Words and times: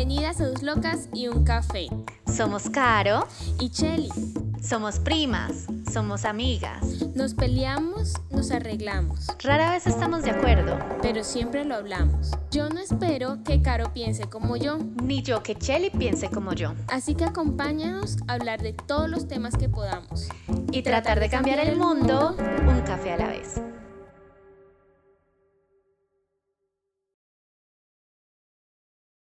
Bienvenidas 0.00 0.40
a 0.40 0.46
Dos 0.46 0.62
Locas 0.62 1.10
y 1.12 1.28
un 1.28 1.44
Café. 1.44 1.88
Somos 2.24 2.70
Caro 2.70 3.28
y 3.60 3.68
Chelly. 3.68 4.08
Somos 4.62 4.98
primas, 4.98 5.66
somos 5.92 6.24
amigas. 6.24 6.82
Nos 7.14 7.34
peleamos, 7.34 8.14
nos 8.30 8.50
arreglamos. 8.50 9.26
Rara 9.44 9.72
vez 9.72 9.86
estamos 9.86 10.22
de 10.22 10.30
acuerdo, 10.30 10.78
pero 11.02 11.22
siempre 11.22 11.66
lo 11.66 11.74
hablamos. 11.74 12.30
Yo 12.50 12.70
no 12.70 12.80
espero 12.80 13.44
que 13.44 13.60
Caro 13.60 13.92
piense 13.92 14.24
como 14.24 14.56
yo, 14.56 14.78
ni 15.02 15.20
yo 15.22 15.42
que 15.42 15.54
Chelly 15.54 15.90
piense 15.90 16.30
como 16.30 16.54
yo. 16.54 16.72
Así 16.88 17.14
que 17.14 17.26
acompáñanos 17.26 18.16
a 18.26 18.32
hablar 18.32 18.62
de 18.62 18.72
todos 18.72 19.06
los 19.06 19.28
temas 19.28 19.54
que 19.54 19.68
podamos 19.68 20.30
y, 20.72 20.80
tratar, 20.80 21.20
de 21.20 21.28
cambiar, 21.28 21.58
el 21.58 21.76
mundo 21.76 22.36
un 22.38 22.80
café 22.86 23.12
a 23.12 23.16
la 23.18 23.28
vez. 23.28 23.60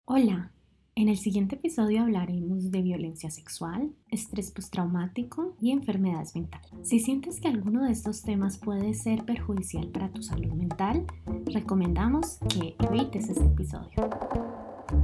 Hola, 0.05 0.52
en 0.98 1.09
el 1.09 1.16
siguiente 1.16 1.55
episodio 1.55 2.02
hablaremos 2.02 2.73
de 2.73 2.83
violencia 2.83 3.30
sexual, 3.30 3.93
estrés 4.11 4.51
postraumático 4.51 5.55
y 5.61 5.70
enfermedades 5.70 6.34
mentales. 6.34 6.69
Si 6.83 6.98
sientes 6.98 7.41
que 7.41 7.47
alguno 7.47 7.84
de 7.84 7.93
estos 7.93 8.23
temas 8.23 8.59
puede 8.59 8.95
ser 8.95 9.25
perjudicial 9.25 9.87
para 9.91 10.09
tu 10.09 10.25
salud 10.25 10.53
mental, 10.55 11.06
recomendamos 11.55 12.39
que 12.53 12.75
evites 12.84 13.29
este 13.29 13.45
episodio. 13.45 14.11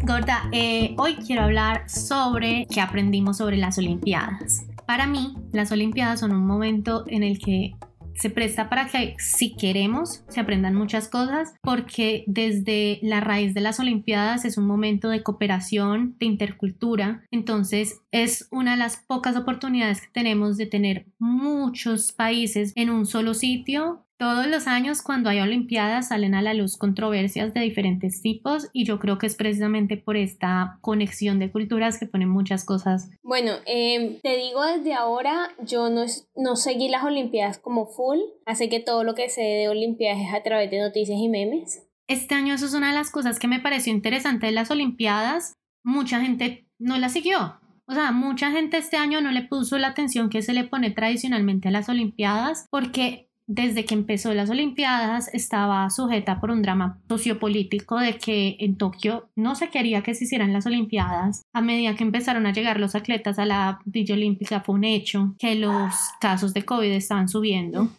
Gorda, 0.05 0.49
eh, 0.51 0.97
hoy 0.99 1.15
quiero 1.15 1.43
hablar 1.43 1.89
sobre 1.89 2.67
qué 2.69 2.81
aprendimos 2.81 3.37
sobre 3.37 3.57
las 3.57 3.79
Olimpiadas. 3.79 4.67
Para 4.89 5.07
mí, 5.07 5.37
las 5.53 5.71
Olimpiadas 5.71 6.19
son 6.19 6.33
un 6.33 6.45
momento 6.45 7.05
en 7.07 7.23
el 7.23 7.39
que 7.39 7.77
se 8.15 8.31
presta 8.31 8.69
para 8.69 8.87
que 8.89 9.15
si 9.19 9.55
queremos 9.57 10.25
se 10.29 10.41
aprendan 10.41 10.75
muchas 10.75 11.09
cosas 11.09 11.55
porque 11.63 12.25
desde 12.27 12.99
la 13.03 13.21
raíz 13.21 13.55
de 13.55 13.61
las 13.61 13.81
Olimpiadas 13.81 14.45
es 14.45 14.59
un 14.59 14.67
momento 14.67 15.09
de 15.09 15.23
cooperación, 15.23 16.17
de 16.19 16.27
intercultura, 16.27 17.25
entonces 17.31 18.01
es 18.11 18.49
una 18.51 18.73
de 18.73 18.79
las 18.79 18.97
pocas 18.97 19.37
oportunidades 19.37 20.01
que 20.01 20.09
tenemos 20.13 20.57
de 20.57 20.67
tener 20.67 21.07
muchos 21.19 22.13
países 22.13 22.73
en 22.77 22.91
un 22.91 23.07
solo 23.07 23.35
sitio 23.35 24.04
todos 24.19 24.47
los 24.47 24.67
años 24.67 25.03
cuando 25.03 25.29
hay 25.29 25.41
Olimpiadas 25.41 26.09
salen 26.09 26.35
a 26.35 26.43
la 26.43 26.55
luz 26.55 26.77
controversias 26.77 27.53
de 27.53 27.61
diferentes 27.61 28.23
tipos 28.23 28.69
y 28.73 28.85
yo 28.85 28.99
creo 28.99 29.19
que 29.19 29.27
es 29.27 29.37
precisamente 29.37 29.97
por 29.97 30.17
esta 30.17 30.79
conexión 30.81 31.39
de 31.39 31.51
culturas 31.51 31.99
que 31.99 32.07
ponen 32.07 32.29
muchas 32.29 32.65
cosas. 32.65 33.11
Bueno, 33.23 33.53
em, 33.67 34.21
te 34.21 34.37
digo 34.37 34.65
desde 34.65 34.95
ahora, 34.95 35.51
yo 35.65 35.91
no, 35.91 36.05
no 36.37 36.57
seguí 36.57 36.89
las 36.89 37.05
Olimpiadas 37.05 37.59
como 37.59 37.87
full, 37.87 38.19
así 38.47 38.69
que 38.69 38.81
todo 38.81 39.05
lo 39.05 39.15
que 39.15 39.29
sé 39.29 39.43
de 39.43 39.69
Olimpiadas 39.69 40.23
es 40.23 40.35
a 40.35 40.43
través 40.43 40.71
de 40.71 40.81
noticias 40.81 41.19
y 41.19 41.29
memes. 41.29 41.87
Este 42.07 42.35
año 42.35 42.55
eso 42.55 42.67
es 42.67 42.75
una 42.75 42.89
de 42.89 42.95
las 42.95 43.11
cosas 43.11 43.39
que 43.39 43.49
me 43.49 43.61
pareció 43.61 43.93
interesante 43.93 44.47
de 44.47 44.53
las 44.53 44.71
Olimpiadas. 44.71 45.55
Mucha 45.83 46.21
gente 46.21 46.69
no 46.79 46.99
la 46.99 47.09
siguió, 47.09 47.59
o 47.87 47.93
sea, 47.93 48.13
mucha 48.13 48.51
gente 48.51 48.79
este 48.79 48.97
año 48.97 49.21
no 49.21 49.31
le 49.31 49.43
puso 49.43 49.77
la 49.77 49.89
atención 49.89 50.31
que 50.31 50.43
se 50.43 50.55
le 50.55 50.65
pone 50.65 50.91
tradicionalmente 50.91 51.69
a 51.69 51.71
las 51.71 51.89
Olimpiadas 51.89 52.67
porque 52.71 53.29
desde 53.47 53.85
que 53.85 53.95
empezó 53.95 54.33
las 54.33 54.51
Olimpiadas 54.51 55.29
estaba 55.33 55.89
sujeta 55.91 56.41
por 56.41 56.51
un 56.51 56.63
drama 56.63 57.01
sociopolítico 57.09 57.99
de 57.99 58.17
que 58.19 58.57
en 58.61 58.77
Tokio 58.77 59.29
no 59.37 59.55
se 59.55 59.69
quería 59.69 60.03
que 60.03 60.15
se 60.15 60.25
hicieran 60.25 60.53
las 60.53 60.67
Olimpiadas. 60.67 61.43
A 61.53 61.61
medida 61.61 61.95
que 61.95 62.05
empezaron 62.05 62.47
a 62.47 62.53
llegar 62.53 62.81
los 62.81 62.95
atletas 62.95 63.39
a 63.39 63.45
la 63.45 63.81
Villa 63.85 64.15
Olímpica 64.15 64.61
fue 64.61 64.75
un 64.75 64.85
hecho 64.85 65.35
que 65.39 65.55
los 65.55 65.95
casos 66.21 66.55
de 66.55 66.65
COVID 66.65 66.91
estaban 66.93 67.29
subiendo. 67.29 67.91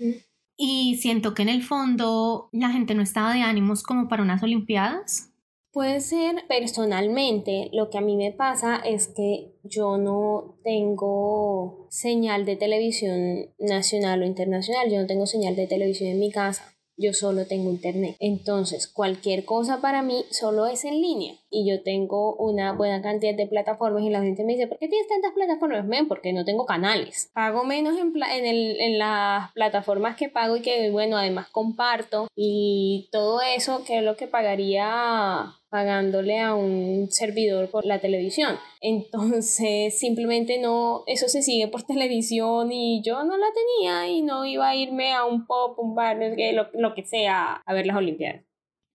Y 0.58 0.98
siento 0.98 1.34
que 1.34 1.44
en 1.44 1.50
el 1.50 1.64
fondo 1.64 2.50
la 2.52 2.70
gente 2.70 2.96
no 2.96 3.02
estaba 3.02 3.34
de 3.34 3.42
ánimos 3.42 3.84
como 3.84 4.08
para 4.08 4.24
unas 4.24 4.42
Olimpiadas. 4.42 5.32
Puede 5.76 6.00
ser 6.00 6.48
personalmente, 6.48 7.70
lo 7.74 7.90
que 7.90 7.98
a 7.98 8.02
mí 8.02 8.16
me 8.16 8.32
pasa 8.32 8.78
es 8.78 9.10
que 9.10 9.58
yo 9.62 9.98
no 9.98 10.58
tengo 10.64 11.86
señal 11.90 12.46
de 12.46 12.56
televisión 12.56 13.54
nacional 13.60 14.22
o 14.22 14.26
internacional, 14.26 14.90
yo 14.90 15.02
no 15.02 15.06
tengo 15.06 15.26
señal 15.26 15.58
de 15.58 15.68
televisión 15.68 16.12
en 16.12 16.20
mi 16.22 16.32
casa 16.32 16.76
yo 16.98 17.14
solo 17.14 17.46
tengo 17.46 17.70
internet. 17.70 18.16
Entonces, 18.20 18.88
cualquier 18.88 19.46
cosa 19.46 19.82
para 19.82 20.02
mí 20.02 20.26
solo 20.32 20.66
es 20.66 20.86
en 20.86 21.02
línea. 21.02 21.36
Y 21.50 21.70
yo 21.70 21.84
tengo 21.84 22.36
una 22.36 22.74
buena 22.74 23.02
cantidad 23.02 23.36
de 23.36 23.48
plataformas 23.48 24.04
y 24.04 24.10
la 24.10 24.22
gente 24.22 24.44
me 24.44 24.54
dice, 24.54 24.68
¿por 24.68 24.78
qué 24.78 24.88
tienes 24.88 25.08
tantas 25.08 25.34
plataformas? 25.34 25.86
Men, 25.86 26.08
porque 26.08 26.34
no 26.34 26.46
tengo 26.46 26.66
canales. 26.66 27.32
Pago 27.34 27.64
menos 27.64 27.98
en, 27.98 28.14
en, 28.16 28.46
el, 28.46 28.80
en 28.80 28.98
las 28.98 29.52
plataformas 29.54 30.16
que 30.16 30.30
pago 30.30 30.58
y 30.58 30.62
que, 30.62 30.90
bueno, 30.92 31.18
además 31.18 31.48
comparto. 31.50 32.28
Y 32.36 33.10
todo 33.12 33.42
eso, 33.42 33.84
que 33.86 34.00
es 34.00 34.04
lo 34.04 34.16
que 34.16 34.28
pagaría 34.28 35.54
pagándole 35.76 36.40
a 36.40 36.56
un 36.56 37.12
servidor 37.12 37.70
por 37.70 37.86
la 37.86 38.00
televisión. 38.00 38.56
Entonces, 38.80 40.00
simplemente 40.00 40.58
no, 40.58 41.04
eso 41.06 41.28
se 41.28 41.42
sigue 41.42 41.68
por 41.68 41.84
televisión 41.84 42.72
y 42.72 43.02
yo 43.04 43.26
no 43.26 43.36
la 43.36 43.48
tenía 43.54 44.08
y 44.08 44.22
no 44.22 44.46
iba 44.46 44.70
a 44.70 44.76
irme 44.76 45.14
a 45.14 45.26
un 45.26 45.46
pop, 45.46 45.78
un 45.78 45.94
bar, 45.94 46.16
lo, 46.18 46.70
lo 46.80 46.96
que 46.96 47.04
sea, 47.04 47.62
a 47.66 47.74
ver 47.74 47.88
las 47.88 47.98
Olimpiadas. 47.98 48.46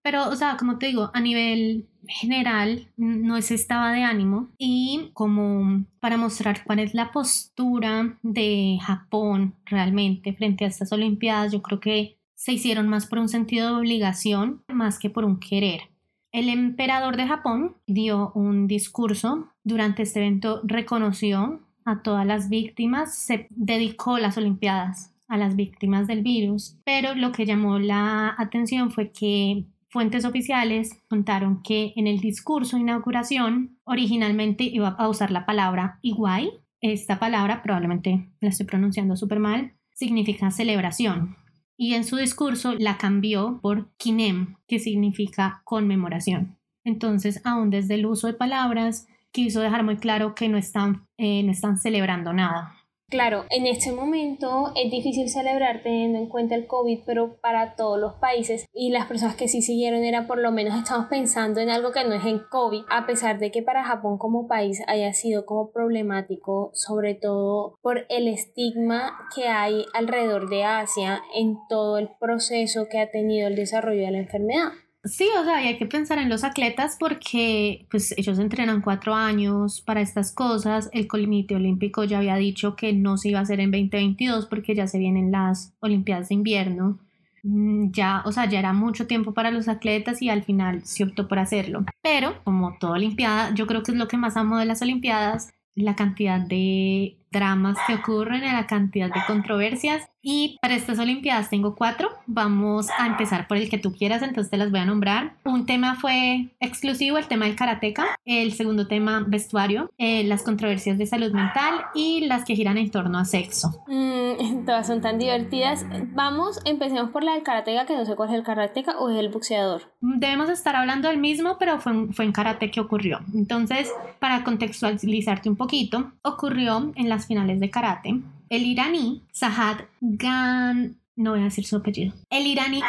Pero, 0.03 0.27
o 0.31 0.37
sea, 0.37 0.57
como 0.59 0.79
te 0.79 0.87
digo, 0.87 1.11
a 1.13 1.21
nivel 1.21 1.87
general 2.09 2.89
no 2.97 3.43
se 3.43 3.57
estaba 3.57 3.93
de 3.93 4.03
ánimo 4.03 4.49
y 4.57 5.11
como 5.13 5.85
para 6.01 6.17
mostrar 6.17 6.65
cuál 6.65 6.79
es 6.79 6.95
la 6.95 7.13
postura 7.13 8.19
de 8.23 8.79
Japón 8.81 9.55
realmente 9.67 10.33
frente 10.33 10.65
a 10.65 10.69
estas 10.69 10.93
Olimpiadas, 10.93 11.53
yo 11.53 11.61
creo 11.61 11.79
que 11.79 12.17
se 12.35 12.55
hicieron 12.55 12.89
más 12.89 13.05
por 13.05 13.19
un 13.19 13.29
sentido 13.29 13.67
de 13.67 13.81
obligación 13.81 14.65
más 14.67 14.99
que 14.99 15.11
por 15.11 15.27
un 15.27 15.39
querer. 15.39 15.90
El 16.33 16.49
emperador 16.49 17.17
de 17.17 17.27
Japón 17.27 17.77
dio 17.89 18.31
un 18.35 18.69
discurso. 18.69 19.49
Durante 19.65 20.03
este 20.03 20.21
evento 20.21 20.61
reconoció 20.63 21.61
a 21.85 22.03
todas 22.03 22.25
las 22.25 22.49
víctimas, 22.49 23.17
se 23.17 23.49
dedicó 23.51 24.19
las 24.19 24.37
Olimpiadas 24.37 25.13
a 25.27 25.37
las 25.37 25.57
víctimas 25.57 26.07
del 26.07 26.23
virus, 26.23 26.77
pero 26.85 27.15
lo 27.15 27.33
que 27.33 27.47
llamó 27.47 27.79
la 27.79 28.35
atención 28.39 28.93
fue 28.93 29.11
que 29.11 29.65
fuentes 29.89 30.25
oficiales 30.25 31.03
contaron 31.09 31.63
que 31.63 31.93
en 31.97 32.07
el 32.07 32.21
discurso 32.21 32.77
de 32.77 32.83
inauguración 32.83 33.79
originalmente 33.85 34.65
iba 34.65 34.89
a 34.89 35.09
usar 35.09 35.33
la 35.33 35.47
palabra 35.47 35.99
iguay. 36.01 36.51
Esta 36.81 37.19
palabra, 37.19 37.63
probablemente 37.63 38.29
la 38.41 38.51
estoy 38.51 38.67
pronunciando 38.67 39.17
súper 39.17 39.41
mal, 39.41 39.73
significa 39.95 40.51
celebración 40.51 41.37
y 41.83 41.95
en 41.95 42.05
su 42.05 42.17
discurso 42.17 42.75
la 42.79 42.99
cambió 42.99 43.59
por 43.63 43.89
kinem, 43.97 44.57
que 44.69 44.79
significa 44.79 45.63
conmemoración. 45.65 46.59
Entonces, 46.85 47.41
aún 47.43 47.71
desde 47.71 47.95
el 47.95 48.05
uso 48.05 48.27
de 48.27 48.35
palabras, 48.35 49.09
quiso 49.33 49.63
dejar 49.63 49.83
muy 49.83 49.97
claro 49.97 50.35
que 50.35 50.51
no 50.51 50.59
están, 50.59 51.09
eh, 51.17 51.43
no 51.43 51.51
están 51.51 51.79
celebrando 51.79 52.35
nada. 52.35 52.75
Claro, 53.11 53.45
en 53.51 53.67
este 53.67 53.91
momento 53.91 54.73
es 54.77 54.89
difícil 54.89 55.29
celebrar 55.29 55.83
teniendo 55.83 56.17
en 56.17 56.29
cuenta 56.29 56.55
el 56.55 56.69
COVID, 56.69 57.01
pero 57.05 57.41
para 57.41 57.75
todos 57.75 57.99
los 57.99 58.15
países 58.15 58.67
y 58.73 58.91
las 58.91 59.07
personas 59.07 59.35
que 59.35 59.49
sí 59.49 59.63
siguieron 59.63 60.05
era 60.05 60.29
por 60.29 60.39
lo 60.39 60.53
menos 60.53 60.79
estamos 60.79 61.07
pensando 61.09 61.59
en 61.61 61.71
algo 61.71 61.91
que 61.91 62.05
no 62.05 62.15
es 62.15 62.25
en 62.25 62.39
COVID, 62.39 62.85
a 62.89 63.07
pesar 63.07 63.41
de 63.41 63.51
que 63.51 63.65
para 63.65 63.83
Japón 63.83 64.17
como 64.17 64.47
país 64.47 64.81
haya 64.87 65.13
sido 65.13 65.45
como 65.45 65.73
problemático, 65.73 66.71
sobre 66.73 67.15
todo 67.17 67.75
por 67.83 68.07
el 68.11 68.29
estigma 68.29 69.19
que 69.35 69.49
hay 69.49 69.87
alrededor 69.93 70.49
de 70.49 70.63
Asia 70.63 71.21
en 71.35 71.57
todo 71.69 71.99
el 71.99 72.11
proceso 72.21 72.87
que 72.89 73.01
ha 73.01 73.11
tenido 73.11 73.49
el 73.49 73.57
desarrollo 73.57 74.03
de 74.03 74.13
la 74.13 74.19
enfermedad. 74.19 74.71
Sí, 75.05 75.27
o 75.41 75.45
sea, 75.45 75.63
y 75.63 75.69
hay 75.69 75.79
que 75.79 75.87
pensar 75.87 76.19
en 76.19 76.29
los 76.29 76.45
atletas 76.45 76.97
porque 77.01 77.87
pues 77.91 78.13
ellos 78.19 78.39
entrenan 78.39 78.83
cuatro 78.83 79.15
años 79.15 79.81
para 79.81 80.03
estas 80.03 80.31
cosas. 80.33 80.91
El 80.93 81.09
Comité 81.09 81.55
Olímpico 81.55 82.05
ya 82.05 82.19
había 82.19 82.37
dicho 82.37 82.77
que 82.77 82.93
no 82.93 83.17
se 83.17 83.31
iba 83.31 83.39
a 83.39 83.43
hacer 83.43 83.61
en 83.61 83.71
2022 83.71 84.47
porque 84.47 84.75
ya 84.75 84.87
se 84.87 84.99
vienen 84.99 85.33
las 85.33 85.75
Olimpiadas 85.81 86.29
de 86.29 86.35
invierno. 86.35 86.99
Mm, 87.43 87.93
ya, 87.93 88.23
o 88.27 88.33
sea, 88.33 88.47
ya 88.49 88.59
era 88.59 88.75
mucho 88.75 89.07
tiempo 89.07 89.33
para 89.33 89.51
los 89.51 89.69
atletas 89.69 90.21
y 90.21 90.29
al 90.29 90.43
final 90.43 90.85
se 90.85 91.05
optó 91.05 91.29
por 91.29 91.39
hacerlo. 91.39 91.87
Pero, 92.03 92.43
como 92.45 92.77
toda 92.79 92.95
Olimpiada, 92.95 93.55
yo 93.55 93.67
creo 93.67 93.83
que 93.83 93.93
es 93.93 93.99
lo 93.99 94.09
que 94.09 94.19
más 94.19 94.37
amo 94.37 94.59
de 94.59 94.67
las 94.67 94.83
Olimpiadas, 94.83 95.55
la 95.75 95.97
cantidad 95.97 96.41
de 96.41 97.17
dramas 97.31 97.79
que 97.87 97.95
ocurren, 97.95 98.43
la 98.43 98.67
cantidad 98.67 99.09
de 99.09 99.21
controversias 99.27 100.11
y 100.23 100.59
para 100.61 100.75
estas 100.75 100.99
Olimpiadas 100.99 101.51
tengo 101.51 101.75
cuatro. 101.75 102.11
Vamos 102.27 102.89
a 102.99 103.07
empezar 103.07 103.49
por 103.49 103.57
el 103.57 103.71
que 103.71 103.79
tú 103.79 103.93
quieras, 103.93 104.23
entonces 104.23 104.51
te 104.51 104.57
las 104.57 104.71
voy 104.71 104.81
a 104.81 104.85
nombrar. 104.85 105.35
Un 105.45 105.67
tema 105.67 105.97
fue 105.97 106.51
exclusivo, 106.61 107.19
el 107.19 107.27
tema 107.27 107.47
del 107.47 107.57
karateca. 107.57 108.07
El 108.25 108.53
segundo 108.53 108.87
tema, 108.87 109.25
vestuario. 109.27 109.91
Eh, 109.99 110.25
las 110.25 110.43
controversias 110.43 110.99
de 110.99 111.07
salud 111.07 111.33
mental 111.33 111.87
y 111.95 112.27
las 112.27 112.45
que 112.45 112.55
giran 112.55 112.79
en 112.79 112.91
torno 112.91 113.19
a 113.19 113.25
sexo. 113.25 113.83
Mm, 113.87 114.65
todas 114.67 114.87
son 114.87 115.01
tan 115.01 115.19
divertidas. 115.19 115.87
Vamos, 116.15 116.61
empecemos 116.65 117.11
por 117.11 117.25
la 117.25 117.35
del 117.35 117.43
karateca, 117.43 117.87
que 117.87 117.97
no 117.97 118.05
sé 118.05 118.17
cuál 118.17 118.31
es 118.31 118.35
el 118.35 118.43
karateca 118.43 118.99
o 118.99 119.11
es 119.11 119.19
el 119.19 119.29
boxeador. 119.31 119.83
Debemos 120.01 120.49
estar 120.49 120.77
hablando 120.77 121.09
del 121.09 121.19
mismo, 121.19 121.57
pero 121.59 121.81
fue, 121.81 122.13
fue 122.13 122.25
en 122.25 122.33
karate 122.33 122.71
que 122.71 122.81
ocurrió. 122.81 123.21
Entonces, 123.35 123.91
para 124.19 124.45
contextualizarte 124.45 125.49
un 125.49 125.57
poquito, 125.57 126.13
ocurrió 126.23 126.93
en 126.95 127.09
las 127.09 127.27
finales 127.27 127.61
de 127.61 127.71
karate 127.71 128.21
el 128.51 128.67
iraní 128.67 129.23
Sahad 129.33 129.83
Gan 130.01 130.97
a 131.17 131.33
decir 131.33 131.67
su 131.67 131.77
apellido. 131.77 132.15
El 132.31 132.47
iraní 132.47 132.83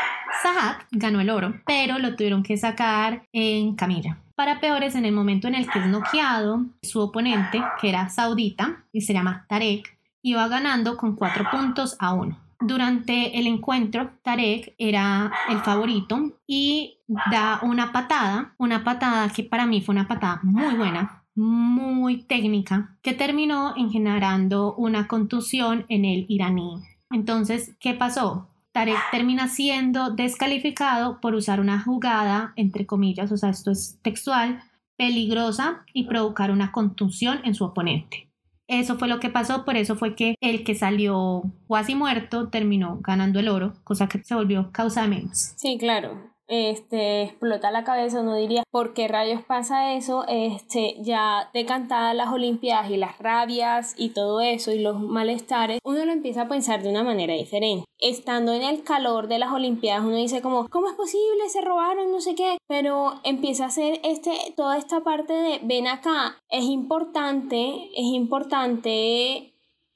ganó 0.92 1.19
el 1.19 1.30
oro, 1.30 1.62
pero 1.66 2.00
lo 2.00 2.16
tuvieron 2.16 2.44
que 2.44 2.58
sacar 2.58 3.28
en 3.31 3.75
camilla 3.75 4.18
Para 4.36 4.60
peores, 4.60 4.96
en 4.96 5.06
el 5.06 5.12
momento 5.12 5.48
en 5.48 5.56
el 5.56 5.69
que 5.69 5.80
es 5.80 5.88
noqueado, 5.88 6.66
su 6.81 7.00
oponente, 7.02 7.62
que 7.80 7.90
era 7.90 8.10
saudita 8.10 8.84
y 8.92 9.02
se 9.02 9.13
llama 9.13 9.46
Tarek, 9.48 9.98
iba 10.24 10.48
ganando 10.48 10.98
con 10.98 11.16
cuatro 11.16 11.46
puntos 11.52 11.96
a 12.00 12.13
uno. 12.13 12.40
Durante 12.60 13.38
el 13.38 13.48
encuentro, 13.48 14.12
Tarek 14.24 14.75
era 14.78 15.31
el 15.50 15.60
favorito 15.60 16.40
y 16.48 16.98
da 17.30 17.60
una 17.63 17.92
patada, 17.92 18.54
una 18.58 18.84
patada 18.84 19.30
que 19.30 19.44
para 19.44 19.66
mí 19.66 19.81
fue 19.81 19.94
una 19.94 20.08
patada 20.08 20.40
muy 20.44 20.75
buena, 20.75 21.20
muy 21.36 22.24
técnica, 22.24 22.98
que 23.01 23.13
terminó 23.13 23.74
en 23.78 23.92
generando 23.92 24.75
una 24.75 25.07
contusión 25.07 25.86
en 25.89 26.06
el 26.06 26.25
iraní. 26.28 26.81
Entonces, 27.10 27.75
¿qué 27.80 27.94
pasó? 27.94 28.48
Tarek 28.72 28.98
termina 29.12 29.48
siendo 29.48 30.12
descalificado 30.12 31.19
por 31.19 31.36
usar 31.36 31.60
una 31.60 31.81
jugada, 31.81 32.54
entre 32.56 32.86
comillas, 32.86 33.31
o 33.31 33.38
sea, 33.38 33.50
esto 33.50 33.72
es 33.72 34.00
textual, 34.01 34.63
peligrosa 34.98 35.86
y 35.94 36.06
provocar 36.06 36.51
una 36.51 36.72
contusión 36.72 37.42
en 37.44 37.54
su 37.54 37.66
oponente. 37.66 38.30
Eso 38.68 38.98
fue 38.98 39.10
lo 39.10 39.19
que 39.19 39.30
pasó, 39.30 39.66
por 39.66 39.75
eso 39.75 39.98
fue 39.98 40.16
que 40.16 40.36
el 40.39 40.63
que 40.63 40.75
salió 40.75 41.44
cuasi 41.68 41.95
muerto 41.95 42.48
terminó 42.48 43.00
ganando 43.01 43.39
el 43.39 43.50
oro, 43.50 43.74
cosa 43.84 44.07
que 44.07 44.24
se 44.24 44.36
volvió 44.36 44.72
causa 44.72 45.01
de 45.01 45.10
memes. 45.10 45.54
Sí, 45.57 45.77
claro 45.77 46.31
este, 46.51 47.24
explota 47.24 47.71
la 47.71 47.86
cabeza, 47.86 48.19
uno 48.19 48.36
diría, 48.36 48.63
¿por 48.71 48.94
qué 48.94 49.07
rayos 49.07 49.42
pasa 49.42 49.94
eso? 49.94 50.25
Este, 50.27 50.98
ya 51.00 51.50
decantadas 51.53 52.13
las 52.13 52.30
Olimpiadas 52.30 52.92
y 52.92 52.98
las 52.98 53.18
rabias 53.19 53.95
y 53.98 54.09
todo 54.09 54.42
eso 54.42 54.74
y 54.74 54.80
los 54.80 55.00
malestares, 55.00 55.80
uno 55.86 56.06
lo 56.06 56.12
empieza 56.12 56.44
a 56.44 56.48
pensar 56.50 56.83
de 56.83 56.89
una 56.89 57.03
manera 57.03 57.33
diferente. 57.33 57.86
Estando 58.00 58.53
en 58.53 58.63
el 58.63 58.83
calor 58.83 59.30
de 59.30 59.39
las 59.39 59.53
Olimpiadas, 59.53 60.03
uno 60.03 60.18
dice 60.18 60.42
como, 60.42 60.68
¿cómo 60.68 60.89
es 60.89 60.95
posible? 60.95 61.48
Se 61.48 61.62
robaron, 61.62 62.12
no 62.12 62.19
sé 62.19 62.36
qué, 62.36 62.57
pero 62.68 63.13
empieza 63.24 63.65
a 63.65 63.71
ser 63.71 64.01
este, 64.03 64.31
toda 64.57 64.77
esta 64.77 65.01
parte 65.01 65.31
de, 65.31 65.59
ven 65.63 65.88
acá, 65.88 66.38
es 66.50 66.65
importante, 66.65 67.89
es 67.95 68.06
importante 68.06 69.50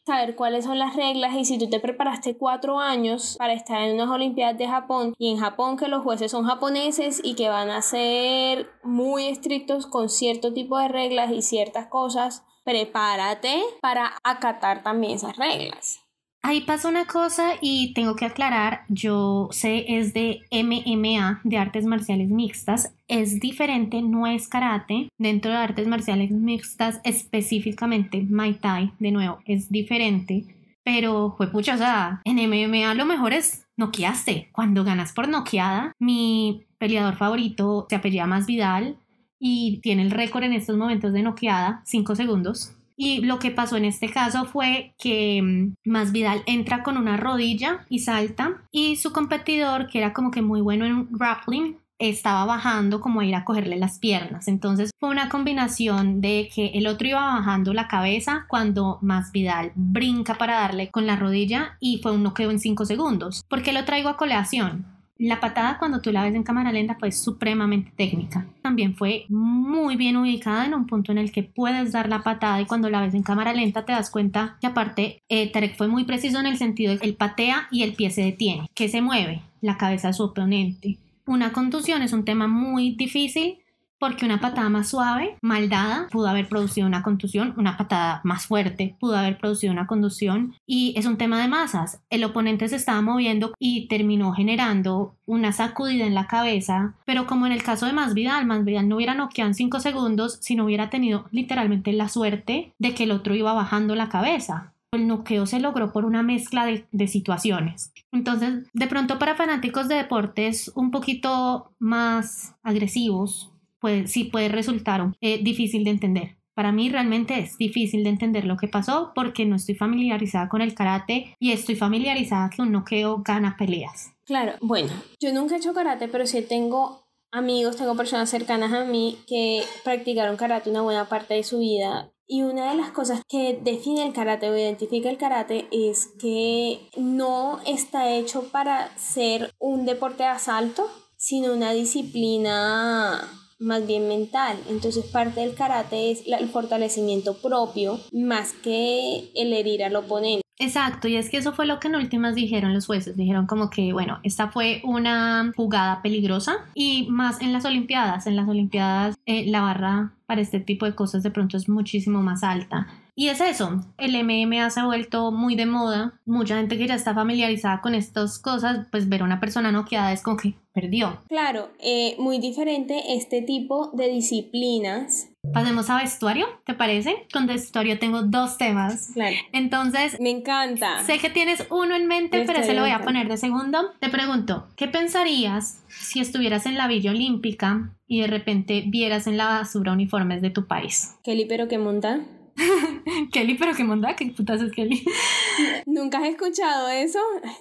saber 0.06 0.36
cuáles 0.36 0.66
son 0.66 0.78
las 0.78 0.96
reglas 0.96 1.34
y 1.36 1.46
si 1.46 1.57
tú 1.57 1.68
te 1.68 1.80
preparaste 1.80 2.38
cuatro 2.38 2.80
años 2.80 3.36
para 3.40 3.54
estar 3.54 3.81
en 3.81 3.96
unas 3.96 4.10
Olimpiadas 4.10 4.57
de 4.57 4.68
Japón 4.68 5.16
y 5.18 5.31
en 5.31 5.40
Japón 5.40 5.78
que 5.78 5.88
los 5.88 6.04
jueces 6.04 6.31
son 6.31 6.46
japoneses 6.46 7.19
y 7.24 7.36
que 7.36 7.50
van 7.50 7.72
a 7.72 7.81
ser 7.81 8.69
muy 8.84 9.28
estrictos 9.28 9.88
con 9.88 10.10
cierto 10.10 10.54
tipo 10.54 10.78
de 10.78 10.90
reglas 10.90 11.31
y 11.31 11.42
ciertas 11.42 11.88
cosas, 11.88 12.44
prepárate 12.63 13.63
para 13.81 14.13
acatar 14.24 14.84
también 14.84 15.13
esas 15.13 15.38
reglas. 15.38 16.05
Ahí 16.47 16.62
pasa 16.62 16.89
una 16.89 17.07
cosa 17.07 17.53
y 17.59 17.92
tengo 17.95 18.15
que 18.15 18.25
aclarar, 18.25 18.81
yo 18.88 19.47
sé 19.50 19.83
es 19.88 20.13
de 20.13 20.44
MMA, 20.51 21.42
de 21.44 21.57
artes 21.57 21.86
marciales 21.86 22.30
mixtas, 22.30 22.94
es 23.07 23.39
diferente, 23.39 24.03
no 24.03 24.27
es 24.27 24.47
karate, 24.47 25.09
dentro 25.18 25.50
de 25.50 25.57
artes 25.57 25.88
marciales 25.88 26.30
mixtas 26.30 27.01
específicamente 27.03 28.21
Muay 28.21 28.53
Thai, 28.53 28.94
de 29.00 29.09
nuevo, 29.09 29.39
es 29.45 29.71
diferente, 29.71 30.45
pero 30.83 31.33
fue 31.36 31.51
pucha, 31.51 31.74
o 31.74 31.77
sea, 31.80 32.21
en 32.25 32.36
MMA 32.36 32.94
lo 32.94 33.06
mejor 33.06 33.33
es 33.33 33.65
noqueaste, 33.75 34.50
cuando 34.51 34.83
ganas 34.83 35.13
por 35.13 35.27
noqueada, 35.27 35.94
mi 35.97 36.68
peleador 36.77 37.15
favorito 37.15 37.88
se 37.89 37.95
apellida 37.95 38.27
Más 38.27 38.45
Vidal 38.45 39.00
y 39.39 39.80
tiene 39.81 40.03
el 40.03 40.12
récord 40.12 40.44
en 40.44 40.53
estos 40.53 40.77
momentos 40.77 41.12
de 41.12 41.24
noqueada, 41.24 41.81
5 41.86 42.15
segundos, 42.15 42.77
y 42.97 43.21
lo 43.21 43.39
que 43.39 43.51
pasó 43.51 43.77
en 43.77 43.86
este 43.86 44.09
caso 44.09 44.45
fue 44.45 44.94
que 44.97 45.42
mm, 45.42 45.89
Masvidal 45.89 46.44
entra 46.45 46.83
con 46.83 46.97
una 46.97 47.18
rodilla 47.18 47.86
y 47.89 48.00
salta 48.00 48.63
y 48.71 48.95
su 48.95 49.12
competidor, 49.12 49.88
que 49.88 50.00
era 50.00 50.13
como 50.13 50.31
que 50.31 50.42
muy 50.42 50.62
bueno 50.62 50.86
en 50.86 51.07
grappling, 51.12 51.77
estaba 51.97 52.45
bajando 52.45 53.00
como 53.00 53.21
a 53.21 53.25
ir 53.25 53.36
a 53.36 53.45
cogerle 53.45 53.77
las 53.77 54.00
piernas. 54.00 54.47
Entonces 54.47 54.92
fue 55.00 55.09
una 55.09 55.30
combinación 55.30 56.21
de 56.21 56.50
que 56.53 56.68
el 56.74 56.88
otro 56.88 57.07
iba 57.07 57.21
bajando 57.21 57.74
la 57.74 57.88
cabeza 57.88 58.45
cuando 58.47 59.00
Masvidal 59.01 59.71
brinca 59.75 60.38
para 60.38 60.59
darle 60.59 60.92
con 60.92 61.07
la 61.07 61.15
rodilla 61.15 61.77
y 61.80 62.00
fue 62.01 62.12
un 62.12 62.24
noqueo 62.24 62.51
en 62.51 62.59
5 62.59 62.86
segundos. 62.86 63.44
¿Por 63.47 63.63
qué 63.63 63.71
lo 63.71 63.86
traigo 63.86 64.09
a 64.09 64.18
coleación? 64.18 64.94
La 65.18 65.40
patada 65.40 65.78
cuando 65.78 66.02
tú 66.02 66.12
la 66.12 66.24
ves 66.24 66.36
en 66.36 66.44
cámara 66.44 66.74
lenta 66.74 66.98
fue 67.00 67.12
supremamente 67.14 67.92
técnica. 67.96 68.46
También 68.62 68.96
fue 68.96 69.26
muy 69.30 69.96
bien 69.96 70.18
ubicada 70.18 70.66
en 70.66 70.74
un 70.74 70.88
punto 70.88 71.14
en 71.14 71.18
el 71.18 71.32
que 71.32 71.44
puedes 71.44 71.94
dar 71.94 72.10
la 72.10 72.22
patada 72.22 72.60
y 72.60 72.66
cuando 72.66 72.90
la 72.90 73.00
ves 73.00 73.14
en 73.14 73.24
cámara 73.24 73.54
lenta 73.54 73.86
te 73.86 73.94
das 73.94 74.10
cuenta 74.10 74.58
que 74.60 74.68
aparte 74.68 75.22
eh, 75.30 75.52
Tarek 75.52 75.78
fue 75.78 75.88
muy 75.88 76.04
preciso 76.04 76.40
en 76.40 76.48
el 76.48 76.58
sentido 76.58 76.92
de 76.92 77.00
que 77.00 77.08
él 77.08 77.16
patea 77.16 77.68
y 77.72 77.84
el 77.84 77.94
pie 77.94 78.12
se 78.12 78.24
detiene, 78.24 78.70
que 78.74 78.90
se 78.90 79.02
mueve 79.02 79.42
la 79.62 79.78
cabeza 79.78 80.10
de 80.10 80.16
su 80.16 80.24
oponente. 80.24 80.98
Una 81.26 81.54
contusión 81.54 82.02
es 82.02 82.12
un 82.12 82.26
tema 82.26 82.48
muy 82.48 82.92
difícil 82.92 83.60
porque 84.06 84.24
una 84.24 84.40
patada 84.40 84.69
más 84.69 84.90
suave, 84.90 85.36
mal 85.42 85.68
dada, 85.68 86.07
pudo 86.12 86.28
haber 86.28 86.48
producido 86.48 86.86
una 86.86 87.02
contusión, 87.02 87.56
una 87.57 87.75
patada 87.75 88.22
más 88.24 88.46
fuerte 88.46 88.96
pudo 89.00 89.18
haber 89.18 89.40
producido 89.40 89.74
una 89.74 89.88
contusión 89.88 90.54
y 90.68 90.94
es 90.96 91.07
un 91.07 91.18
tema 91.18 91.42
de 91.42 91.48
masas. 91.48 92.04
El 92.12 92.24
oponente 92.24 92.68
se 92.68 92.75
estaba 92.75 93.02
moviendo 93.02 93.56
y 93.57 93.88
terminó 93.88 94.31
generando 94.34 95.16
una 95.25 95.54
sacudida 95.54 96.06
en 96.06 96.13
la 96.13 96.28
cabeza, 96.28 96.94
pero 97.06 97.25
como 97.25 97.48
en 97.48 97.52
el 97.52 97.63
caso 97.63 97.88
de 97.88 97.94
Masvidal, 97.94 98.46
Masvidal 98.46 98.88
no 98.88 98.98
hubiera 98.98 99.16
noqueado 99.16 99.50
en 99.50 99.56
5 99.56 99.80
segundos 99.80 100.38
si 100.40 100.56
no 100.56 100.66
hubiera 100.66 100.92
tenido 100.92 101.25
literalmente 101.31 101.92
la 101.92 102.07
suerte 102.07 102.74
de 102.78 102.94
que 102.94 103.06
el 103.06 103.12
otro 103.12 103.34
iba 103.34 103.54
bajando 103.54 103.96
la 103.96 104.10
cabeza 104.10 104.72
el 104.92 105.07
noqueo 105.07 105.46
se 105.46 105.60
logró 105.60 105.92
por 105.92 106.06
una 106.06 106.24
mezcla 106.24 106.66
de, 106.66 106.86
de, 106.94 107.07
situaciones. 107.10 107.92
Entonces, 108.13 108.63
de 108.72 108.88
pronto 108.88 109.19
para 109.19 109.36
fanáticos 109.36 109.90
de 109.90 109.96
deportes 109.96 110.72
un 110.74 110.90
poquito 110.90 111.74
más 111.80 112.56
agresivos, 112.63 113.52
puede, 113.86 114.08
sí 114.08 114.24
puede 114.24 114.50
resultar 114.50 115.12
eh, 115.22 115.44
difícil 115.44 115.84
de 115.84 115.92
entender. 115.92 116.38
Para 116.56 116.72
mí 116.72 116.90
realmente 116.90 117.38
es 117.38 117.56
difícil 117.56 118.04
de 118.04 118.10
entender 118.10 118.46
lo 118.46 118.58
que 118.58 118.68
pasó 118.68 119.12
porque 119.14 119.46
no 119.46 119.58
estoy 119.58 119.76
familiarizada 119.76 120.50
con 120.50 120.64
el 120.64 120.74
karate 120.74 121.36
y 121.40 121.52
estoy 121.52 121.76
familiarizada 121.76 122.50
que 122.50 122.64
un 122.64 122.72
noqueo 122.72 123.22
gana 123.24 123.58
peleas. 123.60 124.14
Claro, 124.26 124.54
bueno, 124.60 124.90
yo 125.20 125.32
nunca 125.34 125.54
he 125.54 125.60
hecho 125.60 125.76
karate, 125.76 126.08
pero 126.08 126.26
sí 126.26 126.42
tengo 126.42 127.06
amigos, 127.32 127.76
tengo 127.76 127.96
personas 127.96 128.28
cercanas 128.28 128.74
a 128.74 128.86
mí 128.86 129.20
que 129.28 129.62
practicaron 129.84 130.36
karate 130.36 130.72
una 130.72 130.81
buena 130.81 131.08
parte 131.08 131.36
de 131.36 131.44
su 131.44 131.60
vida. 131.60 132.12
Y 132.26 132.42
una 132.42 132.72
de 132.72 132.78
las 132.78 132.90
cosas 132.90 133.22
que 133.30 133.60
define 133.62 134.04
el 134.04 134.14
karate 134.14 134.50
o 134.50 134.57
identifica 134.57 135.12
el 135.12 135.19
karate 135.19 135.68
es 135.71 136.07
que 136.19 136.80
no 136.98 137.59
está 137.68 138.09
hecho 138.09 138.50
para 138.50 138.98
ser 138.98 139.54
un 139.59 139.86
deporte 139.86 140.24
de 140.24 140.30
asalto, 140.30 140.90
sino 141.18 141.54
una 141.54 141.71
disciplina 141.71 143.44
más 143.59 143.85
bien 143.88 144.07
mental. 144.07 144.57
Entonces 144.69 145.06
parte 145.06 145.42
del 145.42 145.56
karate 145.56 146.12
es 146.12 146.24
el 146.26 146.50
fortalecimiento 146.50 147.35
propio 147.38 148.00
más 148.12 148.54
que 148.54 149.31
el 149.35 149.54
herir 149.54 149.83
al 149.83 149.95
oponente. 149.95 150.45
Exacto, 150.57 151.09
y 151.09 151.18
es 151.18 151.30
que 151.30 151.38
eso 151.38 151.52
fue 151.52 151.66
lo 151.66 151.81
que 151.81 151.90
en 151.90 151.95
últimas 151.95 152.33
dijeron 152.33 152.74
los 152.74 152.85
jueces. 152.85 153.18
Dijeron 153.18 153.45
como 153.45 153.69
que, 153.69 153.92
bueno, 153.92 154.19
esta 154.24 154.50
fue 154.50 154.81
una 154.85 155.52
jugada 155.56 156.02
peligrosa 156.02 156.66
y 156.74 157.07
más 157.09 157.42
en 157.42 157.52
las 157.52 157.66
Olimpiadas. 157.66 158.26
En 158.26 158.38
las 158.38 158.47
Olimpiadas 158.47 159.18
eh, 159.26 159.45
la 159.47 159.62
barra 159.62 160.14
para 160.26 160.42
este 160.42 160.59
tipo 160.59 160.85
de 160.85 160.95
cosas 160.95 161.24
de 161.24 161.31
pronto 161.31 161.57
es 161.57 161.68
muchísimo 161.68 162.21
más 162.21 162.44
alta. 162.44 162.88
Y 163.18 163.30
es 163.30 163.40
eso, 163.40 163.81
el 163.98 164.22
MMA 164.24 164.69
se 164.69 164.81
ha 164.81 164.86
vuelto 164.86 165.31
muy 165.31 165.56
de 165.56 165.66
moda, 165.66 166.19
mucha 166.26 166.57
gente 166.57 166.78
que 166.78 166.86
ya 166.86 166.95
está 166.95 167.14
familiarizada 167.14 167.80
con 167.80 167.95
estas 167.95 168.40
cosas, 168.40 168.88
pues 168.92 169.07
ver 169.07 169.22
a 169.22 169.24
una 169.24 169.40
persona 169.40 169.72
noqueada 169.72 170.12
es 170.12 170.22
como 170.22 170.36
que 170.36 170.56
perdió. 170.74 171.22
Claro, 171.30 171.69
eh, 171.80 172.18
muy 172.19 172.40
diferente 172.40 173.16
este 173.16 173.42
tipo 173.42 173.92
de 173.94 174.10
disciplinas. 174.10 175.30
Pasemos 175.54 175.90
a 175.90 176.00
vestuario, 176.00 176.45
¿te 176.66 176.74
parece? 176.74 177.26
Con 177.31 177.48
vestuario 177.48 177.98
tengo 178.00 178.24
dos 178.24 178.57
temas. 178.57 179.12
Claro. 179.14 179.38
Entonces... 179.54 180.19
Me 180.19 180.31
encanta. 180.31 181.02
Sé 181.06 181.18
que 181.19 181.30
tienes 181.30 181.66
uno 181.69 181.95
en 181.95 182.07
mente, 182.07 182.44
pero 182.45 182.64
se 182.64 182.74
lo 182.74 182.81
voy 182.81 182.92
a 182.92 183.00
poner 183.00 183.30
de 183.30 183.38
segundo. 183.38 183.94
Te 184.02 184.10
pregunto, 184.10 184.68
¿qué 184.76 184.90
pensarías 184.90 185.81
si 185.88 186.19
estuvieras 186.19 186.66
en 186.66 186.76
la 186.76 186.88
Villa 186.88 187.12
Olímpica 187.12 187.95
y 188.07 188.19
de 188.19 188.28
repente 188.28 188.84
vieras 188.88 189.28
en 189.28 189.38
la 189.38 189.45
basura 189.45 189.94
uniformes 189.94 190.42
de 190.42 190.50
tu 190.50 190.68
país? 190.68 191.16
Kelly, 191.24 191.45
pero 191.45 191.69
qué 191.69 191.78
monta. 191.78 192.19
Kelly, 193.31 193.56
pero 193.56 193.74
qué 193.74 193.83
monta, 193.83 194.16
qué 194.16 194.28
putas 194.28 194.62
es 194.62 194.71
Kelly. 194.71 195.04
¿Nunca 195.85 196.19
has 196.19 196.26
escuchado 196.26 196.90
eso? 196.90 197.19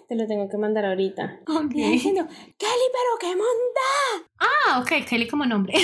te 0.08 0.16
lo 0.16 0.26
tengo 0.26 0.48
que 0.48 0.56
mandar 0.56 0.84
ahorita. 0.86 1.40
Ok. 1.48 1.72
diciendo, 1.74 2.26
Kelly, 2.26 2.88
pero 2.92 3.18
qué 3.20 3.28
monta. 3.28 4.28
Ah, 4.38 4.80
ok, 4.80 5.06
Kelly 5.08 5.26
como 5.26 5.46
nombre. 5.46 5.74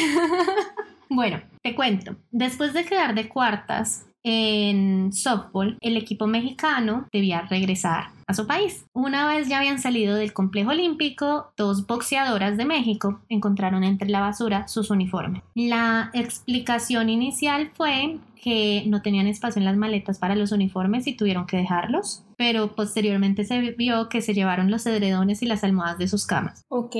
bueno, 1.08 1.40
te 1.62 1.74
cuento. 1.74 2.16
Después 2.30 2.72
de 2.72 2.84
quedar 2.84 3.14
de 3.14 3.28
cuartas 3.28 4.06
en 4.22 5.12
softball, 5.12 5.78
el 5.80 5.96
equipo 5.96 6.26
mexicano 6.26 7.08
debía 7.12 7.42
regresar 7.42 8.10
a 8.26 8.34
su 8.34 8.46
país. 8.46 8.84
Una 8.92 9.26
vez 9.26 9.48
ya 9.48 9.58
habían 9.58 9.80
salido 9.80 10.14
del 10.14 10.32
complejo 10.32 10.70
olímpico, 10.70 11.52
dos 11.56 11.86
boxeadoras 11.86 12.56
de 12.56 12.64
México 12.64 13.20
encontraron 13.28 13.82
entre 13.82 14.08
la 14.08 14.20
basura 14.20 14.68
sus 14.68 14.90
uniformes. 14.90 15.42
La 15.54 16.10
explicación 16.12 17.08
inicial 17.08 17.70
fue 17.74 18.18
que 18.42 18.84
no 18.86 19.02
tenían 19.02 19.26
espacio 19.26 19.60
en 19.60 19.66
las 19.66 19.76
maletas 19.76 20.18
para 20.18 20.34
los 20.34 20.52
uniformes 20.52 21.06
y 21.06 21.16
tuvieron 21.16 21.46
que 21.46 21.56
dejarlos, 21.56 22.24
pero 22.36 22.74
posteriormente 22.74 23.44
se 23.44 23.60
vio 23.72 24.08
que 24.08 24.22
se 24.22 24.34
llevaron 24.34 24.70
los 24.70 24.86
edredones 24.86 25.42
y 25.42 25.46
las 25.46 25.64
almohadas 25.64 25.98
de 25.98 26.08
sus 26.08 26.26
camas. 26.26 26.64
Ok, 26.68 26.96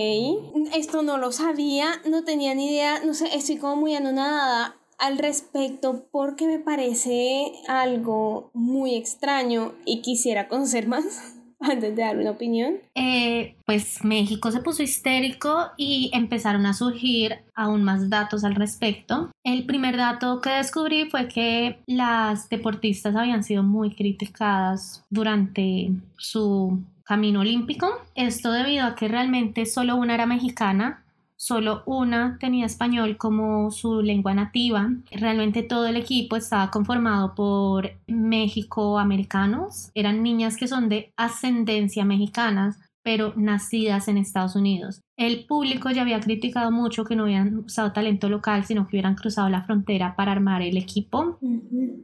esto 0.75 1.03
no 1.03 1.19
lo 1.19 1.33
sabía, 1.33 2.01
no 2.09 2.25
tenía 2.25 2.55
ni 2.55 2.69
idea, 2.69 3.05
no 3.05 3.15
sé, 3.15 3.35
estoy 3.35 3.57
como 3.57 3.77
muy 3.77 3.95
anonadada 3.95 4.77
al 4.99 5.17
respecto 5.17 6.07
porque 6.13 6.47
me 6.47 6.59
parece 6.59 7.53
algo 7.69 8.51
muy 8.53 8.95
extraño 8.95 9.73
y 9.87 10.03
quisiera 10.03 10.49
conocer 10.49 10.87
más. 10.87 11.37
antes 11.73 11.95
de 11.95 12.03
dar 12.03 12.17
una 12.17 12.31
opinión? 12.31 12.79
Eh, 12.95 13.55
pues 13.67 14.03
México 14.05 14.51
se 14.51 14.61
puso 14.61 14.83
histérico 14.83 15.71
y 15.77 16.11
empezaron 16.15 16.67
a 16.67 16.75
surgir 16.75 17.39
aún 17.55 17.85
más 17.85 18.09
datos 18.09 18.45
al 18.45 18.55
respecto. 18.55 19.31
El 19.45 19.67
primer 19.67 19.97
dato 19.97 20.41
que 20.41 20.51
descubrí 20.51 21.09
fue 21.11 21.29
que 21.29 21.79
las 21.87 22.49
deportistas 22.49 23.15
habían 23.15 23.45
sido 23.45 23.63
muy 23.63 23.95
criticadas 23.95 25.05
durante 25.11 25.91
su 26.17 26.81
camino 27.05 27.41
olímpico. 27.41 27.89
Esto 28.15 28.53
debido 28.53 28.87
a 28.87 28.95
que 28.95 29.09
realmente 29.09 29.67
solo 29.67 29.97
una 29.97 30.15
era 30.15 30.27
mexicana 30.27 31.03
solo 31.41 31.83
una 31.87 32.37
tenía 32.39 32.67
español 32.67 33.17
como 33.17 33.71
su 33.71 34.03
lengua 34.03 34.35
nativa. 34.35 34.91
Realmente 35.11 35.63
todo 35.63 35.87
el 35.87 35.97
equipo 35.97 36.37
estaba 36.37 36.71
conformado 36.71 37.35
por 37.35 37.93
México-americanos. 38.07 39.91
Eran 39.95 40.23
niñas 40.23 40.59
que 40.59 40.69
son 40.69 40.91
de 40.91 41.15
ascendencia 41.17 42.05
mexicana, 42.05 42.77
pero 43.03 43.33
nacidas 43.37 44.09
en 44.09 44.19
Estados 44.19 44.55
Unidos. 44.55 45.01
El 45.17 45.47
público 45.47 45.89
ya 45.91 46.03
había 46.03 46.21
criticado 46.21 46.71
mucho 46.71 47.07
que 47.07 47.17
no 47.17 47.25
hubieran 47.25 47.61
usado 47.61 47.93
talento 47.93 48.29
local, 48.29 48.67
sino 48.67 48.87
que 48.87 48.97
hubieran 48.97 49.15
cruzado 49.15 49.49
la 49.49 49.63
frontera 49.63 50.15
para 50.17 50.33
armar 50.33 50.61
el 50.61 50.77
equipo. 50.77 51.39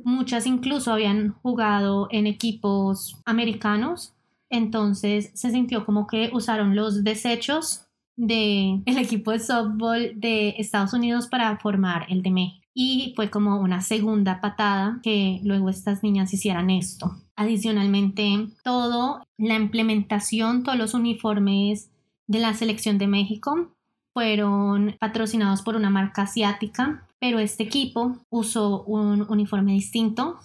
Muchas 0.02 0.46
incluso 0.46 0.94
habían 0.94 1.34
jugado 1.42 2.08
en 2.10 2.26
equipos 2.26 3.20
americanos, 3.26 4.14
entonces 4.48 5.30
se 5.34 5.50
sintió 5.50 5.84
como 5.84 6.06
que 6.06 6.30
usaron 6.32 6.74
los 6.74 7.04
desechos 7.04 7.85
del 8.16 8.82
el 8.87 8.99
equipo 8.99 9.30
de 9.30 9.38
softball 9.38 10.12
de 10.18 10.54
Estados 10.58 10.92
Unidos 10.92 11.28
para 11.28 11.56
formar 11.58 12.06
el 12.08 12.23
de 12.23 12.30
México. 12.30 12.66
Y 12.75 13.14
fue 13.16 13.30
como 13.30 13.61
una 13.61 13.80
segunda 13.80 14.40
patada 14.40 15.00
que 15.02 15.40
luego 15.44 15.70
estas 15.70 16.02
niñas 16.02 16.35
hicieran 16.35 16.68
esto. 16.68 17.16
Adicionalmente, 17.35 18.49
todo, 18.62 19.23
la 19.38 19.54
implementación, 19.54 20.62
todos 20.62 20.76
los 20.76 20.92
uniformes 20.92 21.90
de 22.26 22.38
la 22.38 22.52
selección 22.54 22.99
de 22.99 23.06
México 23.06 23.70
fueron 24.12 24.96
patrocinados 24.99 25.62
por 25.62 25.76
una 25.76 25.90
marca 25.90 26.23
asiática, 26.23 27.06
pero 27.18 27.38
este 27.38 27.64
equipo 27.64 28.16
usó 28.30 28.82
un 28.85 29.26
uniforme 29.28 29.73
distinto 29.73 30.38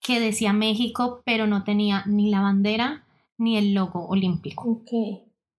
que 0.00 0.20
decía 0.20 0.52
México, 0.52 1.22
pero 1.24 1.46
no 1.46 1.64
tenía 1.64 2.04
ni 2.06 2.30
la 2.30 2.40
bandera 2.40 3.04
ni 3.38 3.56
el 3.56 3.74
logo 3.74 4.06
olímpico. 4.06 4.82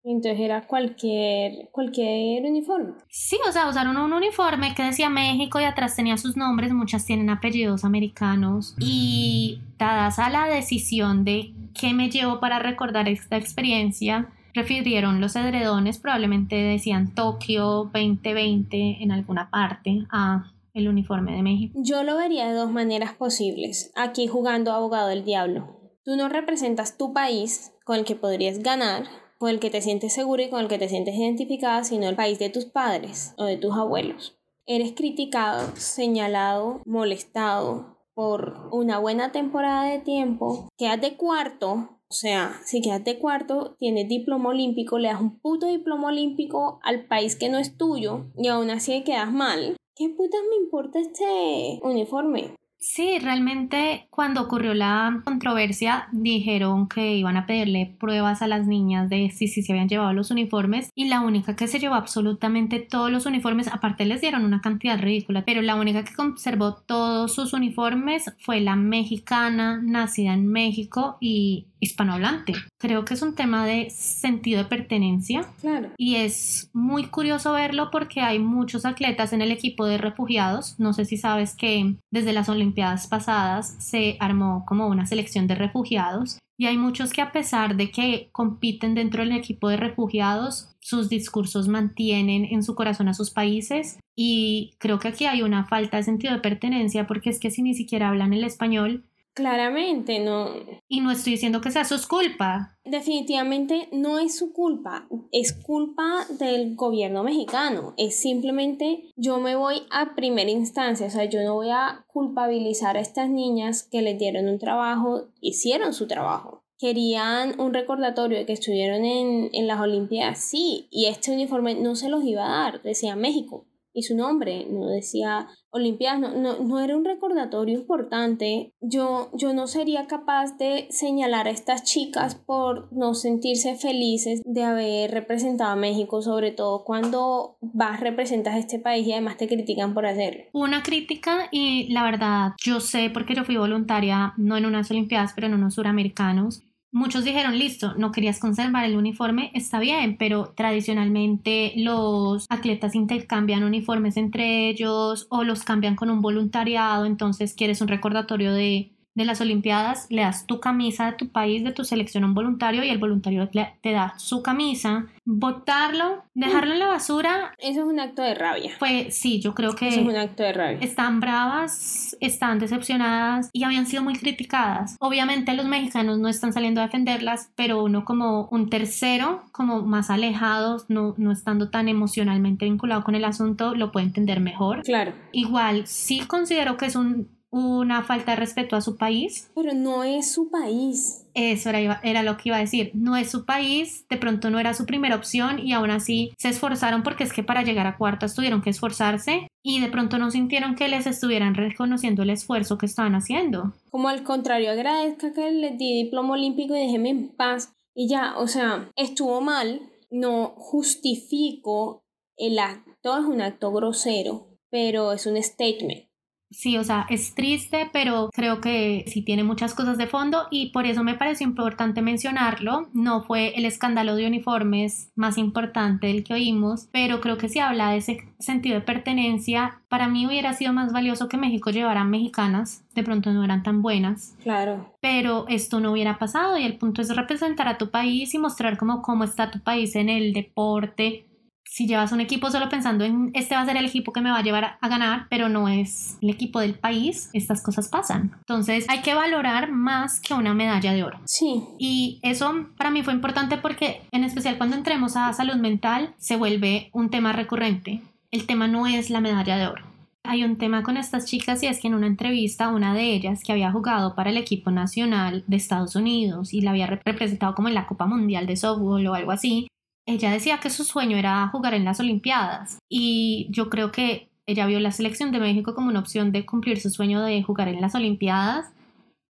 Entonces 0.08 0.40
era 0.40 0.66
cualquier, 0.66 1.70
cualquier 1.72 2.46
uniforme. 2.46 2.94
Sí, 3.10 3.38
o 3.48 3.52
sea, 3.52 3.68
usaron 3.68 3.98
un 3.98 4.14
uniforme 4.14 4.74
que 4.74 4.84
decía 4.84 5.10
México 5.10 5.60
y 5.60 5.66
atrás 5.66 5.98
tenía 5.98 6.16
sus 6.18 6.38
nombres, 6.38 6.72
muchas 6.72 7.06
tienen 7.06 7.30
apellidos 7.30 7.84
americanos. 7.84 8.74
Y 8.80 9.60
dadas 9.78 10.18
a 10.20 10.30
la 10.30 10.46
decisión 10.46 11.26
de 11.26 11.54
qué 11.78 11.94
me 11.94 12.10
llevo 12.10 12.40
para 12.40 12.60
recordar 12.60 13.10
esta 13.10 13.36
experiencia, 13.36 14.30
refirieron 14.54 15.20
los 15.20 15.36
edredones, 15.36 16.00
probablemente 16.00 16.56
decían 16.56 17.14
Tokio 17.14 17.92
2020 17.94 19.04
en 19.04 19.12
alguna 19.12 19.50
parte 19.50 20.06
a 20.10 20.54
el 20.74 20.88
uniforme 20.88 21.36
de 21.36 21.44
México. 21.44 21.78
Yo 21.84 22.04
lo 22.04 22.16
vería 22.16 22.48
de 22.48 22.54
dos 22.54 22.72
maneras 22.72 23.14
posibles, 23.14 23.92
aquí 23.96 24.28
jugando 24.28 24.72
abogado 24.72 25.10
del 25.10 25.26
diablo. 25.26 25.82
Tú 26.06 26.16
no 26.16 26.30
representas 26.30 26.98
tu 26.98 27.12
país 27.12 27.74
con 27.84 27.98
el 27.98 28.06
que 28.06 28.16
podrías 28.16 28.60
ganar, 28.60 29.06
con 29.38 29.50
el 29.50 29.60
que 29.60 29.70
te 29.70 29.82
sientes 29.82 30.14
seguro 30.14 30.44
y 30.44 30.50
con 30.50 30.62
el 30.62 30.68
que 30.68 30.78
te 30.78 30.90
sientes 30.90 31.16
identificada, 31.16 31.84
sino 31.84 32.08
el 32.10 32.16
país 32.16 32.40
de 32.40 32.50
tus 32.50 32.66
padres 32.66 33.34
o 33.38 33.46
de 33.46 33.58
tus 33.58 33.74
abuelos. 33.76 34.38
Eres 34.66 34.94
criticado, 34.94 35.76
señalado, 35.76 36.82
molestado 36.86 37.98
por 38.14 38.70
una 38.72 39.00
buena 39.00 39.32
temporada 39.32 39.86
de 39.90 40.00
tiempo, 40.00 40.68
quedas 40.78 41.00
de 41.00 41.16
cuarto, 41.16 41.98
o 42.10 42.14
sea, 42.14 42.60
si 42.64 42.82
quedas 42.82 43.04
de 43.04 43.20
cuarto, 43.20 43.76
tienes 43.78 44.08
diploma 44.08 44.50
olímpico, 44.50 44.98
le 44.98 45.10
das 45.10 45.22
un 45.22 45.40
puto 45.40 45.68
diploma 45.68 46.08
olímpico 46.08 46.80
al 46.84 47.06
país 47.06 47.36
que 47.36 47.50
no 47.50 47.60
es 47.60 47.78
tuyo 47.78 48.26
y 48.38 48.48
aún 48.48 48.70
así 48.70 49.04
quedas 49.04 49.32
mal. 49.32 49.76
¿Qué 49.94 50.10
putas 50.10 50.42
me 50.50 50.56
importa 50.56 51.00
este 51.00 51.80
uniforme? 51.84 52.56
Sí, 52.80 53.18
realmente 53.20 54.08
cuando 54.12 54.42
ocurrió 54.42 54.76
la 54.76 55.22
controversia 55.26 56.08
dijeron 56.12 56.88
que 56.88 57.16
iban 57.16 57.36
a 57.36 57.48
pedirle 57.48 57.96
pruebas 58.00 58.44
a 58.44 58.48
las 58.48 58.68
niñas 58.68 59.10
de 59.10 59.32
si, 59.32 59.48
si 59.48 59.64
se 59.64 59.72
habían 59.74 59.90
llevado 59.90 60.14
los 60.14 60.30
uniformes 60.30 60.92
y 60.94 61.08
la 61.08 61.22
única 61.22 61.56
que 61.56 61.68
se 61.68 61.80
llevó 61.80 61.96
absolutamente 61.96 62.80
todos 62.80 63.12
los 63.12 63.26
uniformes, 63.26 63.68
aparte 63.68 64.06
les 64.06 64.22
dieron 64.22 64.46
una 64.46 64.62
cantidad 64.62 65.00
ridícula, 65.00 65.44
pero 65.44 65.64
la 65.64 65.76
única 65.76 66.04
que 66.04 66.14
conservó 66.14 66.76
todos 66.76 67.34
sus 67.34 67.54
uniformes 67.54 68.32
fue 68.40 68.62
la 68.62 68.76
mexicana, 68.76 69.82
nacida 69.84 70.34
en 70.34 70.48
México 70.48 71.18
y 71.20 71.68
hispanohablante. 71.80 72.54
Creo 72.80 73.06
que 73.06 73.16
es 73.16 73.22
un 73.22 73.36
tema 73.36 73.66
de 73.66 73.90
sentido 73.90 74.64
de 74.64 74.70
pertenencia. 74.70 75.48
Claro. 75.62 75.90
Y 75.98 76.16
es 76.16 76.70
muy 76.74 77.08
curioso 77.08 77.54
verlo 77.54 77.90
porque 77.92 78.22
hay 78.22 78.40
muchos 78.40 78.86
atletas 78.86 79.34
en 79.34 79.42
el 79.42 79.52
equipo 79.52 79.86
de 79.86 79.98
refugiados. 79.98 80.80
No 80.80 80.94
sé 80.94 81.06
si 81.06 81.18
sabes 81.18 81.56
que 81.56 81.96
desde 82.12 82.34
las 82.34 82.50
Olimpiadas 82.50 83.08
pasadas 83.08 83.76
se 83.80 84.18
armó 84.20 84.64
como 84.68 84.88
una 84.88 85.06
selección 85.06 85.48
de 85.48 85.56
refugiados 85.56 86.38
y 86.60 86.66
hay 86.66 86.78
muchos 86.78 87.14
que 87.14 87.22
a 87.22 87.32
pesar 87.32 87.76
de 87.76 87.92
que 87.92 88.30
compiten 88.32 88.96
dentro 88.96 89.24
del 89.24 89.32
equipo 89.32 89.70
de 89.70 89.78
refugiados, 89.78 90.76
sus 90.80 91.08
discursos 91.08 91.68
mantienen 91.68 92.46
en 92.46 92.64
su 92.64 92.74
corazón 92.74 93.08
a 93.08 93.14
sus 93.14 93.30
países 93.30 94.00
y 94.16 94.74
creo 94.80 94.98
que 94.98 95.10
aquí 95.10 95.26
hay 95.26 95.44
una 95.44 95.66
falta 95.66 95.98
de 95.98 96.04
sentido 96.04 96.34
de 96.34 96.40
pertenencia 96.40 97.06
porque 97.06 97.30
es 97.30 97.40
que 97.40 97.52
si 97.52 97.62
ni 97.62 97.76
siquiera 97.76 98.10
hablan 98.10 98.34
el 98.34 98.44
español, 98.44 99.06
Claramente, 99.38 100.18
no. 100.18 100.50
Y 100.88 101.00
no 101.00 101.12
estoy 101.12 101.34
diciendo 101.34 101.62
que 101.62 101.70
sea 101.70 101.86
su 101.86 101.96
culpa. 102.08 102.76
Definitivamente 102.84 103.88
no 103.92 104.18
es 104.18 104.36
su 104.36 104.52
culpa, 104.52 105.08
es 105.32 105.54
culpa 105.54 106.26
del 106.40 106.76
gobierno 106.76 107.22
mexicano. 107.22 107.94
Es 107.98 108.20
simplemente 108.20 109.12
yo 109.16 109.38
me 109.40 109.56
voy 109.56 109.84
a 109.92 110.16
primera 110.16 110.50
instancia, 110.50 111.06
o 111.06 111.10
sea, 111.12 111.26
yo 111.26 111.44
no 111.44 111.54
voy 111.54 111.70
a 111.70 112.04
culpabilizar 112.08 112.98
a 112.98 113.02
estas 113.02 113.30
niñas 113.30 113.84
que 113.84 114.02
les 114.02 114.18
dieron 114.18 114.48
un 114.48 114.58
trabajo, 114.58 115.28
hicieron 115.40 115.94
su 115.94 116.08
trabajo. 116.08 116.64
Querían 116.80 117.60
un 117.60 117.76
recordatorio 117.76 118.40
de 118.40 118.48
que 118.48 118.54
estuvieron 118.54 119.06
en, 119.06 119.52
en 119.54 119.68
las 119.68 119.80
Olimpiadas, 119.80 120.40
sí, 120.40 120.88
y 120.90 121.06
este 121.06 121.32
uniforme 121.32 121.76
no 121.76 121.96
se 121.96 122.10
los 122.10 122.24
iba 122.24 122.44
a 122.44 122.64
dar, 122.64 122.82
decía 122.82 123.16
México 123.16 123.67
y 123.98 124.04
su 124.04 124.16
nombre, 124.16 124.68
no 124.70 124.90
decía 124.90 125.48
Olimpiadas, 125.72 126.20
no, 126.20 126.60
no, 126.60 126.80
era 126.80 126.96
un 126.96 127.04
recordatorio 127.04 127.80
importante. 127.80 128.74
Yo, 128.80 129.32
yo 129.34 129.54
no 129.54 129.66
sería 129.66 130.06
capaz 130.06 130.56
de 130.60 130.88
señalar 130.92 131.48
a 131.48 131.50
estas 131.50 131.84
chicas 131.84 132.36
por 132.36 132.94
no 132.94 133.16
sentirse 133.16 133.76
felices 133.76 134.42
de 134.46 134.64
haber 134.64 135.10
representado 135.10 135.72
a 135.72 135.76
México, 135.76 136.22
sobre 136.22 136.52
todo 136.52 136.84
cuando 136.84 137.58
vas, 137.62 138.00
representas 138.00 138.54
a 138.54 138.60
este 138.60 138.78
país 138.78 139.08
y 139.08 139.14
además 139.14 139.38
te 139.38 139.48
critican 139.48 139.96
por 139.96 140.06
hacerlo. 140.06 140.44
Una 140.54 140.84
crítica 140.84 141.48
y 141.52 141.92
la 141.92 142.04
verdad, 142.04 142.52
yo 142.64 142.80
sé 142.80 143.10
porque 143.12 143.34
yo 143.34 143.46
fui 143.46 143.58
voluntaria, 143.58 144.34
no 144.38 144.58
en 144.58 144.68
unas 144.68 144.92
Olimpiadas, 144.92 145.34
pero 145.34 145.48
en 145.48 145.56
unos 145.56 145.74
suramericanos, 145.74 146.67
Muchos 146.98 147.24
dijeron, 147.24 147.60
listo, 147.60 147.94
no 147.96 148.12
querías 148.12 148.40
conservar 148.40 148.84
el 148.84 148.98
uniforme, 148.98 149.52
está 149.54 149.80
bien, 149.80 150.18
pero 150.18 150.52
tradicionalmente 150.56 151.74
los 151.76 152.48
atletas 152.50 152.96
intercambian 152.96 153.64
uniformes 153.64 154.18
entre 154.18 154.68
ellos 154.68 155.28
o 155.30 155.44
los 155.44 155.62
cambian 155.62 155.96
con 155.96 156.10
un 156.10 156.22
voluntariado, 156.22 157.06
entonces 157.06 157.54
quieres 157.54 157.82
un 157.82 157.88
recordatorio 157.88 158.52
de 158.52 158.90
de 159.18 159.26
las 159.26 159.42
Olimpiadas, 159.42 160.06
le 160.12 160.22
das 160.22 160.46
tu 160.46 160.60
camisa 160.60 161.08
de 161.08 161.14
tu 161.14 161.30
país, 161.30 161.64
de 161.64 161.72
tu 161.72 161.84
selección 161.84 162.24
a 162.24 162.28
un 162.28 162.36
voluntario 162.36 162.84
y 162.84 162.90
el 162.90 163.00
voluntario 163.00 163.50
te 163.50 163.92
da 163.92 164.14
su 164.18 164.44
camisa, 164.44 165.08
botarlo, 165.26 166.24
dejarlo 166.36 166.74
en 166.74 166.80
la 166.80 166.88
basura. 166.88 167.56
Eso 167.58 167.82
es 167.82 167.88
un 167.88 168.00
acto 168.00 168.22
de 168.22 168.36
rabia. 168.36 168.74
Pues 168.78 169.16
sí, 169.16 169.42
yo 169.42 169.56
creo 169.56 169.74
que... 169.74 169.88
Eso 169.88 170.02
es 170.02 170.08
un 170.08 170.16
acto 170.16 170.44
de 170.44 170.54
rabia. 170.54 170.78
Están 170.82 171.20
bravas, 171.20 172.16
están 172.20 172.60
decepcionadas 172.60 173.50
y 173.54 173.64
habían 173.64 173.88
sido 173.88 174.04
muy 174.04 174.14
criticadas. 174.16 174.96
Obviamente 175.00 175.52
los 175.54 175.66
mexicanos 175.66 176.20
no 176.20 176.28
están 176.28 176.54
saliendo 176.54 176.82
a 176.82 176.86
defenderlas, 176.86 177.50
pero 177.56 177.84
uno 177.84 178.06
como 178.06 178.48
un 178.52 178.70
tercero, 178.70 179.46
como 179.52 179.82
más 179.82 180.12
alejado, 180.12 180.86
no, 180.90 181.16
no 181.18 181.32
estando 181.32 181.72
tan 181.72 181.88
emocionalmente 181.88 182.66
vinculado 182.66 183.04
con 183.04 183.16
el 183.16 183.26
asunto, 183.26 183.74
lo 183.74 183.92
puede 183.92 184.06
entender 184.06 184.42
mejor. 184.42 184.84
Claro. 184.84 185.14
Igual, 185.32 185.88
sí 185.88 186.20
considero 186.28 186.78
que 186.78 186.86
es 186.86 186.96
un 186.96 187.36
una 187.58 188.04
falta 188.04 188.32
de 188.32 188.38
respeto 188.38 188.76
a 188.76 188.82
su 188.82 188.98
país. 188.98 189.50
Pero 189.56 189.74
no 189.74 190.04
es 190.04 190.32
su 190.32 190.50
país. 190.50 191.26
Eso 191.34 191.70
era, 191.70 192.00
era, 192.04 192.24
lo 192.24 192.38
que 192.38 192.50
iba 192.50 192.58
a 192.58 192.62
decir. 192.62 192.92
No 192.94 193.16
es 193.16 193.30
su 193.30 193.46
país, 193.46 194.06
de 194.10 194.18
pronto 194.18 194.50
no 194.50 194.60
era 194.60 194.74
su 194.74 194.86
primera 194.86 195.16
opción 195.16 195.60
y 195.60 195.74
aún 195.74 195.92
así 195.92 196.32
se 196.38 196.50
esforzaron 196.50 197.04
porque 197.04 197.24
es 197.24 197.34
que 197.34 197.44
para 197.44 197.64
llegar 197.64 197.86
a 197.86 197.98
cuartas 197.98 198.34
tuvieron 198.34 198.62
que 198.62 198.72
esforzarse 198.72 199.48
y 199.64 199.80
de 199.80 199.90
pronto 199.90 200.18
no 200.18 200.32
sintieron 200.32 200.76
que 200.76 200.88
les 200.88 201.06
estuvieran 201.06 201.54
reconociendo 201.54 202.24
el 202.24 202.32
esfuerzo 202.32 202.78
que 202.78 202.86
estaban 202.86 203.16
haciendo. 203.16 203.74
Como 203.92 204.10
al 204.10 204.24
contrario, 204.24 204.72
agradezca 204.72 205.34
que 205.34 205.52
les 205.52 205.78
di 205.78 206.04
diploma 206.04 206.34
olímpico 206.34 206.76
y 206.76 206.80
déjeme 206.80 207.10
en 207.10 207.30
paz. 207.30 207.74
Y 207.94 208.08
ya, 208.08 208.38
o 208.38 208.48
sea, 208.48 208.90
estuvo 208.96 209.42
mal, 209.42 209.82
no 210.10 210.54
justifico 210.58 212.04
el 212.38 212.60
acto, 212.60 213.18
es 213.18 213.26
un 213.26 213.42
acto 213.42 213.72
grosero, 213.72 214.48
pero 214.70 215.12
es 215.12 215.26
un 215.26 215.42
statement. 215.42 216.07
Sí, 216.50 216.78
o 216.78 216.84
sea, 216.84 217.06
es 217.10 217.36
triste, 217.36 217.90
pero 217.92 218.30
creo 218.34 218.62
que 218.62 219.04
sí 219.08 219.22
tiene 219.22 219.44
muchas 219.44 219.74
cosas 219.74 219.98
de 219.98 220.08
fondo 220.08 220.48
y 220.50 220.72
por 220.72 220.86
eso 220.86 221.04
me 221.04 221.16
pareció 221.16 221.46
importante 221.46 222.02
mencionarlo. 222.02 222.88
No 222.94 223.22
fue 223.22 223.54
el 223.58 223.66
escándalo 223.66 224.16
de 224.16 224.28
uniformes 224.28 225.12
más 225.16 225.38
importante 225.38 226.08
del 226.08 226.24
que 226.24 226.34
oímos, 226.34 226.88
pero 226.92 227.20
creo 227.20 227.38
que 227.38 227.50
si 227.50 227.60
habla 227.60 227.92
de 227.92 227.98
ese 227.98 228.18
sentido 228.40 228.76
de 228.76 228.82
pertenencia, 228.82 229.82
para 229.90 230.08
mí 230.08 230.26
hubiera 230.26 230.54
sido 230.54 230.72
más 230.72 230.94
valioso 230.94 231.28
que 231.28 231.38
México 231.38 231.70
llevara 231.70 232.04
mexicanas, 232.04 232.86
de 232.96 233.04
pronto 233.04 233.32
no 233.32 233.44
eran 233.44 233.64
tan 233.64 233.82
buenas. 233.82 234.36
Claro. 234.42 234.94
Pero 235.02 235.46
esto 235.50 235.80
no 235.80 235.92
hubiera 235.92 236.18
pasado 236.18 236.58
y 236.58 236.64
el 236.64 236.78
punto 236.78 237.02
es 237.02 237.14
representar 237.16 237.68
a 237.68 237.78
tu 237.78 237.90
país 237.90 238.34
y 238.34 238.38
mostrar 238.38 238.78
cómo, 238.78 239.02
cómo 239.02 239.26
está 239.26 239.52
tu 239.52 239.60
país 239.60 239.96
en 239.96 240.10
el 240.10 240.34
deporte, 240.34 241.26
si 241.70 241.86
llevas 241.86 242.12
un 242.12 242.22
equipo 242.22 242.50
solo 242.50 242.70
pensando 242.70 243.04
en 243.04 243.32
este 243.34 243.56
va 243.56 243.62
a 243.62 243.66
ser 243.66 243.78
el 243.78 243.86
equipo 243.86 244.14
que 244.14 244.22
me 244.22 244.32
va 244.32 244.40
a 244.40 244.44
llevar 244.44 244.78
a 244.80 244.88
ganar, 244.88 245.28
pero 245.30 245.50
no 245.50 245.68
es 245.68 246.18
el 246.22 246.30
equipo 246.30 246.60
del 246.60 246.76
país, 246.76 247.30
estas 247.34 247.62
cosas 247.62 247.90
pasan. 247.90 248.32
Entonces 248.40 248.86
hay 248.90 249.02
que 249.02 249.14
valorar 249.14 249.72
más 249.72 250.20
que 250.20 250.34
una 250.34 250.54
medalla 250.54 250.94
de 250.94 251.04
oro. 251.04 251.20
Sí. 251.26 251.64
Y 251.78 252.20
eso 252.24 252.68
para 252.78 252.92
mí 252.92 253.04
fue 253.04 253.14
importante 253.14 253.58
porque 253.58 254.02
en 254.12 254.24
especial 254.24 254.58
cuando 254.58 254.76
entremos 254.76 255.16
a 255.16 255.32
salud 255.34 255.56
mental 255.56 256.14
se 256.18 256.36
vuelve 256.36 256.90
un 256.94 257.10
tema 257.10 257.34
recurrente. 257.34 258.02
El 258.32 258.46
tema 258.46 258.68
no 258.68 258.88
es 258.88 259.10
la 259.10 259.22
medalla 259.22 259.58
de 259.58 259.68
oro. 259.68 259.84
Hay 260.24 260.44
un 260.44 260.58
tema 260.58 260.84
con 260.84 260.98
estas 260.98 261.26
chicas 261.26 261.64
y 261.64 261.68
es 261.68 261.80
que 261.80 261.88
en 261.88 261.94
una 261.94 262.08
entrevista 262.08 262.68
una 262.68 262.94
de 262.94 263.14
ellas 263.14 263.44
que 263.46 263.54
había 263.54 263.72
jugado 263.72 264.14
para 264.14 264.30
el 264.30 264.36
equipo 264.36 264.72
nacional 264.72 265.46
de 265.48 265.56
Estados 265.56 265.96
Unidos 265.96 266.54
y 266.54 266.60
la 266.60 266.72
había 266.72 266.88
representado 266.88 267.56
como 267.56 267.70
en 267.70 267.76
la 267.76 267.88
Copa 267.88 268.08
Mundial 268.08 268.46
de 268.46 268.58
Softball 268.58 269.08
o 269.08 269.14
algo 269.14 269.32
así, 269.32 269.70
ella 270.08 270.32
decía 270.32 270.60
que 270.60 270.70
su 270.70 270.84
sueño 270.84 271.18
era 271.18 271.48
jugar 271.50 271.74
en 271.74 271.86
las 271.86 272.00
Olimpiadas 272.00 272.80
y 272.90 273.48
yo 273.52 273.70
creo 273.70 273.92
que 273.92 274.30
ella 274.48 274.66
vio 274.66 274.80
la 274.80 274.94
selección 274.94 275.32
de 275.32 275.40
México 275.40 275.76
como 275.76 275.90
una 275.90 276.00
opción 276.00 276.32
de 276.32 276.46
cumplir 276.46 276.80
su 276.80 276.90
sueño 276.90 277.22
de 277.22 277.44
jugar 277.44 277.68
en 277.68 277.82
las 277.82 277.94
Olimpiadas, 277.94 278.72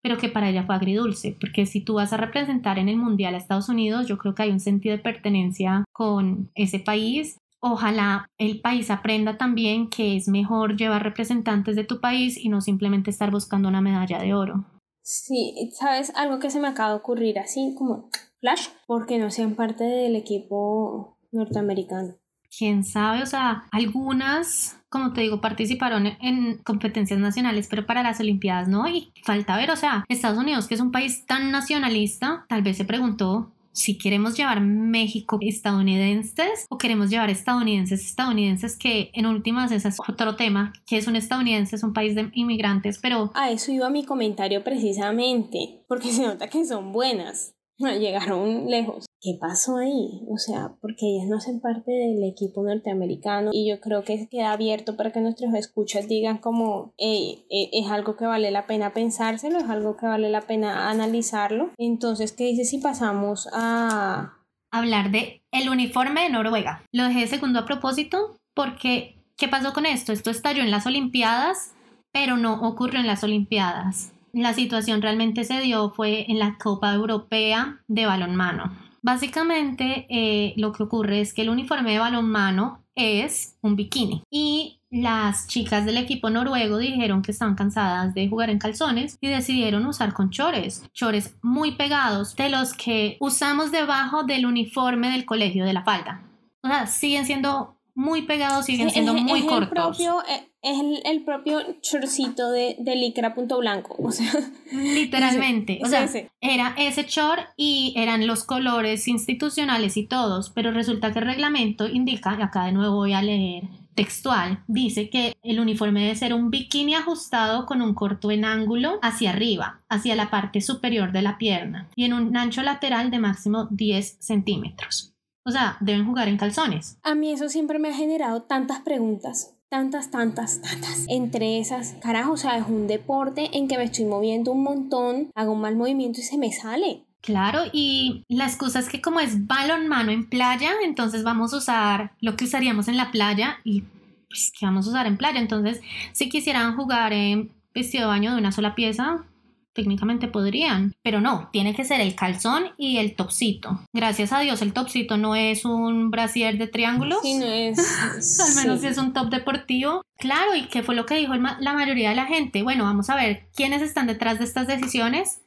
pero 0.02 0.18
que 0.18 0.30
para 0.30 0.50
ella 0.50 0.64
fue 0.64 0.76
agridulce, 0.76 1.38
porque 1.40 1.68
si 1.68 1.80
tú 1.82 1.94
vas 1.94 2.12
a 2.12 2.18
representar 2.18 2.80
en 2.80 2.90
el 2.90 2.98
Mundial 2.98 3.36
a 3.36 3.38
Estados 3.38 3.70
Unidos, 3.70 4.08
yo 4.08 4.18
creo 4.18 4.34
que 4.34 4.44
hay 4.44 4.50
un 4.50 4.60
sentido 4.60 4.98
de 4.98 5.04
pertenencia 5.04 5.86
con 5.94 6.50
ese 6.56 6.80
país. 6.80 7.38
Ojalá 7.62 8.26
el 8.40 8.60
país 8.60 8.90
aprenda 8.90 9.38
también 9.38 9.90
que 9.90 10.18
es 10.18 10.28
mejor 10.28 10.76
llevar 10.76 11.04
representantes 11.04 11.76
de 11.76 11.86
tu 11.86 12.02
país 12.02 12.36
y 12.36 12.50
no 12.50 12.62
simplemente 12.62 13.12
estar 13.12 13.30
buscando 13.30 13.70
una 13.70 13.80
medalla 13.80 14.20
de 14.20 14.34
oro. 14.34 14.66
Sí, 15.04 15.70
sabes, 15.74 16.12
algo 16.16 16.40
que 16.40 16.50
se 16.50 16.60
me 16.60 16.68
acaba 16.68 16.90
de 16.90 16.96
ocurrir 16.96 17.38
así 17.38 17.76
como 17.78 18.10
Flash 18.44 18.68
porque 18.88 19.20
no 19.20 19.32
sean 19.32 19.56
parte 19.56 19.86
del 19.86 20.18
equipo 20.18 21.18
norteamericano. 21.32 22.16
Quién 22.56 22.84
sabe, 22.84 23.24
o 23.24 23.26
sea, 23.26 23.64
algunas, 23.72 24.78
como 24.90 25.14
te 25.14 25.22
digo, 25.22 25.40
participaron 25.40 26.08
en 26.20 26.58
competencias 26.58 27.22
nacionales, 27.22 27.68
pero 27.70 27.86
para 27.86 28.04
las 28.04 28.20
Olimpiadas 28.20 28.68
no, 28.68 28.86
y 28.90 29.14
falta 29.24 29.56
ver, 29.56 29.72
o 29.72 29.78
sea, 29.78 30.04
Estados 30.10 30.38
Unidos, 30.38 30.68
que 30.68 30.76
es 30.76 30.82
un 30.82 30.92
país 30.92 31.26
tan 31.26 31.52
nacionalista, 31.52 32.46
tal 32.50 32.64
vez 32.64 32.76
se 32.76 32.84
preguntó 32.84 33.54
si 33.72 33.98
queremos 33.98 34.38
llevar 34.38 34.60
México 34.60 35.38
estadounidenses 35.42 36.68
o 36.70 36.78
queremos 36.78 37.10
llevar 37.10 37.30
estadounidenses 37.30 38.06
estadounidenses 38.06 38.78
que 38.78 39.10
en 39.14 39.26
últimas 39.26 39.72
ese 39.72 39.88
es 39.88 39.98
otro 40.08 40.36
tema 40.36 40.74
que 40.86 40.98
es 40.98 41.08
un 41.08 41.16
estadounidense 41.16 41.76
es 41.76 41.84
un 41.84 41.92
país 41.92 42.14
de 42.14 42.30
inmigrantes 42.34 43.00
pero 43.00 43.32
a 43.34 43.50
eso 43.50 43.72
iba 43.72 43.90
mi 43.90 44.06
comentario 44.06 44.64
precisamente 44.64 45.84
porque 45.88 46.12
se 46.12 46.22
nota 46.22 46.50
que 46.50 46.64
son 46.66 46.92
buenas 46.92 47.53
llegaron 48.00 48.70
lejos. 48.70 49.06
¿Qué 49.22 49.38
pasó 49.40 49.78
ahí? 49.78 50.22
O 50.30 50.38
sea, 50.38 50.76
porque 50.82 51.06
ellas 51.08 51.30
no 51.30 51.38
hacen 51.38 51.62
parte 51.62 51.92
del 51.92 52.24
equipo 52.24 52.62
norteamericano 52.62 53.52
y 53.54 53.70
yo 53.70 53.80
creo 53.80 54.04
que 54.04 54.28
queda 54.30 54.52
abierto 54.52 54.98
para 54.98 55.12
que 55.12 55.22
nuestros 55.22 55.54
escuchas 55.54 56.08
digan 56.08 56.40
como 56.40 56.94
eh, 56.98 57.46
es 57.50 57.90
algo 57.90 58.18
que 58.18 58.26
vale 58.26 58.52
la 58.52 58.68
pena 58.68 58.94
pensárselo, 58.94 59.60
es 59.60 59.70
algo 59.70 59.96
que 59.96 60.08
vale 60.08 60.30
la 60.30 60.42
pena 60.42 60.90
analizarlo. 60.90 61.70
Entonces, 61.78 62.34
¿qué 62.34 62.46
dice 62.46 62.66
si 62.66 62.80
pasamos 62.80 63.48
a 63.54 64.34
hablar 64.72 65.12
de 65.12 65.42
el 65.52 65.70
uniforme 65.70 66.24
de 66.24 66.30
Noruega? 66.30 66.84
Lo 66.92 67.06
dejé 67.06 67.28
segundo 67.28 67.60
a 67.60 67.66
propósito 67.66 68.36
porque 68.54 69.16
¿qué 69.38 69.48
pasó 69.48 69.72
con 69.72 69.86
esto? 69.86 70.12
Esto 70.12 70.32
estalló 70.32 70.64
en 70.64 70.72
las 70.72 70.86
Olimpiadas, 70.86 71.74
pero 72.12 72.36
no 72.36 72.62
ocurrió 72.68 73.00
en 73.00 73.08
las 73.08 73.24
Olimpiadas 73.24 74.13
la 74.34 74.54
situación 74.54 75.02
realmente 75.02 75.44
se 75.44 75.62
dio 75.62 75.92
fue 75.92 76.26
en 76.30 76.40
la 76.40 76.58
Copa 76.58 76.94
Europea 76.94 77.80
de 77.88 78.06
balonmano. 78.06 78.76
Básicamente 79.02 80.08
eh, 80.10 80.54
lo 80.58 80.72
que 80.72 80.84
ocurre 80.84 81.22
es 81.22 81.34
que 81.34 81.44
el 81.44 81.50
uniforme 81.50 81.92
de 81.92 82.00
balonmano 82.00 82.84
es 82.96 83.58
un 83.62 83.76
bikini 83.76 84.24
y 84.30 84.80
las 84.90 85.48
chicas 85.48 85.86
del 85.86 85.98
equipo 85.98 86.30
noruego 86.30 86.78
dijeron 86.78 87.22
que 87.22 87.32
estaban 87.32 87.56
cansadas 87.56 88.14
de 88.14 88.28
jugar 88.28 88.50
en 88.50 88.60
calzones 88.60 89.18
y 89.22 89.28
decidieron 89.28 89.86
usar 89.86 90.14
con 90.14 90.30
chores, 90.30 90.88
chores 90.94 91.36
muy 91.42 91.72
pegados 91.72 92.36
de 92.36 92.50
los 92.50 92.74
que 92.74 93.18
usamos 93.20 93.72
debajo 93.72 94.24
del 94.24 94.46
uniforme 94.46 95.10
del 95.10 95.26
colegio 95.26 95.66
de 95.66 95.74
la 95.74 95.84
falda. 95.84 96.22
O 96.62 96.68
sea, 96.68 96.88
siguen 96.88 97.26
siendo 97.26 97.76
muy 97.96 98.24
pegados, 98.24 98.66
siguen 98.66 98.90
siendo 98.90 99.14
muy 99.14 99.46
cortos. 99.46 100.00
Eh, 100.00 100.50
es 100.62 100.78
el, 101.04 101.24
propio 101.24 101.60
chorcito 101.82 102.50
de, 102.52 102.78
de 102.80 102.96
licra 102.96 103.36
punto 103.36 103.60
blanco, 103.60 103.96
o 104.00 104.12
sea. 104.12 104.32
Literalmente, 104.72 105.80
o 105.84 105.88
sea, 105.88 106.10
era 106.42 106.74
ese 106.78 107.06
chor 107.06 107.40
y 107.58 107.94
eran 107.98 108.26
los 108.28 108.44
colores 108.44 109.08
institucionales 109.08 109.98
y 109.98 110.08
todos, 110.08 110.50
pero 110.50 110.72
resulta 110.72 111.12
que 111.12 111.20
el 111.20 111.26
reglamento 111.26 111.88
indica, 111.88 112.32
acá 112.32 112.66
de 112.66 112.72
nuevo 112.72 112.96
voy 112.96 113.14
a 113.14 113.22
leer 113.22 113.64
textual, 113.94 114.64
dice 114.68 115.10
que 115.10 115.36
el 115.44 115.60
uniforme 115.60 116.02
debe 116.02 116.16
ser 116.16 116.34
un 116.34 116.50
bikini 116.50 116.96
ajustado 116.96 117.66
con 117.66 117.82
un 117.82 117.94
corto 117.94 118.32
en 118.32 118.46
ángulo 118.46 119.00
hacia 119.02 119.32
arriba, 119.32 119.82
hacia 119.90 120.16
la 120.16 120.30
parte 120.30 120.62
superior 120.62 121.12
de 121.12 121.22
la 121.22 121.38
pierna 121.38 121.90
y 121.96 122.06
en 122.06 122.14
un 122.14 122.36
ancho 122.36 122.64
lateral 122.64 123.12
de 123.12 123.20
máximo 123.20 123.68
10 123.70 124.18
centímetros. 124.20 125.13
O 125.46 125.52
sea, 125.52 125.78
deben 125.82 126.06
jugar 126.06 126.28
en 126.28 126.38
calzones. 126.38 126.98
A 127.04 127.16
mí 127.16 127.32
eso 127.32 127.50
siempre 127.50 127.80
me 127.80 127.90
ha 127.90 127.94
generado 127.94 128.44
tantas 128.44 128.80
preguntas 128.82 129.54
tantas, 129.74 130.12
tantas, 130.12 130.62
tantas. 130.62 131.06
Entre 131.10 131.58
esas, 131.58 131.96
carajo, 132.00 132.34
o 132.34 132.38
sea, 132.38 132.60
es 132.60 132.68
un 132.68 132.86
deporte 132.86 133.50
en 133.54 133.68
que 133.68 133.76
me 133.76 133.86
estoy 133.86 134.06
moviendo 134.06 134.52
un 134.52 134.62
montón, 134.62 135.32
hago 135.34 135.54
un 135.54 135.62
mal 135.62 135.76
movimiento 135.76 136.20
y 136.20 136.24
se 136.24 136.38
me 136.38 136.52
sale. 136.52 137.06
Claro, 137.22 137.62
y 137.72 138.24
la 138.30 138.46
excusa 138.46 138.78
es 138.78 138.88
que 138.88 139.02
como 139.02 139.20
es 139.20 139.48
balón 139.48 139.88
mano 139.88 140.12
en 140.12 140.30
playa, 140.30 140.74
entonces 140.84 141.24
vamos 141.24 141.54
a 141.54 141.58
usar 141.58 142.12
lo 142.22 142.36
que 142.36 142.46
usaríamos 142.46 142.88
en 142.88 142.98
la 142.98 143.10
playa 143.10 143.58
y 143.64 143.82
pues 144.28 144.52
que 144.52 144.68
vamos 144.68 144.86
a 144.86 144.90
usar 144.92 145.08
en 145.08 145.18
playa. 145.18 145.40
Entonces, 145.40 145.82
si 146.12 146.30
quisieran 146.30 146.76
jugar 146.76 147.12
en 147.12 147.52
vestido 147.74 148.04
de 148.04 148.10
baño 148.10 148.34
de 148.34 148.38
una 148.38 148.52
sola 148.52 148.76
pieza, 148.76 149.26
técnicamente 149.74 150.28
podrían, 150.28 150.96
pero 151.02 151.20
no, 151.20 151.50
tiene 151.52 151.76
que 151.76 151.84
ser 151.84 152.00
el 152.02 152.16
calzón 152.16 152.66
y 152.78 152.98
el 152.98 153.16
topsito. 153.16 153.82
Gracias 153.92 154.32
a 154.32 154.40
Dios 154.40 154.62
el 154.62 154.74
topsito 154.74 155.18
no 155.18 155.36
es 155.36 155.66
un 155.66 156.12
brasier 156.12 156.58
de 156.58 156.68
triángulos. 156.68 157.20
Sí, 157.22 157.36
no 157.36 157.46
es. 157.46 157.78
Al 158.40 158.56
menos 158.56 158.82
si 158.82 158.88
es 158.88 158.98
un 158.98 159.14
top 159.14 159.30
deportivo. 159.30 160.04
Claro, 160.18 160.56
y 160.56 160.68
qué 160.68 160.84
fue 160.84 160.96
lo 160.96 161.06
que 161.06 161.16
dijo 161.16 161.34
la 161.36 161.74
mayoría 161.74 162.10
de 162.10 162.16
la 162.16 162.26
gente. 162.26 162.64
Bueno, 162.64 162.84
vamos 162.84 163.10
a 163.10 163.16
ver 163.16 163.48
quiénes 163.56 163.82
están 163.82 164.08
detrás 164.08 164.40
de 164.40 164.46
estas 164.46 164.68
decisiones. 164.68 165.42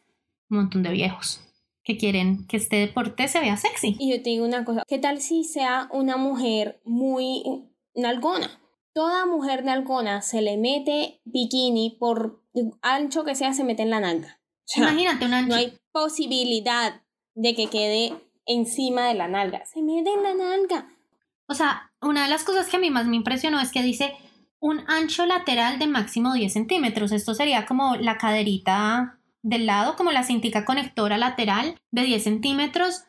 Un 0.50 0.58
montón 0.58 0.82
de 0.82 0.90
viejos 0.90 1.40
que 1.86 1.96
quieren 1.96 2.46
que 2.48 2.56
este 2.56 2.76
deporte 2.76 3.28
se 3.28 3.40
vea 3.40 3.56
sexy. 3.56 3.96
Y 3.98 4.10
yo 4.10 4.22
te 4.22 4.30
digo 4.30 4.44
una 4.44 4.64
cosa, 4.64 4.82
¿qué 4.88 4.98
tal 4.98 5.20
si 5.20 5.44
sea 5.44 5.88
una 5.92 6.16
mujer 6.16 6.80
muy 6.84 7.44
nalgona? 7.94 8.60
Toda 8.92 9.24
mujer 9.24 9.64
nalgona 9.64 10.20
se 10.20 10.42
le 10.42 10.56
mete 10.56 11.20
bikini 11.24 11.96
por 12.00 12.42
ancho 12.82 13.24
que 13.24 13.34
sea, 13.34 13.52
se 13.52 13.64
mete 13.64 13.82
en 13.82 13.90
la 13.90 14.00
nalga. 14.00 14.40
Imagínate 14.76 15.26
un 15.26 15.34
ancho. 15.34 15.48
No 15.48 15.54
hay 15.56 15.74
posibilidad 15.92 17.02
de 17.34 17.54
que 17.54 17.68
quede 17.68 18.14
encima 18.46 19.06
de 19.06 19.14
la 19.14 19.28
nalga. 19.28 19.64
Se 19.66 19.82
mete 19.82 20.10
en 20.10 20.22
la 20.22 20.34
nalga. 20.34 20.88
O 21.48 21.54
sea, 21.54 21.92
una 22.00 22.24
de 22.24 22.30
las 22.30 22.44
cosas 22.44 22.68
que 22.68 22.76
a 22.76 22.80
mí 22.80 22.90
más 22.90 23.06
me 23.06 23.16
impresionó 23.16 23.60
es 23.60 23.70
que 23.70 23.82
dice 23.82 24.14
un 24.58 24.82
ancho 24.88 25.26
lateral 25.26 25.78
de 25.78 25.86
máximo 25.86 26.34
10 26.34 26.52
centímetros. 26.52 27.12
Esto 27.12 27.34
sería 27.34 27.66
como 27.66 27.96
la 27.96 28.18
caderita 28.18 29.20
del 29.42 29.66
lado, 29.66 29.96
como 29.96 30.10
la 30.10 30.24
cintica 30.24 30.64
conectora 30.64 31.18
lateral 31.18 31.76
de 31.92 32.02
10 32.02 32.24
centímetros. 32.24 33.04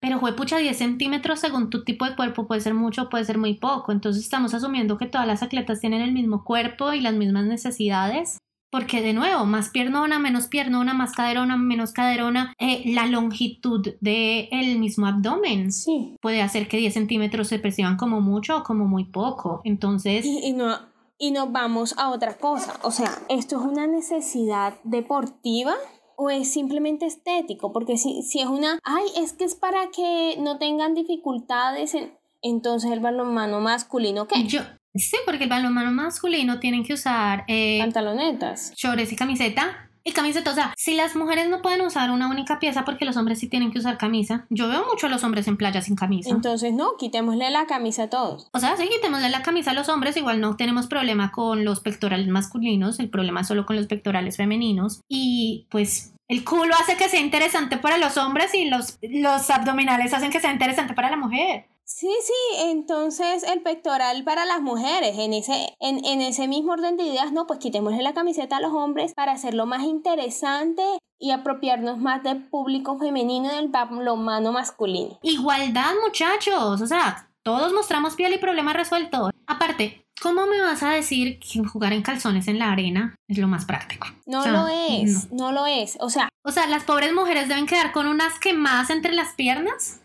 Pero 0.00 0.18
fue 0.18 0.34
pucha 0.34 0.58
10 0.58 0.76
centímetros 0.76 1.40
según 1.40 1.70
tu 1.70 1.84
tipo 1.84 2.06
de 2.06 2.16
cuerpo, 2.16 2.46
puede 2.46 2.60
ser 2.62 2.74
mucho, 2.74 3.08
puede 3.08 3.24
ser 3.24 3.38
muy 3.38 3.54
poco. 3.54 3.92
Entonces 3.92 4.22
estamos 4.22 4.54
asumiendo 4.54 4.98
que 4.98 5.06
todas 5.06 5.26
las 5.26 5.42
atletas 5.42 5.80
tienen 5.80 6.00
el 6.00 6.12
mismo 6.12 6.44
cuerpo 6.44 6.92
y 6.92 7.00
las 7.00 7.14
mismas 7.14 7.44
necesidades. 7.44 8.38
Porque 8.70 9.02
de 9.02 9.12
nuevo, 9.12 9.44
más 9.46 9.70
piernona, 9.70 10.18
menos 10.18 10.46
piernona, 10.46 10.94
más 10.94 11.12
caderona, 11.12 11.56
menos 11.56 11.92
caderona, 11.92 12.54
eh, 12.58 12.82
la 12.86 13.06
longitud 13.06 13.86
del 14.00 14.48
el 14.50 14.78
mismo 14.78 15.06
abdomen 15.06 15.72
Sí. 15.72 16.16
puede 16.20 16.42
hacer 16.42 16.68
que 16.68 16.76
10 16.76 16.94
centímetros 16.94 17.48
se 17.48 17.58
perciban 17.58 17.96
como 17.96 18.20
mucho 18.20 18.58
o 18.58 18.62
como 18.62 18.86
muy 18.86 19.04
poco. 19.04 19.60
Entonces, 19.64 20.24
Y, 20.24 20.46
y 20.46 20.52
no, 20.52 20.78
y 21.18 21.32
nos 21.32 21.52
vamos 21.52 21.94
a 21.98 22.10
otra 22.10 22.38
cosa. 22.38 22.78
O 22.82 22.90
sea, 22.90 23.10
¿esto 23.28 23.58
es 23.60 23.66
una 23.66 23.86
necesidad 23.86 24.74
deportiva? 24.84 25.74
¿O 26.16 26.30
es 26.30 26.52
simplemente 26.52 27.06
estético? 27.06 27.72
Porque 27.72 27.96
si, 27.96 28.22
si 28.22 28.40
es 28.40 28.46
una, 28.46 28.78
ay, 28.84 29.04
es 29.16 29.32
que 29.32 29.44
es 29.44 29.54
para 29.54 29.90
que 29.90 30.36
no 30.38 30.58
tengan 30.58 30.94
dificultades, 30.94 31.94
en, 31.94 32.12
entonces 32.42 32.90
el 32.90 33.00
balonmano 33.00 33.60
masculino, 33.60 34.26
¿qué? 34.26 34.44
yo, 34.44 34.60
sí, 34.94 35.16
porque 35.24 35.44
el 35.44 35.50
balonmano 35.50 35.90
masculino 35.92 36.58
tienen 36.58 36.84
que 36.84 36.94
usar 36.94 37.44
eh, 37.48 37.78
Pantalonetas. 37.80 38.72
shorts 38.76 39.12
y 39.12 39.16
camiseta. 39.16 39.86
Y 40.02 40.12
camiseta, 40.12 40.50
o 40.50 40.54
sea, 40.54 40.72
si 40.78 40.94
las 40.94 41.14
mujeres 41.14 41.50
no 41.50 41.60
pueden 41.60 41.82
usar 41.82 42.10
una 42.10 42.30
única 42.30 42.58
pieza 42.58 42.86
porque 42.86 43.04
los 43.04 43.18
hombres 43.18 43.38
sí 43.38 43.48
tienen 43.48 43.70
que 43.70 43.78
usar 43.78 43.98
camisa, 43.98 44.46
yo 44.48 44.66
veo 44.66 44.86
mucho 44.86 45.06
a 45.06 45.10
los 45.10 45.22
hombres 45.24 45.46
en 45.46 45.58
playa 45.58 45.82
sin 45.82 45.94
camisa. 45.94 46.30
Entonces, 46.30 46.72
no, 46.72 46.96
quitémosle 46.98 47.50
la 47.50 47.66
camisa 47.66 48.04
a 48.04 48.08
todos. 48.08 48.48
O 48.52 48.58
sea, 48.58 48.78
sí, 48.78 48.88
quitémosle 48.88 49.28
la 49.28 49.42
camisa 49.42 49.72
a 49.72 49.74
los 49.74 49.90
hombres, 49.90 50.16
igual 50.16 50.40
no 50.40 50.56
tenemos 50.56 50.86
problema 50.86 51.32
con 51.32 51.66
los 51.66 51.80
pectorales 51.80 52.28
masculinos, 52.28 52.98
el 52.98 53.10
problema 53.10 53.42
es 53.42 53.48
solo 53.48 53.66
con 53.66 53.76
los 53.76 53.88
pectorales 53.88 54.38
femeninos. 54.38 55.02
Y 55.06 55.66
pues 55.70 56.14
el 56.28 56.44
culo 56.44 56.74
hace 56.80 56.96
que 56.96 57.08
sea 57.08 57.20
interesante 57.20 57.76
para 57.76 57.98
los 57.98 58.16
hombres 58.16 58.54
y 58.54 58.70
los, 58.70 58.98
los 59.02 59.50
abdominales 59.50 60.14
hacen 60.14 60.30
que 60.30 60.40
sea 60.40 60.52
interesante 60.52 60.94
para 60.94 61.10
la 61.10 61.16
mujer. 61.16 61.66
Sí, 61.92 62.08
sí, 62.22 62.62
entonces 62.70 63.42
el 63.42 63.62
pectoral 63.62 64.22
para 64.22 64.44
las 64.44 64.62
mujeres, 64.62 65.18
en 65.18 65.34
ese, 65.34 65.76
en, 65.80 66.02
en 66.04 66.20
ese 66.20 66.46
mismo 66.46 66.72
orden 66.72 66.96
de 66.96 67.02
ideas, 67.02 67.32
no, 67.32 67.48
pues 67.48 67.58
quitémosle 67.58 68.00
la 68.02 68.14
camiseta 68.14 68.58
a 68.58 68.60
los 68.60 68.72
hombres 68.72 69.12
para 69.12 69.32
hacerlo 69.32 69.66
más 69.66 69.82
interesante 69.82 70.82
y 71.18 71.32
apropiarnos 71.32 71.98
más 71.98 72.22
del 72.22 72.48
público 72.48 72.96
femenino 72.96 73.52
y 73.52 73.56
del 73.56 73.68
balonmano 73.68 74.52
masculino. 74.52 75.18
Igualdad, 75.22 75.92
muchachos, 76.04 76.80
o 76.80 76.86
sea, 76.86 77.28
todos 77.42 77.72
mostramos 77.72 78.14
piel 78.14 78.34
y 78.34 78.38
problema 78.38 78.72
resuelto. 78.72 79.28
Aparte, 79.48 80.06
¿cómo 80.22 80.46
me 80.46 80.60
vas 80.60 80.84
a 80.84 80.90
decir 80.90 81.40
que 81.40 81.64
jugar 81.64 81.92
en 81.92 82.02
calzones 82.02 82.46
en 82.46 82.60
la 82.60 82.70
arena 82.70 83.16
es 83.26 83.36
lo 83.36 83.48
más 83.48 83.64
práctico? 83.64 84.06
No 84.26 84.38
O 84.38 84.42
sea, 84.44 84.52
lo 84.52 84.68
es, 84.68 85.32
no. 85.32 85.50
lo 85.50 85.66
es. 85.66 85.98
O 86.00 86.08
sea, 86.08 86.28
O 86.44 86.52
sea, 86.52 86.68
las 86.68 86.84
pobres 86.84 87.12
mujeres 87.12 87.48
deben 87.48 87.66
quedar 87.66 87.90
con 87.90 88.06
unas 88.06 88.38
quemadas 88.38 88.90
entre 88.90 89.12
las 89.12 89.34
piernas 89.34 90.00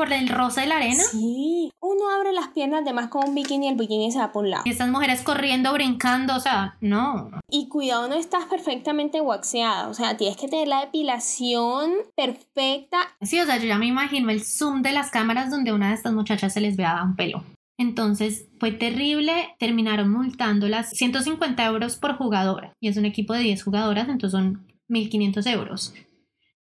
por 0.00 0.14
el 0.14 0.30
roce 0.30 0.62
de 0.62 0.66
la 0.66 0.76
arena. 0.76 1.02
sí, 1.10 1.70
uno 1.78 2.08
abre 2.08 2.32
las 2.32 2.48
piernas 2.48 2.86
de 2.86 2.94
más 2.94 3.08
con 3.08 3.28
un 3.28 3.34
bikini 3.34 3.66
y 3.66 3.68
el 3.68 3.76
bikini 3.76 4.10
se 4.10 4.18
va 4.18 4.32
por 4.32 4.44
un 4.44 4.50
lado. 4.50 4.62
Y 4.64 4.70
estas 4.70 4.88
mujeres 4.88 5.20
corriendo, 5.20 5.74
brincando, 5.74 6.34
o 6.36 6.40
sea, 6.40 6.78
no. 6.80 7.30
Y 7.50 7.68
cuidado, 7.68 8.08
no 8.08 8.14
estás 8.14 8.46
perfectamente 8.46 9.20
waxeada. 9.20 9.88
O 9.88 9.94
sea, 9.94 10.16
tienes 10.16 10.38
que 10.38 10.48
tener 10.48 10.68
la 10.68 10.80
depilación 10.80 11.90
perfecta. 12.16 12.96
Sí, 13.20 13.38
o 13.40 13.44
sea, 13.44 13.58
yo 13.58 13.66
ya 13.66 13.76
me 13.76 13.88
imagino 13.88 14.30
el 14.30 14.42
zoom 14.42 14.80
de 14.80 14.92
las 14.92 15.10
cámaras 15.10 15.50
donde 15.50 15.70
a 15.70 15.74
una 15.74 15.90
de 15.90 15.96
estas 15.96 16.14
muchachas 16.14 16.54
se 16.54 16.62
les 16.62 16.78
vea 16.78 17.02
un 17.04 17.14
pelo. 17.14 17.44
Entonces 17.76 18.48
fue 18.58 18.72
terrible, 18.72 19.54
terminaron 19.58 20.10
multándolas 20.10 20.88
150 20.92 21.62
euros 21.66 21.96
por 21.96 22.16
jugadora. 22.16 22.72
Y 22.80 22.88
es 22.88 22.96
un 22.96 23.04
equipo 23.04 23.34
de 23.34 23.40
10 23.40 23.62
jugadoras, 23.64 24.08
entonces 24.08 24.32
son 24.32 24.66
1.500 24.88 25.46
euros. 25.52 25.94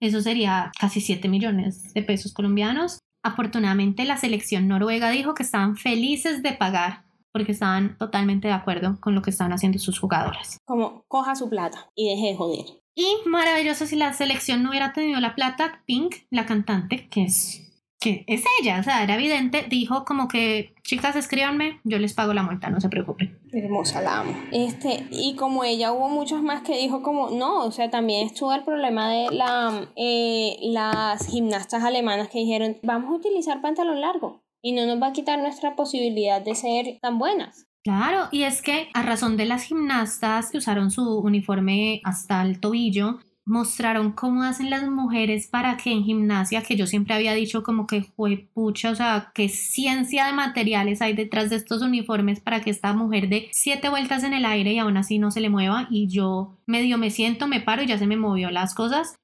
Eso 0.00 0.20
sería 0.20 0.72
casi 0.80 1.00
7 1.00 1.28
millones 1.28 1.94
de 1.94 2.02
pesos 2.02 2.32
colombianos. 2.32 2.98
Afortunadamente 3.28 4.04
la 4.04 4.16
selección 4.16 4.68
noruega 4.68 5.10
dijo 5.10 5.34
que 5.34 5.42
estaban 5.42 5.76
felices 5.76 6.42
de 6.42 6.52
pagar 6.52 7.04
porque 7.30 7.52
estaban 7.52 7.98
totalmente 7.98 8.48
de 8.48 8.54
acuerdo 8.54 8.98
con 9.00 9.14
lo 9.14 9.20
que 9.22 9.30
estaban 9.30 9.52
haciendo 9.52 9.78
sus 9.78 9.98
jugadoras. 9.98 10.58
Como 10.64 11.04
coja 11.08 11.36
su 11.36 11.50
plata 11.50 11.90
y 11.94 12.08
deje 12.08 12.28
de 12.28 12.36
joder. 12.36 12.64
Y 12.94 13.06
maravilloso 13.26 13.86
si 13.86 13.96
la 13.96 14.12
selección 14.12 14.62
no 14.62 14.70
hubiera 14.70 14.92
tenido 14.92 15.20
la 15.20 15.34
plata, 15.34 15.82
Pink, 15.86 16.16
la 16.30 16.46
cantante, 16.46 17.08
que 17.10 17.24
es 17.24 17.67
que 18.00 18.24
es 18.28 18.44
ella, 18.60 18.78
o 18.80 18.82
sea, 18.82 19.02
era 19.02 19.14
evidente, 19.14 19.66
dijo 19.68 20.04
como 20.04 20.28
que, 20.28 20.72
chicas, 20.82 21.16
escríbanme, 21.16 21.80
yo 21.84 21.98
les 21.98 22.14
pago 22.14 22.32
la 22.32 22.42
multa, 22.42 22.70
no 22.70 22.80
se 22.80 22.88
preocupen. 22.88 23.38
Hermosa, 23.52 24.00
la 24.02 24.20
amo. 24.20 24.34
Este, 24.52 25.06
y 25.10 25.34
como 25.34 25.64
ella 25.64 25.92
hubo 25.92 26.08
muchos 26.08 26.42
más 26.42 26.62
que 26.62 26.78
dijo 26.78 27.02
como, 27.02 27.30
no, 27.30 27.64
o 27.64 27.72
sea, 27.72 27.90
también 27.90 28.26
estuvo 28.26 28.52
el 28.52 28.62
problema 28.62 29.10
de 29.10 29.30
la, 29.32 29.88
eh, 29.96 30.56
las 30.62 31.26
gimnastas 31.26 31.82
alemanas 31.82 32.28
que 32.28 32.38
dijeron, 32.38 32.76
vamos 32.82 33.10
a 33.10 33.16
utilizar 33.16 33.60
pantalón 33.60 34.00
largo 34.00 34.42
y 34.62 34.72
no 34.72 34.86
nos 34.86 35.02
va 35.02 35.08
a 35.08 35.12
quitar 35.12 35.38
nuestra 35.40 35.74
posibilidad 35.74 36.40
de 36.40 36.54
ser 36.54 36.98
tan 37.00 37.18
buenas. 37.18 37.66
Claro, 37.84 38.28
y 38.30 38.42
es 38.42 38.60
que 38.60 38.88
a 38.92 39.02
razón 39.02 39.36
de 39.36 39.46
las 39.46 39.62
gimnastas 39.62 40.50
que 40.50 40.58
usaron 40.58 40.90
su 40.90 41.20
uniforme 41.20 42.00
hasta 42.04 42.42
el 42.42 42.60
tobillo, 42.60 43.18
mostraron 43.48 44.12
cómo 44.12 44.42
hacen 44.42 44.70
las 44.70 44.88
mujeres 44.88 45.46
para 45.46 45.76
que 45.76 45.90
en 45.90 46.04
gimnasia, 46.04 46.62
que 46.62 46.76
yo 46.76 46.86
siempre 46.86 47.14
había 47.14 47.32
dicho 47.32 47.62
como 47.62 47.86
que 47.86 48.02
fue 48.02 48.48
pucha, 48.52 48.90
o 48.90 48.94
sea, 48.94 49.32
qué 49.34 49.48
ciencia 49.48 50.26
de 50.26 50.32
materiales 50.32 51.00
hay 51.00 51.14
detrás 51.14 51.50
de 51.50 51.56
estos 51.56 51.82
uniformes 51.82 52.40
para 52.40 52.60
que 52.60 52.70
esta 52.70 52.92
mujer 52.92 53.28
dé 53.28 53.48
siete 53.52 53.88
vueltas 53.88 54.22
en 54.22 54.34
el 54.34 54.44
aire 54.44 54.74
y 54.74 54.78
aún 54.78 54.96
así 54.98 55.18
no 55.18 55.30
se 55.30 55.40
le 55.40 55.48
mueva 55.48 55.88
y 55.90 56.08
yo 56.08 56.58
medio 56.66 56.98
me 56.98 57.10
siento, 57.10 57.48
me 57.48 57.60
paro 57.60 57.82
y 57.82 57.86
ya 57.86 57.98
se 57.98 58.06
me 58.06 58.16
movió 58.16 58.50
las 58.50 58.74
cosas, 58.74 59.16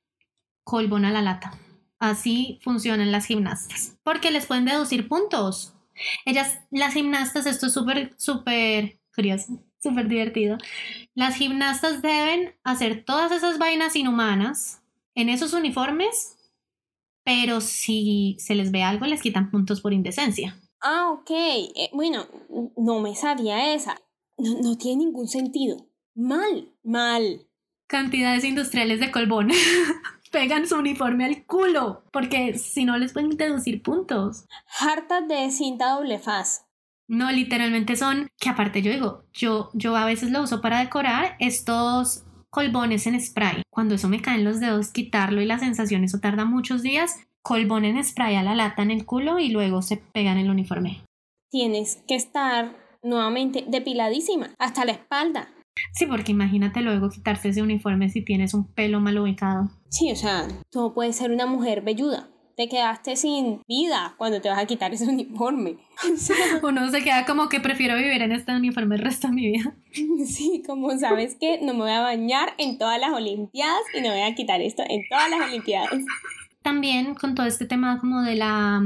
colbón 0.65 1.05
a 1.05 1.13
la 1.13 1.23
lata. 1.23 1.53
Así 1.99 2.59
funcionan 2.63 3.13
las 3.13 3.27
gimnastas, 3.27 3.99
porque 4.03 4.31
les 4.31 4.47
pueden 4.47 4.65
deducir 4.65 5.07
puntos. 5.07 5.75
Ellas, 6.25 6.61
las 6.71 6.95
gimnastas, 6.95 7.47
esto 7.47 7.67
es 7.67 7.73
súper, 7.73 8.15
súper 8.17 8.99
curioso, 9.15 9.63
súper 9.85 10.09
divertido. 10.09 10.59
Las 11.15 11.37
gimnastas 11.37 12.03
deben 12.03 12.57
hacer 12.65 13.05
todas 13.05 13.31
esas 13.31 13.59
vainas 13.59 13.95
inhumanas 13.95 14.83
en 15.15 15.29
esos 15.29 15.53
uniformes, 15.53 16.37
pero 17.23 17.61
si 17.61 18.37
se 18.41 18.57
les 18.57 18.73
ve 18.73 18.83
algo, 18.83 19.07
les 19.07 19.23
quitan 19.23 19.51
puntos 19.51 19.81
por 19.81 19.93
indecencia. 19.93 20.57
Ah, 20.81 21.11
ok. 21.13 21.31
Eh, 21.31 21.91
bueno, 21.93 22.27
no 22.77 23.01
me 23.01 23.15
sabía 23.15 23.75
esa. 23.75 24.01
No, 24.37 24.61
no 24.61 24.77
tiene 24.77 25.05
ningún 25.05 25.29
sentido. 25.29 25.87
Mal, 26.15 26.69
mal. 26.83 27.47
Cantidades 27.87 28.45
industriales 28.45 29.01
de 29.01 29.11
colbón. 29.11 29.51
Pegan 30.33 30.67
su 30.67 30.77
uniforme 30.77 31.25
al 31.25 31.47
culo, 31.47 32.03
porque 32.13 32.59
si 32.59 32.85
no 32.85 32.99
les 32.99 33.13
pueden 33.13 33.37
deducir 33.37 33.83
puntos. 33.83 34.47
Hartas 34.81 35.29
de 35.29 35.51
cinta 35.53 35.91
doble 35.91 36.19
faz. 36.19 36.67
No, 37.09 37.31
literalmente 37.31 37.97
son, 37.97 38.29
que 38.39 38.49
aparte 38.49 38.83
yo 38.83 38.91
digo, 38.91 39.25
yo, 39.33 39.71
yo 39.75 39.97
a 39.97 40.07
veces 40.07 40.31
lo 40.31 40.43
uso 40.43 40.61
para 40.61 40.81
decorar 40.81 41.37
estos 41.39 42.25
colbones 42.51 43.07
en 43.07 43.21
spray. 43.21 43.63
Cuando 43.71 43.97
eso 43.97 44.09
me 44.09 44.23
cae 44.23 44.39
en 44.39 44.45
los 44.45 44.61
dedos, 44.61 44.91
quitarlo 44.91 45.43
y 45.43 45.47
la 45.47 45.59
sensación, 45.59 46.05
eso 46.05 46.21
tarda 46.21 46.45
muchos 46.45 46.83
días. 46.83 47.21
Colbón 47.43 47.85
en 47.85 48.03
spray 48.03 48.37
a 48.37 48.43
la 48.43 48.55
lata 48.55 48.83
en 48.83 48.91
el 48.91 49.05
culo 49.05 49.39
y 49.39 49.51
luego 49.51 49.83
se 49.83 49.99
pega 49.99 50.33
en 50.33 50.39
el 50.39 50.51
uniforme. 50.51 51.05
Tienes 51.51 52.03
que 52.09 52.15
estar 52.15 52.75
nuevamente 53.03 53.65
depiladísima, 53.69 54.55
hasta 54.59 54.85
la 54.85 54.93
espalda. 54.93 55.49
Sí, 55.93 56.07
porque 56.07 56.33
imagínate 56.33 56.81
luego 56.81 57.11
quitarse 57.11 57.51
ese 57.51 57.61
uniforme 57.61 58.09
si 58.09 58.25
tienes 58.25 58.55
un 58.55 58.73
pelo 58.73 59.01
mal 59.01 59.19
ubicado. 59.19 59.69
Sí, 59.91 60.11
o 60.11 60.17
sea, 60.17 60.49
tú 60.71 60.95
puedes 60.95 61.17
ser 61.17 61.33
una 61.33 61.47
mujer 61.47 61.83
velluda. 61.83 62.31
Te 62.57 62.69
quedaste 62.69 63.17
sin 63.17 63.63
vida 63.67 64.15
cuando 64.17 64.41
te 64.41 64.49
vas 64.49 64.59
a 64.59 64.67
quitar 64.67 64.93
ese 64.95 65.05
uniforme. 65.09 65.77
O 66.13 66.17
sea, 66.17 66.37
Uno 66.63 66.89
se 66.91 67.03
queda 67.03 67.27
como 67.27 67.49
que 67.49 67.61
prefiero 67.61 67.97
vivir 67.97 68.23
en 68.23 68.33
este 68.33 68.55
uniforme 68.55 68.97
el 68.97 69.03
resto 69.03 69.29
de 69.29 69.35
mi 69.35 69.51
vida. 69.51 69.75
sí, 70.27 70.63
como 70.67 70.97
sabes 70.99 71.37
que 71.41 71.61
no 71.61 71.75
me 71.75 71.81
voy 71.81 71.91
a 71.91 72.01
bañar 72.01 72.55
en 72.59 72.79
todas 72.79 73.01
las 73.01 73.13
Olimpiadas 73.13 73.83
y 73.95 74.01
no 74.01 74.11
voy 74.11 74.23
a 74.23 74.35
quitar 74.35 74.61
esto 74.61 74.83
en 74.89 75.03
todas 75.09 75.31
las 75.31 75.49
Olimpiadas. 75.49 75.91
También 76.63 77.15
con 77.15 77.35
todo 77.35 77.47
este 77.47 77.67
tema 77.67 77.99
como 78.01 78.23
de 78.23 78.37
la, 78.37 78.83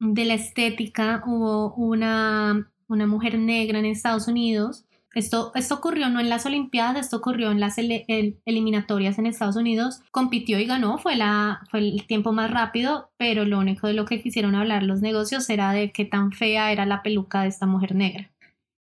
de 0.00 0.24
la 0.24 0.34
estética, 0.34 1.22
hubo 1.26 1.74
una, 1.74 2.70
una 2.88 3.06
mujer 3.06 3.38
negra 3.38 3.78
en 3.78 3.86
Estados 3.86 4.26
Unidos. 4.26 4.84
Esto, 5.12 5.50
esto 5.56 5.74
ocurrió 5.74 6.08
no 6.08 6.20
en 6.20 6.28
las 6.28 6.46
Olimpiadas, 6.46 7.06
esto 7.06 7.16
ocurrió 7.16 7.50
en 7.50 7.58
las 7.58 7.76
eliminatorias 7.78 9.18
en 9.18 9.26
Estados 9.26 9.56
Unidos. 9.56 10.00
Compitió 10.12 10.60
y 10.60 10.66
ganó, 10.66 10.98
fue, 10.98 11.16
la, 11.16 11.62
fue 11.70 11.80
el 11.80 12.06
tiempo 12.06 12.32
más 12.32 12.50
rápido, 12.50 13.10
pero 13.16 13.44
lo 13.44 13.58
único 13.58 13.88
de 13.88 13.94
lo 13.94 14.04
que 14.04 14.22
quisieron 14.22 14.54
hablar 14.54 14.84
los 14.84 15.00
negocios 15.00 15.50
era 15.50 15.72
de 15.72 15.90
qué 15.90 16.04
tan 16.04 16.30
fea 16.30 16.70
era 16.70 16.86
la 16.86 17.02
peluca 17.02 17.42
de 17.42 17.48
esta 17.48 17.66
mujer 17.66 17.94
negra. 17.96 18.30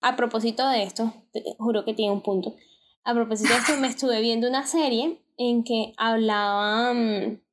A 0.01 0.15
propósito 0.15 0.67
de 0.67 0.83
esto, 0.83 1.13
juro 1.59 1.85
que 1.85 1.93
tiene 1.93 2.11
un 2.11 2.21
punto. 2.21 2.55
A 3.03 3.13
propósito 3.13 3.53
de 3.53 3.59
esto, 3.59 3.77
me 3.77 3.87
estuve 3.87 4.19
viendo 4.21 4.49
una 4.49 4.65
serie 4.65 5.21
en 5.37 5.63
que 5.63 5.93
hablaban, 5.97 7.43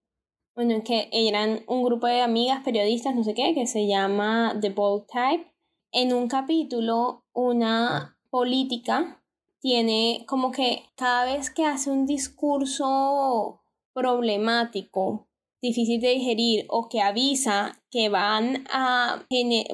bueno, 0.55 0.75
en 0.75 0.83
que 0.83 1.11
eran 1.13 1.61
un 1.67 1.83
grupo 1.83 2.07
de 2.07 2.23
amigas 2.23 2.63
periodistas, 2.65 3.15
no 3.15 3.23
sé 3.23 3.35
qué, 3.35 3.53
que 3.55 3.67
se 3.67 3.87
llama 3.87 4.57
The 4.61 4.71
Bold 4.71 5.07
Type. 5.07 5.53
En 5.93 6.15
un 6.15 6.27
capítulo, 6.27 7.27
una 7.35 8.12
política 8.33 9.23
tiene 9.61 10.25
como 10.27 10.51
que 10.51 10.85
cada 10.97 11.27
vez 11.27 11.51
que 11.51 11.66
hace 11.66 11.90
un 11.90 12.07
discurso 12.07 13.62
problemático, 13.92 15.29
difícil 15.61 16.01
de 16.01 16.14
digerir 16.14 16.64
o 16.68 16.88
que 16.88 17.03
avisa 17.03 17.79
que 17.90 18.09
van 18.09 18.64
a, 18.73 19.25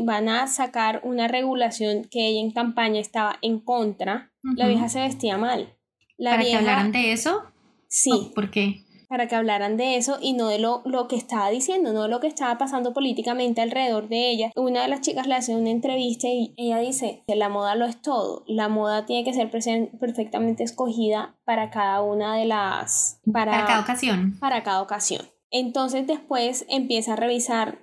van 0.01 0.29
a 0.29 0.49
sacar 0.49 1.01
una 1.05 1.29
regulación 1.29 2.05
que 2.11 2.27
ella 2.27 2.40
en 2.40 2.51
campaña 2.51 3.01
estaba 3.01 3.38
en 3.42 3.61
contra, 3.61 4.33
la 4.42 4.66
vieja 4.66 4.88
se 4.88 5.01
vestía 5.01 5.38
mal. 5.38 5.75
La 6.18 6.33
¿Para 6.33 6.42
que 6.42 6.57
hablaran 6.57 6.92
de 6.92 7.12
eso? 7.12 7.44
Sí, 7.87 8.33
¿Por 8.35 8.51
qué? 8.51 8.85
Para 9.09 9.27
que 9.27 9.35
hablaran 9.35 9.77
de 9.77 9.97
eso 9.97 10.18
y 10.21 10.35
no 10.35 10.49
de 10.49 10.59
lo, 10.59 10.83
lo 10.85 11.09
que 11.09 11.16
estaba 11.16 11.49
diciendo, 11.51 11.92
no 11.92 12.03
de 12.03 12.09
lo 12.09 12.21
que 12.21 12.27
estaba 12.27 12.59
pasando 12.59 12.92
políticamente 12.92 13.62
alrededor 13.62 14.09
de 14.09 14.31
ella. 14.31 14.53
Una 14.55 14.83
de 14.83 14.88
las 14.88 15.01
chicas 15.01 15.27
le 15.27 15.35
hace 15.35 15.57
una 15.57 15.71
entrevista 15.71 16.29
y 16.29 16.55
ella 16.57 16.79
dice 16.79 17.25
que 17.27 17.35
la 17.35 17.49
moda 17.49 17.75
lo 17.75 17.87
es 17.87 18.01
todo. 18.03 18.44
La 18.47 18.68
moda 18.68 19.07
tiene 19.07 19.25
que 19.25 19.33
ser 19.33 19.51
perfectamente 19.51 20.62
escogida 20.62 21.37
para 21.44 21.71
cada 21.71 22.03
una 22.03 22.37
de 22.37 22.44
las... 22.44 23.21
Para 23.33 23.64
cada 23.66 23.81
ocasión. 23.81 24.38
para 24.38 24.62
cada 24.62 24.83
ocasión. 24.83 25.23
Entonces 25.51 26.07
después 26.07 26.66
empieza 26.68 27.14
a 27.14 27.16
revisar 27.16 27.79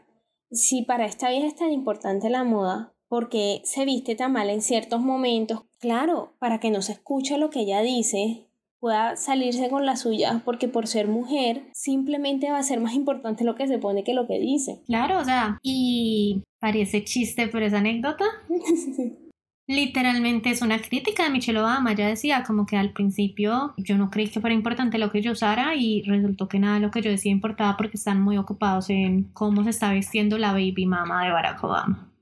si 0.51 0.83
para 0.83 1.05
esta 1.05 1.29
vieja 1.29 1.47
es 1.47 1.55
tan 1.55 1.71
importante 1.71 2.29
la 2.29 2.43
moda, 2.43 2.93
porque 3.07 3.61
se 3.65 3.85
viste 3.85 4.15
tan 4.15 4.31
mal 4.31 4.49
en 4.49 4.61
ciertos 4.61 5.01
momentos. 5.01 5.63
Claro, 5.79 6.33
para 6.39 6.59
que 6.59 6.71
no 6.71 6.81
se 6.81 6.93
escuche 6.93 7.37
lo 7.37 7.49
que 7.49 7.61
ella 7.61 7.81
dice, 7.81 8.44
pueda 8.85 9.15
salirse 9.15 9.67
con 9.71 9.83
la 9.83 9.95
suya, 9.95 10.43
porque 10.45 10.67
por 10.67 10.85
ser 10.85 11.07
mujer 11.07 11.63
simplemente 11.73 12.51
va 12.51 12.59
a 12.59 12.63
ser 12.63 12.79
más 12.79 12.93
importante 12.93 13.43
lo 13.43 13.55
que 13.55 13.67
se 13.67 13.79
pone 13.79 14.03
que 14.03 14.13
lo 14.13 14.27
que 14.27 14.37
dice. 14.39 14.83
Claro, 14.85 15.17
o 15.17 15.25
sea, 15.25 15.57
y 15.63 16.43
parece 16.59 17.03
chiste, 17.03 17.47
pero 17.47 17.65
esa 17.65 17.79
anécdota 17.79 18.25
literalmente 19.67 20.51
es 20.51 20.61
una 20.61 20.79
crítica 20.79 21.23
de 21.23 21.31
Michelle 21.31 21.61
Obama. 21.61 21.93
Ella 21.93 22.09
decía 22.09 22.43
como 22.45 22.67
que 22.67 22.77
al 22.77 22.93
principio 22.93 23.73
yo 23.77 23.97
no 23.97 24.11
creí 24.11 24.27
que 24.27 24.39
fuera 24.39 24.53
importante 24.53 24.99
lo 24.99 25.11
que 25.11 25.23
yo 25.23 25.31
usara 25.31 25.73
y 25.73 26.03
resultó 26.03 26.47
que 26.47 26.59
nada 26.59 26.75
de 26.75 26.81
lo 26.81 26.91
que 26.91 27.01
yo 27.01 27.09
decía 27.09 27.31
importaba 27.31 27.77
porque 27.77 27.97
están 27.97 28.21
muy 28.21 28.37
ocupados 28.37 28.91
en 28.91 29.23
cómo 29.33 29.63
se 29.63 29.71
está 29.71 29.91
vistiendo 29.93 30.37
la 30.37 30.51
baby 30.51 30.85
mama 30.85 31.25
de 31.25 31.31
Barack 31.31 31.63
Obama. 31.63 32.13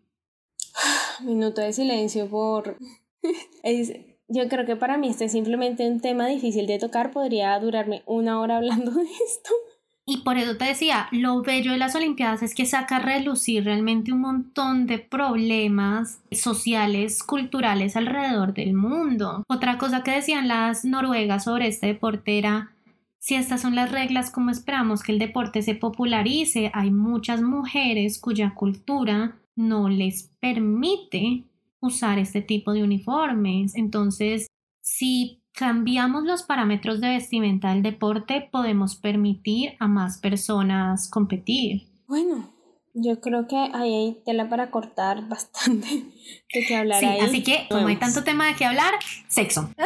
Minuto 1.26 1.60
de 1.60 1.74
silencio 1.74 2.30
por... 2.30 2.78
Es- 3.64 4.13
Yo 4.28 4.48
creo 4.48 4.66
que 4.66 4.76
para 4.76 4.98
mí 4.98 5.10
este 5.10 5.26
es 5.26 5.32
simplemente 5.32 5.88
un 5.90 6.00
tema 6.00 6.28
difícil 6.28 6.66
de 6.66 6.80
tocar, 6.80 7.12
podría 7.12 7.60
durarme 7.60 8.04
una 8.06 8.40
hora 8.40 8.58
hablando 8.58 8.92
de 8.92 9.04
esto. 9.04 9.52
Y 10.06 10.18
por 10.18 10.38
eso 10.38 10.58
te 10.58 10.66
decía, 10.66 11.08
lo 11.12 11.42
bello 11.44 11.72
de 11.72 11.78
las 11.78 11.96
Olimpiadas 11.96 12.44
es 12.44 12.54
que 12.54 12.66
saca 12.66 12.98
a 12.98 13.00
relucir 13.00 13.64
realmente 13.64 14.12
un 14.12 14.20
montón 14.20 14.86
de 14.86 15.00
problemas 15.00 16.20
sociales, 16.32 17.24
culturales 17.24 17.96
alrededor 17.96 18.54
del 18.54 18.74
mundo. 18.74 19.44
Otra 19.48 19.78
cosa 19.78 20.04
que 20.04 20.12
decían 20.12 20.50
las 20.50 20.84
noruegas 20.84 21.46
sobre 21.46 21.68
este 21.68 21.88
deporte 21.88 22.38
era, 22.38 22.74
si 23.20 23.36
estas 23.36 23.62
son 23.62 23.76
las 23.76 23.94
reglas, 23.94 24.30
¿cómo 24.30 24.50
esperamos 24.50 25.04
que 25.04 25.14
el 25.14 25.20
deporte 25.20 25.62
se 25.62 25.76
popularice? 25.76 26.70
Hay 26.74 26.92
muchas 26.92 27.42
mujeres 27.42 28.20
cuya 28.20 28.54
cultura 28.56 29.38
no 29.56 29.88
les 29.88 30.32
permite 30.42 31.46
usar 31.84 32.18
este 32.18 32.42
tipo 32.42 32.74
de 32.74 32.82
uniformes. 32.84 33.76
Entonces, 33.76 34.48
si 34.82 35.44
cambiamos 35.54 36.24
los 36.24 36.44
parámetros 36.44 37.00
de 37.02 37.10
vestimenta 37.10 37.70
del 37.74 37.84
deporte, 37.84 38.50
podemos 38.52 38.96
permitir 38.96 39.74
a 39.80 39.88
más 39.88 40.18
personas 40.18 41.10
competir. 41.10 41.84
Bueno, 42.08 42.52
yo 42.94 43.20
creo 43.22 43.48
que 43.48 43.58
ahí 43.58 43.94
hay 43.94 44.18
tela 44.26 44.50
para 44.50 44.72
cortar 44.72 45.28
bastante 45.28 45.88
de 46.54 46.66
qué 46.68 46.76
hablar 46.76 47.00
Sí, 47.00 47.06
ahí. 47.06 47.20
así 47.20 47.44
que 47.44 47.68
como 47.70 47.88
hay 47.88 47.98
tanto 47.98 48.24
tema 48.24 48.48
de 48.48 48.56
qué 48.56 48.66
hablar, 48.66 48.94
sexo. 49.28 49.70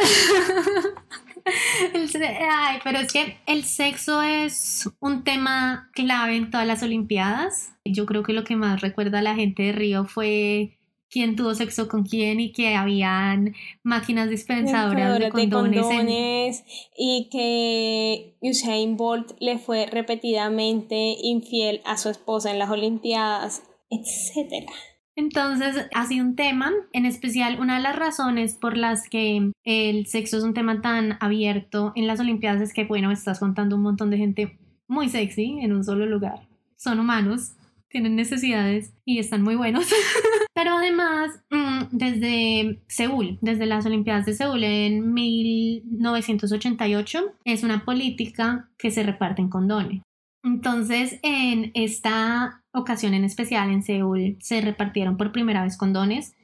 Ay, 1.44 2.78
pero 2.84 2.98
es 2.98 3.12
que 3.12 3.38
el 3.46 3.64
sexo 3.64 4.22
es 4.22 4.88
un 5.00 5.24
tema 5.24 5.90
clave 5.94 6.36
en 6.36 6.50
todas 6.50 6.66
las 6.66 6.82
Olimpiadas. 6.82 7.72
Yo 7.84 8.04
creo 8.06 8.22
que 8.22 8.34
lo 8.34 8.44
que 8.44 8.56
más 8.56 8.80
recuerda 8.82 9.20
a 9.20 9.22
la 9.22 9.34
gente 9.34 9.62
de 9.62 9.72
Río 9.72 10.04
fue 10.04 10.77
quién 11.10 11.36
tuvo 11.36 11.54
sexo 11.54 11.88
con 11.88 12.04
quién 12.04 12.38
y 12.40 12.52
que 12.52 12.74
habían 12.74 13.54
máquinas 13.82 14.28
dispensadoras 14.30 15.18
de 15.18 15.24
de 15.26 15.30
condones. 15.30 15.76
en- 15.78 15.82
condones 15.84 16.64
y 16.96 17.28
que 17.30 18.36
Usain 18.40 18.96
Bolt 18.96 19.32
le 19.40 19.58
fue 19.58 19.86
repetidamente 19.86 21.16
infiel 21.22 21.80
a 21.84 21.96
su 21.96 22.08
esposa 22.10 22.50
en 22.50 22.58
las 22.58 22.70
Olimpiadas, 22.70 23.62
etcétera. 23.90 24.72
Entonces, 25.16 25.86
ha 25.94 26.06
sido 26.06 26.24
un 26.24 26.36
tema, 26.36 26.70
en 26.92 27.04
especial 27.04 27.58
una 27.58 27.76
de 27.78 27.82
las 27.82 27.96
razones 27.96 28.54
por 28.54 28.76
las 28.76 29.08
que 29.08 29.50
el 29.64 30.06
sexo 30.06 30.36
es 30.36 30.44
un 30.44 30.54
tema 30.54 30.80
tan 30.80 31.16
abierto 31.20 31.92
en 31.96 32.06
las 32.06 32.20
Olimpiadas 32.20 32.60
es 32.62 32.72
que, 32.72 32.84
bueno, 32.84 33.10
estás 33.10 33.40
contando 33.40 33.74
un 33.74 33.82
montón 33.82 34.10
de 34.10 34.18
gente 34.18 34.58
muy 34.86 35.08
sexy 35.08 35.58
en 35.60 35.72
un 35.72 35.82
solo 35.82 36.06
lugar. 36.06 36.46
Son 36.76 37.00
humanos, 37.00 37.54
tienen 37.88 38.14
necesidades 38.14 38.92
y 39.04 39.18
están 39.18 39.42
muy 39.42 39.56
buenos. 39.56 39.86
Pero 40.58 40.76
además, 40.76 41.40
mm, 41.50 41.84
desde 41.92 42.82
Seúl, 42.88 43.38
desde 43.40 43.64
las 43.64 43.86
Olimpiadas 43.86 44.26
de 44.26 44.34
Seúl 44.34 44.64
en 44.64 45.14
1988, 45.14 47.36
es 47.44 47.62
una 47.62 47.84
política 47.84 48.68
que 48.76 48.90
se 48.90 49.04
reparten 49.04 49.50
condones. 49.50 50.02
Entonces, 50.42 51.20
en 51.22 51.70
esta 51.74 52.64
ocasión 52.72 53.14
en 53.14 53.22
especial 53.22 53.70
en 53.70 53.84
Seúl 53.84 54.36
se 54.40 54.60
repartieron 54.60 55.16
por 55.16 55.30
primera 55.30 55.62
vez 55.62 55.76
condones. 55.76 56.34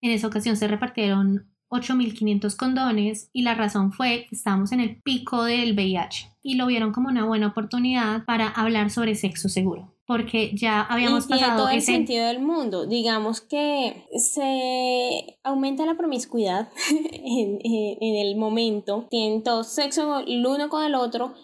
En 0.00 0.12
esa 0.12 0.28
ocasión 0.28 0.56
se 0.56 0.68
repartieron 0.68 1.50
8.500 1.68 2.54
condones 2.54 3.30
y 3.32 3.42
la 3.42 3.54
razón 3.54 3.92
fue 3.92 4.26
que 4.28 4.36
estábamos 4.36 4.70
en 4.70 4.78
el 4.78 5.02
pico 5.02 5.42
del 5.42 5.74
VIH 5.74 6.30
y 6.40 6.54
lo 6.54 6.66
vieron 6.66 6.92
como 6.92 7.08
una 7.08 7.24
buena 7.24 7.48
oportunidad 7.48 8.24
para 8.26 8.46
hablar 8.46 8.90
sobre 8.90 9.16
sexo 9.16 9.48
seguro. 9.48 9.95
Porque 10.06 10.52
ya 10.54 10.82
habíamos 10.82 11.24
y 11.24 11.28
tiene 11.28 11.42
pasado 11.42 11.58
todo 11.62 11.68
el 11.70 11.78
ese... 11.78 11.92
sentido 11.92 12.26
del 12.26 12.40
mundo. 12.40 12.86
Digamos 12.86 13.40
que 13.40 14.04
se 14.18 15.38
aumenta 15.42 15.84
la 15.86 15.96
promiscuidad 15.96 16.68
en, 17.12 17.58
en- 17.62 17.98
en 18.00 18.26
el 18.26 18.36
momento. 18.36 19.06
Tienen 19.10 19.42
todo 19.42 19.64
sexo 19.64 20.20
el 20.20 20.46
uno 20.46 20.68
con 20.68 20.84
el 20.84 20.94
otro. 20.94 21.34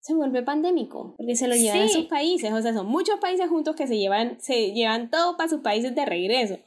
Se 0.00 0.14
vuelve 0.14 0.42
pandémico 0.42 1.14
porque 1.18 1.34
se 1.36 1.48
lo 1.48 1.54
llevan 1.56 1.82
a 1.82 1.88
Sí. 1.88 1.94
sus 1.94 2.04
países. 2.06 2.52
O 2.52 2.62
sea, 2.62 2.72
son 2.72 2.86
muchos 2.86 3.18
países 3.20 3.48
juntos 3.48 3.74
que 3.76 3.86
se 3.86 3.98
llevan, 3.98 4.36
se 4.40 4.72
llevan 4.72 5.10
todo 5.10 5.36
para 5.36 5.48
sus 5.48 5.60
países 5.60 5.94
de 5.94 6.04
regreso. 6.06 6.58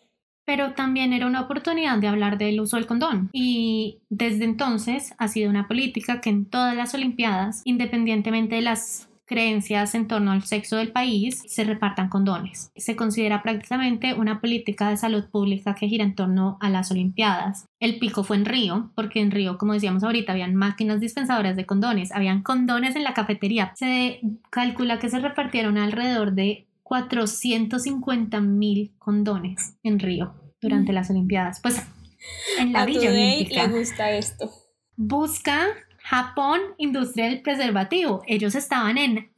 pero 0.45 0.73
también 0.73 1.13
era 1.13 1.27
una 1.27 1.41
oportunidad 1.41 1.99
de 1.99 2.07
hablar 2.07 2.39
del 2.39 2.59
uso 2.59 2.75
del 2.77 2.87
condón. 2.87 3.29
Y 3.33 3.99
desde 4.09 4.45
entonces 4.45 5.13
ha 5.19 5.27
sido 5.27 5.47
una 5.49 5.67
política 5.67 6.21
que 6.21 6.31
en 6.31 6.49
todas 6.49 6.75
las 6.75 6.95
Olimpiadas, 6.95 7.61
independientemente 7.65 8.55
de 8.55 8.61
las 8.63 9.08
creencias 9.29 9.93
en 9.93 10.07
torno 10.07 10.31
al 10.31 10.43
sexo 10.43 10.75
del 10.77 10.91
país, 10.91 11.43
se 11.47 11.63
repartan 11.63 12.09
condones. 12.09 12.71
Se 12.75 12.95
considera 12.95 13.43
prácticamente 13.43 14.15
una 14.15 14.41
política 14.41 14.89
de 14.89 14.97
salud 14.97 15.25
pública 15.29 15.75
que 15.75 15.87
gira 15.87 16.03
en 16.03 16.15
torno 16.15 16.57
a 16.59 16.69
las 16.71 16.89
Olimpiadas. 16.89 17.65
El 17.79 17.99
pico 17.99 18.23
fue 18.23 18.37
en 18.37 18.45
Río, 18.45 18.91
porque 18.95 19.21
en 19.21 19.29
Río, 19.29 19.59
como 19.59 19.73
decíamos 19.73 20.03
ahorita, 20.03 20.31
habían 20.31 20.55
máquinas 20.55 20.99
dispensadoras 20.99 21.55
de 21.55 21.67
condones, 21.67 22.11
habían 22.11 22.41
condones 22.41 22.95
en 22.95 23.03
la 23.03 23.13
cafetería. 23.13 23.71
Se 23.75 24.19
calcula 24.49 24.97
que 24.97 25.09
se 25.09 25.19
repartieron 25.19 25.77
alrededor 25.77 26.33
de 26.33 26.67
450 26.81 28.41
mil 28.41 28.95
condones 28.97 29.77
en 29.83 29.99
Río 29.99 30.33
durante 30.59 30.91
las 30.91 31.11
Olimpiadas. 31.11 31.61
Pues 31.61 31.85
en 32.57 32.73
la 32.73 32.81
a 32.81 32.85
Villa 32.87 33.11
Olímpica. 33.11 33.67
le 33.67 33.77
gusta 33.77 34.11
esto. 34.11 34.49
Busca 34.95 35.67
Japón, 36.09 36.59
industria 36.79 37.25
del 37.25 37.43
preservativo. 37.43 38.23
Ellos 38.25 38.55
estaban 38.55 38.97
en 38.97 39.29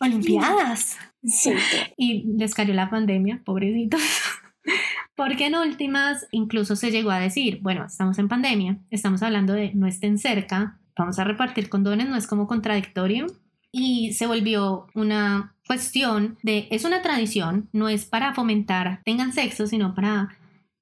Olimpiadas 0.00 0.96
Sí. 1.22 1.52
y 1.98 2.24
les 2.38 2.54
cayó 2.54 2.72
la 2.72 2.88
pandemia, 2.88 3.42
pobrecitos. 3.44 4.00
Porque 5.14 5.46
en 5.46 5.56
últimas 5.56 6.26
incluso 6.30 6.74
se 6.74 6.90
llegó 6.90 7.10
a 7.10 7.20
decir, 7.20 7.58
bueno, 7.60 7.84
estamos 7.84 8.18
en 8.18 8.28
pandemia, 8.28 8.78
estamos 8.90 9.22
hablando 9.22 9.52
de 9.52 9.74
no 9.74 9.86
estén 9.86 10.16
cerca, 10.16 10.78
vamos 10.96 11.18
a 11.18 11.24
repartir 11.24 11.68
condones, 11.68 12.08
no 12.08 12.16
es 12.16 12.26
como 12.26 12.46
contradictorio. 12.46 13.26
Y 13.70 14.14
se 14.14 14.26
volvió 14.26 14.86
una 14.94 15.54
cuestión 15.66 16.38
de, 16.42 16.66
es 16.70 16.84
una 16.84 17.02
tradición, 17.02 17.68
no 17.74 17.90
es 17.90 18.06
para 18.06 18.32
fomentar, 18.32 19.02
tengan 19.04 19.34
sexo, 19.34 19.66
sino 19.66 19.94
para 19.94 20.30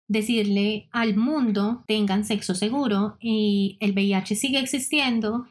decirle 0.09 0.89
al 0.93 1.17
mundo, 1.17 1.85
tengan 1.87 2.25
sexo 2.25 2.55
seguro 2.55 3.17
y 3.21 3.77
el 3.81 3.93
VIH 3.93 4.37
sigue 4.37 4.61
existiendo. 4.61 5.47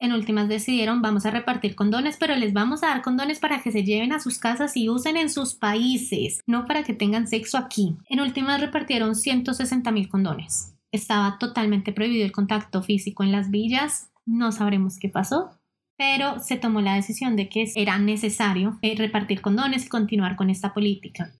En 0.00 0.12
últimas 0.12 0.48
decidieron, 0.48 1.02
vamos 1.02 1.26
a 1.26 1.30
repartir 1.30 1.74
condones, 1.74 2.16
pero 2.18 2.36
les 2.36 2.52
vamos 2.52 2.82
a 2.82 2.88
dar 2.88 3.02
condones 3.02 3.40
para 3.40 3.62
que 3.62 3.72
se 3.72 3.82
lleven 3.82 4.12
a 4.12 4.20
sus 4.20 4.38
casas 4.38 4.76
y 4.76 4.88
usen 4.88 5.16
en 5.16 5.28
sus 5.28 5.54
países, 5.54 6.40
no 6.46 6.66
para 6.66 6.84
que 6.84 6.94
tengan 6.94 7.26
sexo 7.26 7.58
aquí. 7.58 7.96
En 8.08 8.20
últimas 8.20 8.60
repartieron 8.60 9.16
160 9.16 9.90
mil 9.90 10.08
condones. 10.08 10.74
Estaba 10.92 11.36
totalmente 11.38 11.92
prohibido 11.92 12.24
el 12.24 12.32
contacto 12.32 12.82
físico 12.82 13.24
en 13.24 13.32
las 13.32 13.50
villas, 13.50 14.10
no 14.24 14.52
sabremos 14.52 14.98
qué 14.98 15.08
pasó, 15.08 15.50
pero 15.96 16.38
se 16.38 16.56
tomó 16.56 16.80
la 16.80 16.94
decisión 16.94 17.34
de 17.34 17.48
que 17.48 17.70
era 17.74 17.98
necesario 17.98 18.78
eh, 18.82 18.94
repartir 18.96 19.40
condones 19.40 19.84
y 19.84 19.88
continuar 19.88 20.36
con 20.36 20.48
esta 20.48 20.72
política. 20.72 21.32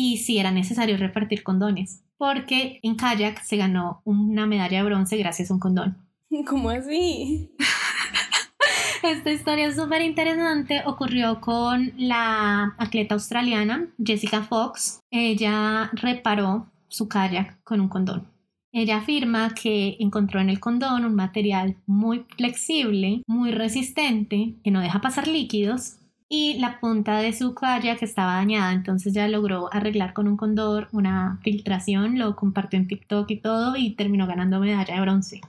Y 0.00 0.18
sí 0.18 0.38
era 0.38 0.52
necesario 0.52 0.96
repartir 0.96 1.42
condones, 1.42 2.04
porque 2.18 2.78
en 2.84 2.94
kayak 2.94 3.42
se 3.42 3.56
ganó 3.56 4.00
una 4.04 4.46
medalla 4.46 4.78
de 4.78 4.84
bronce 4.84 5.16
gracias 5.16 5.50
a 5.50 5.54
un 5.54 5.58
condón. 5.58 5.98
¿Cómo 6.46 6.70
así? 6.70 7.50
Esta 9.02 9.32
historia 9.32 9.66
es 9.66 9.74
súper 9.74 10.02
interesante. 10.02 10.82
Ocurrió 10.86 11.40
con 11.40 11.94
la 11.96 12.76
atleta 12.78 13.16
australiana 13.16 13.88
Jessica 13.98 14.44
Fox. 14.44 15.00
Ella 15.10 15.90
reparó 15.94 16.70
su 16.86 17.08
kayak 17.08 17.60
con 17.64 17.80
un 17.80 17.88
condón. 17.88 18.28
Ella 18.70 18.98
afirma 18.98 19.52
que 19.52 19.96
encontró 19.98 20.38
en 20.38 20.50
el 20.50 20.60
condón 20.60 21.06
un 21.06 21.16
material 21.16 21.74
muy 21.86 22.24
flexible, 22.36 23.24
muy 23.26 23.50
resistente, 23.50 24.54
que 24.62 24.70
no 24.70 24.80
deja 24.80 25.00
pasar 25.00 25.26
líquidos 25.26 25.97
y 26.28 26.58
la 26.58 26.78
punta 26.78 27.18
de 27.18 27.32
su 27.32 27.54
calla 27.54 27.96
que 27.96 28.04
estaba 28.04 28.34
dañada, 28.34 28.72
entonces 28.72 29.14
ya 29.14 29.26
logró 29.28 29.72
arreglar 29.72 30.12
con 30.12 30.28
un 30.28 30.36
condor 30.36 30.88
una 30.92 31.40
filtración, 31.42 32.18
lo 32.18 32.36
compartió 32.36 32.78
en 32.78 32.86
TikTok 32.86 33.30
y 33.30 33.40
todo 33.40 33.76
y 33.76 33.94
terminó 33.96 34.26
ganando 34.26 34.60
medalla 34.60 34.94
de 34.94 35.00
bronce. 35.00 35.40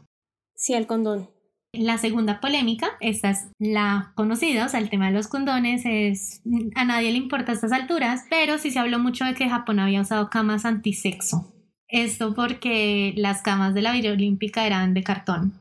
Sí, 0.56 0.74
el 0.74 0.88
condón. 0.88 1.30
La 1.72 2.00
segunda 2.00 2.40
polémica, 2.40 2.92
esta 3.00 3.30
es 3.30 3.52
la 3.60 4.14
conocida, 4.16 4.66
o 4.66 4.70
sea, 4.70 4.80
el 4.80 4.90
tema 4.90 5.08
de 5.08 5.14
los 5.14 5.28
condones 5.28 5.84
es 5.86 6.42
a 6.76 6.84
nadie 6.84 7.12
le 7.12 7.18
importa 7.18 7.52
a 7.52 7.56
estas 7.56 7.72
alturas, 7.72 8.26
pero 8.30 8.58
sí 8.58 8.72
se 8.72 8.80
habló 8.80 8.98
mucho 8.98 9.26
de 9.26 9.36
que 9.36 9.50
Japón 9.50 9.80
había 9.80 10.02
usado 10.02 10.30
camas 10.30 10.66
antisexo. 10.66 11.54
Esto 11.88 12.34
porque 12.34 13.14
las 13.18 13.42
camas 13.42 13.74
de 13.74 13.82
la 13.82 13.92
Villa 13.92 14.12
Olímpica 14.12 14.66
eran 14.66 14.94
de 14.94 15.04
cartón. 15.04 15.54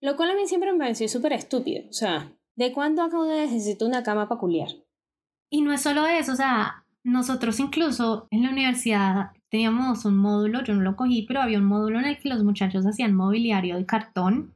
Lo 0.00 0.16
cual 0.16 0.30
a 0.30 0.34
mí 0.34 0.46
siempre 0.46 0.72
me 0.72 0.78
pareció 0.78 1.08
súper 1.08 1.32
estúpido. 1.32 1.82
O 1.88 1.92
sea, 1.92 2.32
¿De 2.56 2.72
cuándo 2.72 3.02
acá 3.02 3.18
uno 3.18 3.36
necesita 3.36 3.84
una 3.84 4.02
cama 4.02 4.28
peculiar? 4.28 4.68
Y 5.50 5.60
no 5.60 5.72
es 5.72 5.82
solo 5.82 6.06
eso, 6.06 6.32
o 6.32 6.36
sea, 6.36 6.84
nosotros 7.04 7.60
incluso 7.60 8.26
en 8.30 8.42
la 8.42 8.50
universidad 8.50 9.30
teníamos 9.50 10.04
un 10.06 10.16
módulo, 10.16 10.64
yo 10.64 10.74
no 10.74 10.80
lo 10.80 10.96
cogí, 10.96 11.22
pero 11.28 11.40
había 11.40 11.58
un 11.58 11.66
módulo 11.66 11.98
en 12.00 12.06
el 12.06 12.18
que 12.18 12.28
los 12.30 12.42
muchachos 12.42 12.84
hacían 12.86 13.14
mobiliario 13.14 13.76
de 13.76 13.86
cartón 13.86 14.54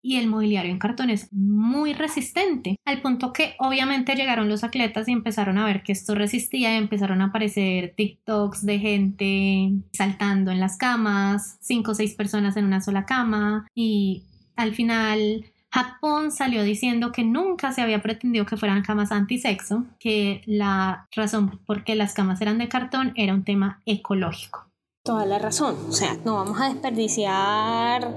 y 0.00 0.16
el 0.16 0.28
mobiliario 0.28 0.70
en 0.70 0.78
cartón 0.78 1.10
es 1.10 1.32
muy 1.32 1.92
resistente, 1.92 2.76
al 2.84 3.02
punto 3.02 3.32
que 3.32 3.54
obviamente 3.58 4.14
llegaron 4.14 4.48
los 4.48 4.62
atletas 4.62 5.08
y 5.08 5.12
empezaron 5.12 5.58
a 5.58 5.64
ver 5.64 5.82
que 5.82 5.92
esto 5.92 6.14
resistía 6.14 6.74
y 6.74 6.78
empezaron 6.78 7.20
a 7.20 7.26
aparecer 7.26 7.94
TikToks 7.96 8.64
de 8.64 8.78
gente 8.78 9.72
saltando 9.92 10.52
en 10.52 10.60
las 10.60 10.76
camas, 10.76 11.58
cinco 11.60 11.92
o 11.92 11.94
seis 11.94 12.14
personas 12.14 12.56
en 12.56 12.66
una 12.66 12.80
sola 12.80 13.06
cama 13.06 13.66
y 13.74 14.24
al 14.56 14.74
final 14.74 15.46
Japón 15.74 16.30
salió 16.30 16.62
diciendo 16.62 17.10
que 17.10 17.24
nunca 17.24 17.72
se 17.72 17.82
había 17.82 18.00
pretendido 18.00 18.46
que 18.46 18.56
fueran 18.56 18.84
camas 18.84 19.10
antisexo, 19.10 19.82
que 19.98 20.40
la 20.46 21.08
razón 21.10 21.58
por 21.66 21.82
qué 21.82 21.96
las 21.96 22.14
camas 22.14 22.40
eran 22.40 22.58
de 22.58 22.68
cartón 22.68 23.12
era 23.16 23.34
un 23.34 23.42
tema 23.42 23.82
ecológico. 23.84 24.68
Toda 25.02 25.26
la 25.26 25.40
razón, 25.40 25.76
o 25.88 25.92
sea, 25.92 26.16
no 26.24 26.36
vamos 26.36 26.60
a 26.60 26.68
desperdiciar 26.68 28.08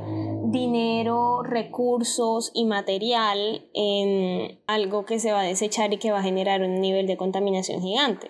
dinero, 0.51 1.41
recursos 1.41 2.51
y 2.53 2.65
material 2.65 3.65
en 3.73 4.59
algo 4.67 5.05
que 5.05 5.17
se 5.17 5.31
va 5.31 5.39
a 5.39 5.43
desechar 5.43 5.91
y 5.93 5.97
que 5.97 6.11
va 6.11 6.19
a 6.19 6.23
generar 6.23 6.61
un 6.61 6.79
nivel 6.79 7.07
de 7.07 7.17
contaminación 7.17 7.81
gigante, 7.81 8.29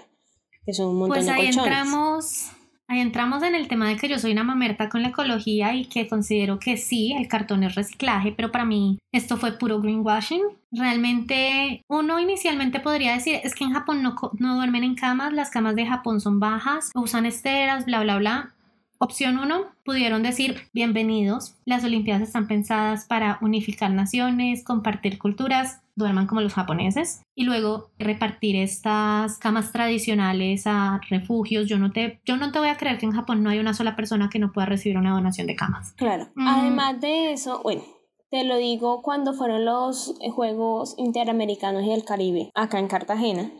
que 0.65 0.73
son 0.73 0.87
un 0.87 0.99
montón 0.99 1.17
pues 1.17 1.25
de 1.25 1.31
ahí 1.33 1.47
colchones. 1.47 1.67
entramos 1.67 2.51
Ahí 2.89 3.01
entramos 3.01 3.43
en 3.43 3.53
el 3.53 3.67
tema 3.67 3.89
de 3.89 3.97
que 3.97 4.07
yo 4.07 4.17
soy 4.17 4.31
una 4.31 4.45
mamerta 4.45 4.87
con 4.87 5.01
la 5.01 5.09
ecología 5.09 5.75
y 5.75 5.85
que 5.85 6.07
considero 6.07 6.57
que 6.57 6.77
sí, 6.77 7.11
el 7.11 7.27
cartón 7.27 7.63
es 7.63 7.75
reciclaje, 7.75 8.31
pero 8.31 8.49
para 8.49 8.63
mí 8.63 8.97
esto 9.11 9.35
fue 9.35 9.57
puro 9.57 9.81
greenwashing. 9.81 10.43
Realmente 10.71 11.83
uno 11.89 12.17
inicialmente 12.19 12.79
podría 12.79 13.13
decir 13.13 13.41
es 13.43 13.55
que 13.55 13.65
en 13.65 13.73
Japón 13.73 14.03
no, 14.03 14.15
no 14.39 14.55
duermen 14.55 14.85
en 14.85 14.95
camas, 14.95 15.33
las 15.33 15.49
camas 15.49 15.75
de 15.75 15.85
Japón 15.85 16.21
son 16.21 16.39
bajas, 16.39 16.91
usan 16.95 17.25
esteras, 17.25 17.85
bla, 17.85 18.03
bla, 18.03 18.17
bla. 18.19 18.53
Opción 18.99 19.37
1, 19.37 19.65
pudieron 19.85 20.23
decir 20.23 20.69
bienvenidos, 20.73 21.55
las 21.65 21.83
Olimpiadas 21.83 22.23
están 22.23 22.47
pensadas 22.47 23.05
para 23.05 23.37
unificar 23.41 23.91
naciones, 23.91 24.63
compartir 24.63 25.19
culturas, 25.19 25.81
duerman 25.95 26.25
como 26.25 26.41
los 26.41 26.55
japoneses 26.55 27.21
y 27.35 27.43
luego 27.43 27.91
repartir 27.99 28.55
estas 28.55 29.37
camas 29.37 29.71
tradicionales 29.71 30.63
a 30.65 30.99
refugios. 31.11 31.67
Yo 31.67 31.77
no 31.77 31.91
te, 31.91 32.19
yo 32.25 32.37
no 32.37 32.51
te 32.51 32.57
voy 32.57 32.69
a 32.69 32.77
creer 32.77 32.97
que 32.97 33.05
en 33.05 33.11
Japón 33.11 33.43
no 33.43 33.51
hay 33.51 33.59
una 33.59 33.75
sola 33.75 33.95
persona 33.95 34.29
que 34.31 34.39
no 34.39 34.51
pueda 34.51 34.65
recibir 34.65 34.97
una 34.97 35.11
donación 35.11 35.45
de 35.45 35.55
camas. 35.55 35.93
Claro. 35.93 36.29
Además 36.35 36.99
de 36.99 37.33
eso, 37.33 37.61
bueno, 37.61 37.83
te 38.31 38.45
lo 38.45 38.57
digo 38.57 39.03
cuando 39.03 39.33
fueron 39.33 39.63
los 39.63 40.15
Juegos 40.33 40.95
Interamericanos 40.97 41.83
y 41.83 41.89
del 41.89 42.03
Caribe 42.03 42.49
acá 42.55 42.79
en 42.79 42.87
Cartagena 42.87 43.51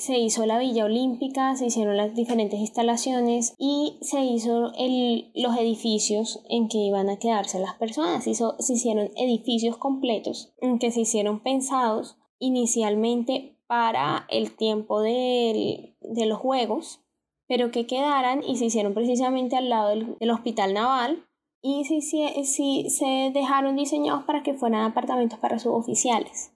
se 0.00 0.18
hizo 0.18 0.46
la 0.46 0.58
Villa 0.58 0.86
Olímpica, 0.86 1.54
se 1.56 1.66
hicieron 1.66 1.96
las 1.96 2.14
diferentes 2.14 2.58
instalaciones 2.58 3.54
y 3.58 3.98
se 4.00 4.24
hizo 4.24 4.72
el, 4.78 5.30
los 5.34 5.56
edificios 5.58 6.42
en 6.48 6.68
que 6.68 6.78
iban 6.78 7.10
a 7.10 7.18
quedarse 7.18 7.60
las 7.60 7.74
personas. 7.74 8.24
Se, 8.24 8.30
hizo, 8.30 8.56
se 8.58 8.72
hicieron 8.72 9.10
edificios 9.16 9.76
completos 9.76 10.54
en 10.60 10.78
que 10.78 10.90
se 10.90 11.02
hicieron 11.02 11.40
pensados 11.40 12.16
inicialmente 12.38 13.58
para 13.66 14.26
el 14.30 14.56
tiempo 14.56 15.02
de 15.02 15.94
los 16.02 16.38
Juegos, 16.38 17.02
pero 17.46 17.70
que 17.70 17.86
quedaran 17.86 18.42
y 18.42 18.56
se 18.56 18.64
hicieron 18.64 18.94
precisamente 18.94 19.56
al 19.56 19.68
lado 19.68 19.90
del, 19.90 20.16
del 20.18 20.30
Hospital 20.30 20.72
Naval 20.72 21.26
y 21.62 21.84
se, 21.84 22.00
se, 22.00 22.88
se 22.88 23.30
dejaron 23.34 23.76
diseñados 23.76 24.24
para 24.24 24.42
que 24.42 24.54
fueran 24.54 24.82
apartamentos 24.82 25.38
para 25.38 25.58
suboficiales 25.58 26.52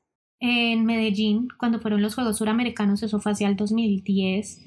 en 0.47 0.85
Medellín, 0.85 1.49
cuando 1.59 1.81
fueron 1.81 2.03
los 2.03 2.15
Juegos 2.15 2.37
Suramericanos, 2.37 3.03
eso 3.03 3.19
fue 3.19 3.33
hacia 3.33 3.49
el 3.49 3.57
2010, 3.57 4.61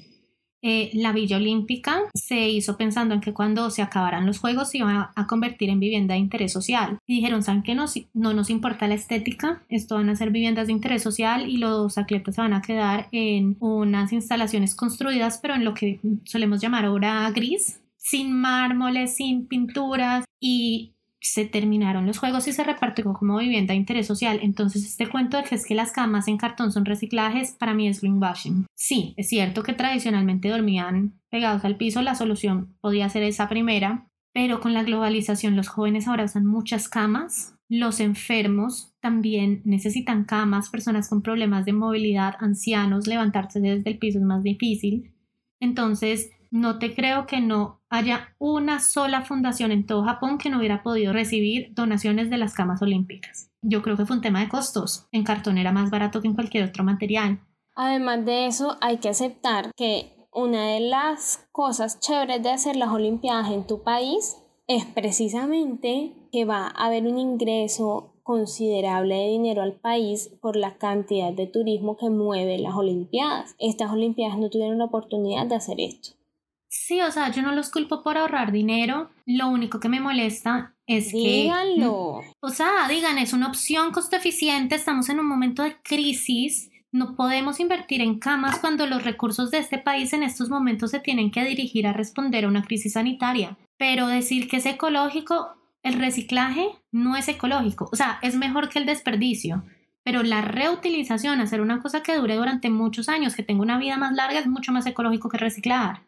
eh, 0.60 0.90
la 0.94 1.12
Villa 1.12 1.36
Olímpica 1.36 2.00
se 2.14 2.48
hizo 2.48 2.76
pensando 2.76 3.14
en 3.14 3.20
que 3.20 3.32
cuando 3.32 3.70
se 3.70 3.80
acabaran 3.80 4.26
los 4.26 4.40
Juegos 4.40 4.70
se 4.70 4.78
iba 4.78 5.12
a 5.14 5.26
convertir 5.28 5.70
en 5.70 5.78
vivienda 5.78 6.14
de 6.14 6.20
interés 6.20 6.52
social. 6.52 6.98
Y 7.06 7.16
dijeron, 7.16 7.44
¿saben 7.44 7.62
que 7.62 7.76
no, 7.76 7.84
no 8.12 8.34
nos 8.34 8.50
importa 8.50 8.88
la 8.88 8.94
estética? 8.94 9.62
Esto 9.68 9.94
van 9.94 10.08
a 10.08 10.16
ser 10.16 10.30
viviendas 10.30 10.66
de 10.66 10.72
interés 10.72 11.04
social 11.04 11.48
y 11.48 11.58
los 11.58 11.96
atletas 11.96 12.34
se 12.34 12.40
van 12.40 12.54
a 12.54 12.62
quedar 12.62 13.06
en 13.12 13.56
unas 13.60 14.12
instalaciones 14.12 14.74
construidas, 14.74 15.38
pero 15.40 15.54
en 15.54 15.64
lo 15.64 15.74
que 15.74 16.00
solemos 16.24 16.60
llamar 16.60 16.86
obra 16.86 17.30
gris, 17.30 17.80
sin 17.96 18.32
mármoles, 18.32 19.14
sin 19.14 19.46
pinturas 19.46 20.24
y 20.40 20.96
se 21.20 21.44
terminaron 21.44 22.06
los 22.06 22.18
juegos 22.18 22.46
y 22.48 22.52
se 22.52 22.64
repartió 22.64 23.12
como 23.12 23.38
vivienda 23.38 23.72
de 23.72 23.78
interés 23.78 24.06
social. 24.06 24.38
Entonces, 24.42 24.84
este 24.84 25.08
cuento 25.08 25.36
de 25.36 25.44
que 25.44 25.54
es 25.54 25.66
que 25.66 25.74
las 25.74 25.92
camas 25.92 26.28
en 26.28 26.38
cartón 26.38 26.72
son 26.72 26.84
reciclajes, 26.84 27.52
para 27.52 27.74
mí 27.74 27.88
es 27.88 28.00
greenwashing. 28.00 28.66
Sí, 28.74 29.14
es 29.16 29.28
cierto 29.28 29.62
que 29.62 29.72
tradicionalmente 29.72 30.48
dormían 30.48 31.20
pegados 31.30 31.64
al 31.64 31.76
piso, 31.76 32.02
la 32.02 32.14
solución 32.14 32.76
podía 32.80 33.08
ser 33.08 33.22
esa 33.22 33.48
primera, 33.48 34.08
pero 34.32 34.60
con 34.60 34.74
la 34.74 34.84
globalización 34.84 35.56
los 35.56 35.68
jóvenes 35.68 36.06
ahora 36.06 36.24
usan 36.24 36.46
muchas 36.46 36.88
camas. 36.88 37.54
Los 37.68 38.00
enfermos 38.00 38.94
también 39.00 39.60
necesitan 39.64 40.24
camas, 40.24 40.70
personas 40.70 41.08
con 41.08 41.22
problemas 41.22 41.66
de 41.66 41.74
movilidad, 41.74 42.36
ancianos, 42.40 43.06
levantarse 43.06 43.60
desde 43.60 43.90
el 43.90 43.98
piso 43.98 44.18
es 44.18 44.24
más 44.24 44.42
difícil. 44.42 45.12
Entonces, 45.60 46.30
no 46.50 46.78
te 46.78 46.94
creo 46.94 47.26
que 47.26 47.40
no 47.40 47.77
haya 47.90 48.34
una 48.38 48.80
sola 48.80 49.22
fundación 49.22 49.72
en 49.72 49.86
todo 49.86 50.04
Japón 50.04 50.38
que 50.38 50.50
no 50.50 50.58
hubiera 50.58 50.82
podido 50.82 51.12
recibir 51.12 51.72
donaciones 51.74 52.30
de 52.30 52.38
las 52.38 52.54
camas 52.54 52.82
olímpicas. 52.82 53.50
Yo 53.62 53.82
creo 53.82 53.96
que 53.96 54.06
fue 54.06 54.16
un 54.16 54.22
tema 54.22 54.40
de 54.40 54.48
costos. 54.48 55.08
En 55.12 55.24
cartón 55.24 55.58
era 55.58 55.72
más 55.72 55.90
barato 55.90 56.20
que 56.20 56.28
en 56.28 56.34
cualquier 56.34 56.64
otro 56.64 56.84
material. 56.84 57.40
Además 57.74 58.24
de 58.24 58.46
eso, 58.46 58.76
hay 58.80 58.98
que 58.98 59.08
aceptar 59.08 59.70
que 59.76 60.12
una 60.32 60.66
de 60.66 60.80
las 60.80 61.48
cosas 61.52 62.00
chéveres 62.00 62.42
de 62.42 62.50
hacer 62.50 62.76
las 62.76 62.90
Olimpiadas 62.90 63.50
en 63.50 63.66
tu 63.66 63.82
país 63.82 64.36
es 64.66 64.84
precisamente 64.84 66.12
que 66.30 66.44
va 66.44 66.66
a 66.66 66.86
haber 66.86 67.06
un 67.06 67.18
ingreso 67.18 68.14
considerable 68.22 69.14
de 69.14 69.28
dinero 69.28 69.62
al 69.62 69.72
país 69.72 70.30
por 70.42 70.54
la 70.54 70.76
cantidad 70.76 71.32
de 71.32 71.46
turismo 71.46 71.96
que 71.96 72.10
mueve 72.10 72.58
las 72.58 72.74
Olimpiadas. 72.74 73.54
Estas 73.58 73.90
Olimpiadas 73.90 74.38
no 74.38 74.50
tuvieron 74.50 74.78
la 74.78 74.84
oportunidad 74.84 75.46
de 75.46 75.54
hacer 75.54 75.80
esto. 75.80 76.17
Sí, 76.86 77.00
o 77.00 77.10
sea, 77.10 77.30
yo 77.30 77.42
no 77.42 77.52
los 77.52 77.70
culpo 77.70 78.02
por 78.02 78.16
ahorrar 78.16 78.52
dinero. 78.52 79.10
Lo 79.26 79.48
único 79.48 79.80
que 79.80 79.88
me 79.88 80.00
molesta 80.00 80.74
es 80.86 81.10
que. 81.12 81.18
Díganlo. 81.18 82.22
O 82.40 82.48
sea, 82.50 82.88
digan, 82.88 83.18
es 83.18 83.32
una 83.32 83.48
opción 83.48 83.90
costo 83.90 84.16
eficiente. 84.16 84.76
Estamos 84.76 85.08
en 85.08 85.18
un 85.18 85.26
momento 85.26 85.62
de 85.64 85.76
crisis. 85.82 86.70
No 86.92 87.16
podemos 87.16 87.60
invertir 87.60 88.00
en 88.00 88.18
camas 88.18 88.58
cuando 88.60 88.86
los 88.86 89.04
recursos 89.04 89.50
de 89.50 89.58
este 89.58 89.78
país 89.78 90.12
en 90.12 90.22
estos 90.22 90.48
momentos 90.50 90.92
se 90.92 91.00
tienen 91.00 91.30
que 91.30 91.44
dirigir 91.44 91.86
a 91.86 91.92
responder 91.92 92.44
a 92.44 92.48
una 92.48 92.62
crisis 92.62 92.94
sanitaria. 92.94 93.58
Pero 93.76 94.06
decir 94.06 94.48
que 94.48 94.58
es 94.58 94.66
ecológico, 94.66 95.56
el 95.82 95.94
reciclaje 95.94 96.68
no 96.92 97.16
es 97.16 97.28
ecológico. 97.28 97.90
O 97.92 97.96
sea, 97.96 98.18
es 98.22 98.36
mejor 98.36 98.68
que 98.68 98.78
el 98.78 98.86
desperdicio. 98.86 99.64
Pero 100.04 100.22
la 100.22 100.40
reutilización, 100.42 101.40
hacer 101.40 101.60
una 101.60 101.82
cosa 101.82 102.02
que 102.02 102.16
dure 102.16 102.36
durante 102.36 102.70
muchos 102.70 103.08
años, 103.08 103.34
que 103.34 103.42
tenga 103.42 103.62
una 103.62 103.78
vida 103.78 103.98
más 103.98 104.14
larga, 104.14 104.38
es 104.38 104.46
mucho 104.46 104.72
más 104.72 104.86
ecológico 104.86 105.28
que 105.28 105.38
reciclar 105.38 106.07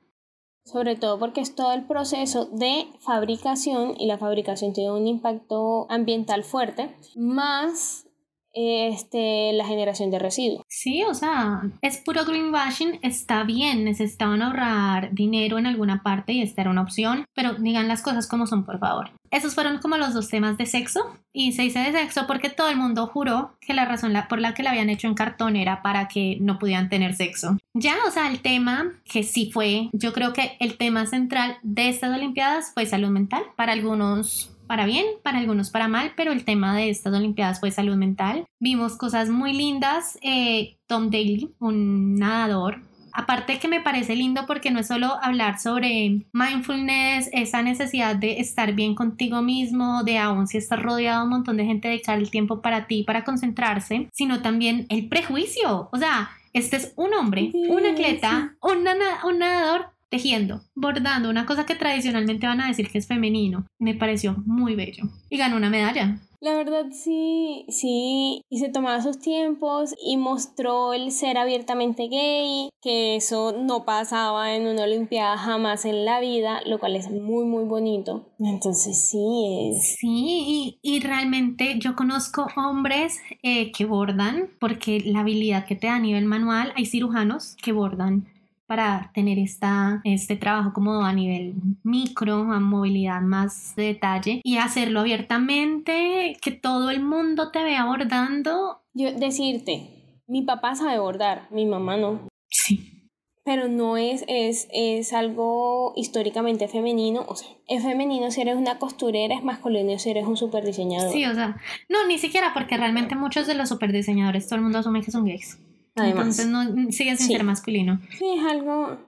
sobre 0.64 0.96
todo 0.96 1.18
porque 1.18 1.40
es 1.40 1.54
todo 1.54 1.72
el 1.72 1.86
proceso 1.86 2.46
de 2.46 2.86
fabricación 3.00 3.94
y 3.98 4.06
la 4.06 4.18
fabricación 4.18 4.72
tiene 4.72 4.92
un 4.92 5.06
impacto 5.06 5.86
ambiental 5.90 6.44
fuerte, 6.44 6.94
más 7.16 8.06
este, 8.52 9.52
la 9.52 9.66
generación 9.66 10.10
de 10.10 10.18
residuos. 10.18 10.64
Sí, 10.68 11.02
o 11.04 11.14
sea, 11.14 11.62
es 11.82 11.98
puro 11.98 12.24
greenwashing, 12.24 12.98
está 13.02 13.44
bien, 13.44 13.84
necesitaban 13.84 14.42
ahorrar 14.42 15.12
dinero 15.12 15.58
en 15.58 15.66
alguna 15.66 16.02
parte 16.02 16.32
y 16.32 16.42
esta 16.42 16.62
era 16.62 16.70
una 16.70 16.82
opción, 16.82 17.24
pero 17.34 17.54
digan 17.54 17.88
las 17.88 18.02
cosas 18.02 18.26
como 18.26 18.46
son, 18.46 18.64
por 18.64 18.78
favor. 18.78 19.10
Esos 19.30 19.54
fueron 19.54 19.78
como 19.78 19.96
los 19.96 20.12
dos 20.12 20.28
temas 20.28 20.58
de 20.58 20.66
sexo 20.66 21.16
y 21.32 21.52
se 21.52 21.62
dice 21.62 21.78
de 21.78 21.92
sexo 21.92 22.26
porque 22.26 22.50
todo 22.50 22.68
el 22.68 22.76
mundo 22.76 23.06
juró 23.06 23.56
que 23.60 23.74
la 23.74 23.84
razón 23.84 24.12
por 24.28 24.40
la 24.40 24.54
que 24.54 24.64
la 24.64 24.70
habían 24.70 24.90
hecho 24.90 25.06
en 25.06 25.14
cartón 25.14 25.54
era 25.54 25.82
para 25.82 26.08
que 26.08 26.38
no 26.40 26.58
pudieran 26.58 26.88
tener 26.88 27.14
sexo. 27.14 27.56
Ya, 27.74 27.94
o 28.08 28.10
sea, 28.10 28.28
el 28.28 28.40
tema 28.40 28.92
que 29.04 29.22
sí 29.22 29.50
fue, 29.52 29.88
yo 29.92 30.12
creo 30.12 30.32
que 30.32 30.56
el 30.58 30.76
tema 30.76 31.06
central 31.06 31.58
de 31.62 31.88
estas 31.88 32.16
Olimpiadas 32.16 32.72
fue 32.74 32.86
salud 32.86 33.10
mental. 33.10 33.44
Para 33.56 33.72
algunos 33.72 34.50
para 34.70 34.86
bien, 34.86 35.04
para 35.24 35.38
algunos 35.38 35.68
para 35.68 35.88
mal, 35.88 36.12
pero 36.14 36.30
el 36.30 36.44
tema 36.44 36.76
de 36.76 36.90
estas 36.90 37.12
Olimpiadas 37.12 37.58
fue 37.58 37.72
salud 37.72 37.96
mental. 37.96 38.44
Vimos 38.60 38.96
cosas 38.96 39.28
muy 39.28 39.52
lindas. 39.52 40.16
Eh, 40.22 40.76
Tom 40.86 41.10
Daly, 41.10 41.50
un 41.58 42.14
nadador, 42.14 42.80
Aparte 43.12 43.58
que 43.58 43.66
me 43.66 43.80
parece 43.80 44.14
lindo 44.14 44.46
porque 44.46 44.70
no 44.70 44.78
es 44.78 44.86
solo 44.86 45.18
hablar 45.20 45.58
sobre 45.58 46.24
mindfulness, 46.32 47.28
esa 47.32 47.60
necesidad 47.62 48.14
de 48.14 48.38
estar 48.38 48.72
bien 48.72 48.94
contigo 48.94 49.42
mismo, 49.42 50.04
de 50.04 50.18
aún 50.18 50.46
si 50.46 50.58
estás 50.58 50.80
rodeado 50.80 51.18
de 51.18 51.24
un 51.24 51.30
montón 51.30 51.56
de 51.56 51.64
gente, 51.64 51.88
dedicar 51.88 52.20
el 52.20 52.30
tiempo 52.30 52.62
para 52.62 52.86
ti, 52.86 53.02
para 53.02 53.24
concentrarse, 53.24 54.08
sino 54.12 54.40
también 54.40 54.86
el 54.88 55.08
prejuicio. 55.08 55.88
O 55.90 55.98
sea, 55.98 56.30
este 56.52 56.76
es 56.76 56.92
un 56.94 57.12
hombre, 57.14 57.50
un 57.52 57.84
atleta, 57.86 58.54
un, 58.62 58.86
un 59.24 59.38
nadador 59.40 59.86
tejiendo, 60.10 60.60
bordando, 60.74 61.30
una 61.30 61.46
cosa 61.46 61.64
que 61.64 61.76
tradicionalmente 61.76 62.46
van 62.46 62.60
a 62.60 62.68
decir 62.68 62.90
que 62.90 62.98
es 62.98 63.06
femenino. 63.06 63.66
Me 63.78 63.94
pareció 63.94 64.36
muy 64.44 64.74
bello. 64.74 65.04
Y 65.30 65.38
ganó 65.38 65.56
una 65.56 65.70
medalla. 65.70 66.20
La 66.42 66.54
verdad 66.54 66.86
sí, 66.90 67.66
sí, 67.68 68.40
y 68.48 68.60
se 68.60 68.70
tomaba 68.70 69.02
sus 69.02 69.18
tiempos 69.18 69.94
y 70.02 70.16
mostró 70.16 70.94
el 70.94 71.12
ser 71.12 71.36
abiertamente 71.36 72.08
gay, 72.08 72.70
que 72.80 73.16
eso 73.16 73.52
no 73.52 73.84
pasaba 73.84 74.54
en 74.54 74.66
una 74.66 74.84
Olimpiada 74.84 75.36
jamás 75.36 75.84
en 75.84 76.06
la 76.06 76.18
vida, 76.18 76.62
lo 76.64 76.78
cual 76.78 76.96
es 76.96 77.10
muy, 77.10 77.44
muy 77.44 77.64
bonito. 77.64 78.30
Entonces 78.38 79.10
sí 79.10 79.70
es. 79.70 79.96
Sí, 79.98 80.78
y, 80.80 81.00
realmente 81.00 81.78
yo 81.78 81.94
conozco 81.94 82.46
hombres 82.56 83.20
eh, 83.42 83.70
que 83.72 83.84
bordan, 83.84 84.48
porque 84.58 85.00
la 85.04 85.20
habilidad 85.20 85.66
que 85.66 85.76
te 85.76 85.88
da 85.88 85.96
a 85.96 86.00
nivel 86.00 86.24
manual, 86.24 86.72
hay 86.74 86.86
cirujanos 86.86 87.54
que 87.62 87.72
bordan 87.72 88.39
para 88.70 89.10
tener 89.14 89.40
esta, 89.40 90.00
este 90.04 90.36
trabajo 90.36 90.72
como 90.72 91.02
a 91.02 91.12
nivel 91.12 91.54
micro, 91.82 92.52
a 92.52 92.60
movilidad 92.60 93.20
más 93.20 93.74
de 93.74 93.82
detalle 93.86 94.40
y 94.44 94.58
hacerlo 94.58 95.00
abiertamente, 95.00 96.36
que 96.40 96.52
todo 96.52 96.90
el 96.90 97.02
mundo 97.02 97.50
te 97.50 97.64
vea 97.64 97.84
bordando. 97.84 98.80
Yo 98.94 99.10
decirte, 99.10 100.22
mi 100.28 100.42
papá 100.42 100.76
sabe 100.76 101.00
bordar, 101.00 101.48
mi 101.50 101.66
mamá 101.66 101.96
no. 101.96 102.28
Sí. 102.48 103.08
Pero 103.44 103.66
no 103.66 103.96
es, 103.96 104.24
es, 104.28 104.68
es 104.72 105.12
algo 105.14 105.92
históricamente 105.96 106.68
femenino. 106.68 107.24
O 107.26 107.34
sea, 107.34 107.48
es 107.66 107.82
femenino 107.82 108.30
si 108.30 108.42
eres 108.42 108.54
una 108.54 108.78
costurera, 108.78 109.34
es 109.34 109.42
masculino 109.42 109.98
si 109.98 110.10
eres 110.10 110.28
un 110.28 110.36
super 110.36 110.64
diseñador. 110.64 111.10
Sí, 111.12 111.24
o 111.24 111.34
sea, 111.34 111.56
no, 111.88 112.06
ni 112.06 112.18
siquiera 112.18 112.54
porque 112.54 112.76
realmente 112.76 113.16
muchos 113.16 113.48
de 113.48 113.54
los 113.54 113.68
super 113.68 113.90
diseñadores, 113.90 114.46
todo 114.46 114.58
el 114.58 114.62
mundo 114.62 114.78
asume 114.78 115.02
que 115.02 115.10
son 115.10 115.24
gays. 115.24 115.58
Entonces 115.96 116.46
no 116.46 116.62
sigue 116.90 117.16
sin 117.16 117.28
ser 117.28 117.44
masculino. 117.44 118.00
Sí, 118.18 118.24
es 118.36 118.44
algo, 118.44 118.98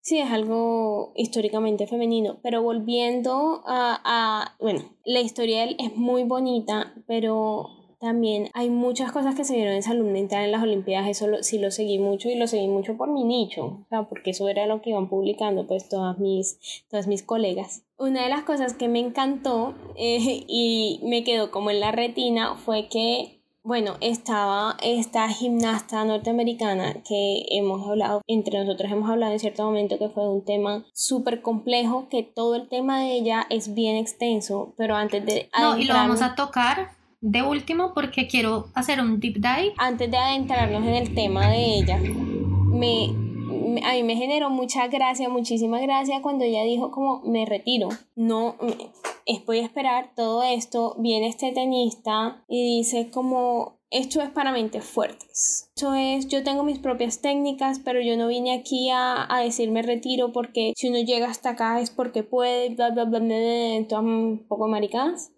sí, 0.00 0.18
es 0.18 0.30
algo 0.30 1.12
históricamente 1.16 1.86
femenino. 1.86 2.38
Pero 2.42 2.62
volviendo 2.62 3.62
a, 3.66 4.00
a 4.04 4.56
bueno, 4.60 4.80
la 5.04 5.20
historia 5.20 5.64
es 5.64 5.96
muy 5.96 6.24
bonita, 6.24 6.94
pero 7.06 7.70
también 8.02 8.50
hay 8.54 8.68
muchas 8.68 9.12
cosas 9.12 9.36
que 9.36 9.44
se 9.44 9.54
vieron 9.54 9.74
en 9.74 9.82
salud 9.84 10.10
mental 10.10 10.44
en 10.44 10.50
las 10.50 10.64
Olimpiadas, 10.64 11.08
eso 11.08 11.26
sí 11.42 11.60
lo 11.60 11.70
seguí 11.70 12.00
mucho 12.00 12.28
y 12.28 12.34
lo 12.34 12.48
seguí 12.48 12.66
mucho 12.66 12.96
por 12.96 13.08
mi 13.08 13.22
nicho, 13.22 13.64
o 13.64 13.86
sea, 13.90 14.08
porque 14.08 14.30
eso 14.30 14.48
era 14.48 14.66
lo 14.66 14.82
que 14.82 14.90
iban 14.90 15.08
publicando 15.08 15.68
pues 15.68 15.88
todas 15.88 16.18
mis, 16.18 16.58
todas 16.90 17.06
mis 17.06 17.22
colegas. 17.22 17.84
Una 17.98 18.24
de 18.24 18.28
las 18.28 18.42
cosas 18.42 18.74
que 18.74 18.88
me 18.88 18.98
encantó 18.98 19.76
eh, 19.94 20.44
y 20.48 20.98
me 21.04 21.22
quedó 21.22 21.52
como 21.52 21.70
en 21.70 21.78
la 21.78 21.92
retina 21.92 22.56
fue 22.56 22.88
que 22.88 23.41
bueno, 23.64 23.96
estaba 24.00 24.76
esta 24.82 25.28
gimnasta 25.28 26.04
norteamericana 26.04 26.94
que 27.06 27.44
hemos 27.50 27.88
hablado, 27.88 28.22
entre 28.26 28.58
nosotros 28.58 28.90
hemos 28.90 29.08
hablado 29.08 29.32
en 29.32 29.38
cierto 29.38 29.64
momento 29.64 29.98
que 29.98 30.08
fue 30.08 30.28
un 30.28 30.44
tema 30.44 30.84
súper 30.92 31.42
complejo, 31.42 32.08
que 32.08 32.22
todo 32.22 32.56
el 32.56 32.68
tema 32.68 33.00
de 33.00 33.12
ella 33.12 33.46
es 33.50 33.74
bien 33.74 33.96
extenso, 33.96 34.74
pero 34.76 34.96
antes 34.96 35.24
de... 35.24 35.48
No, 35.58 35.78
y 35.78 35.84
lo 35.84 35.94
vamos 35.94 36.22
a 36.22 36.34
tocar 36.34 36.90
de 37.20 37.42
último 37.42 37.94
porque 37.94 38.26
quiero 38.26 38.66
hacer 38.74 39.00
un 39.00 39.20
deep 39.20 39.34
dive. 39.34 39.74
Antes 39.78 40.10
de 40.10 40.16
adentrarnos 40.16 40.82
en 40.82 40.94
el 40.94 41.14
tema 41.14 41.48
de 41.48 41.78
ella, 41.78 41.98
me 41.98 43.31
a 43.84 43.92
mí 43.92 44.02
me 44.02 44.16
generó 44.16 44.50
mucha 44.50 44.86
gracia, 44.88 45.28
muchísima 45.28 45.80
gracia 45.80 46.22
cuando 46.22 46.44
ella 46.44 46.62
dijo 46.64 46.90
como 46.90 47.20
me 47.22 47.46
retiro, 47.46 47.88
no, 48.16 48.56
voy 49.46 49.58
a 49.58 49.64
esperar 49.64 50.10
todo 50.14 50.42
esto, 50.42 50.94
viene 50.98 51.28
este 51.28 51.52
tenista 51.52 52.44
y 52.48 52.78
dice 52.78 53.10
como 53.10 53.78
esto 53.90 54.22
es 54.22 54.30
para 54.30 54.52
mentes 54.52 54.84
fuertes. 54.84 55.70
Esto 55.76 55.94
es, 55.94 56.26
yo 56.28 56.42
tengo 56.42 56.62
mis 56.62 56.78
propias 56.78 57.20
técnicas, 57.20 57.78
pero 57.78 58.00
yo 58.00 58.16
no 58.16 58.28
vine 58.28 58.54
aquí 58.54 58.88
a, 58.90 59.26
a 59.28 59.40
decirme 59.40 59.82
retiro 59.82 60.32
porque 60.32 60.72
si 60.76 60.88
uno 60.88 61.00
llega 61.00 61.28
hasta 61.28 61.50
acá 61.50 61.78
es 61.80 61.90
porque 61.90 62.22
puede, 62.22 62.70
bla, 62.70 62.90
bla, 62.90 63.04
bla, 63.04 63.18
bla, 63.18 63.36
bla, 63.86 64.00
un 64.00 64.46
poco 64.48 64.66
maricadas. 64.66 65.32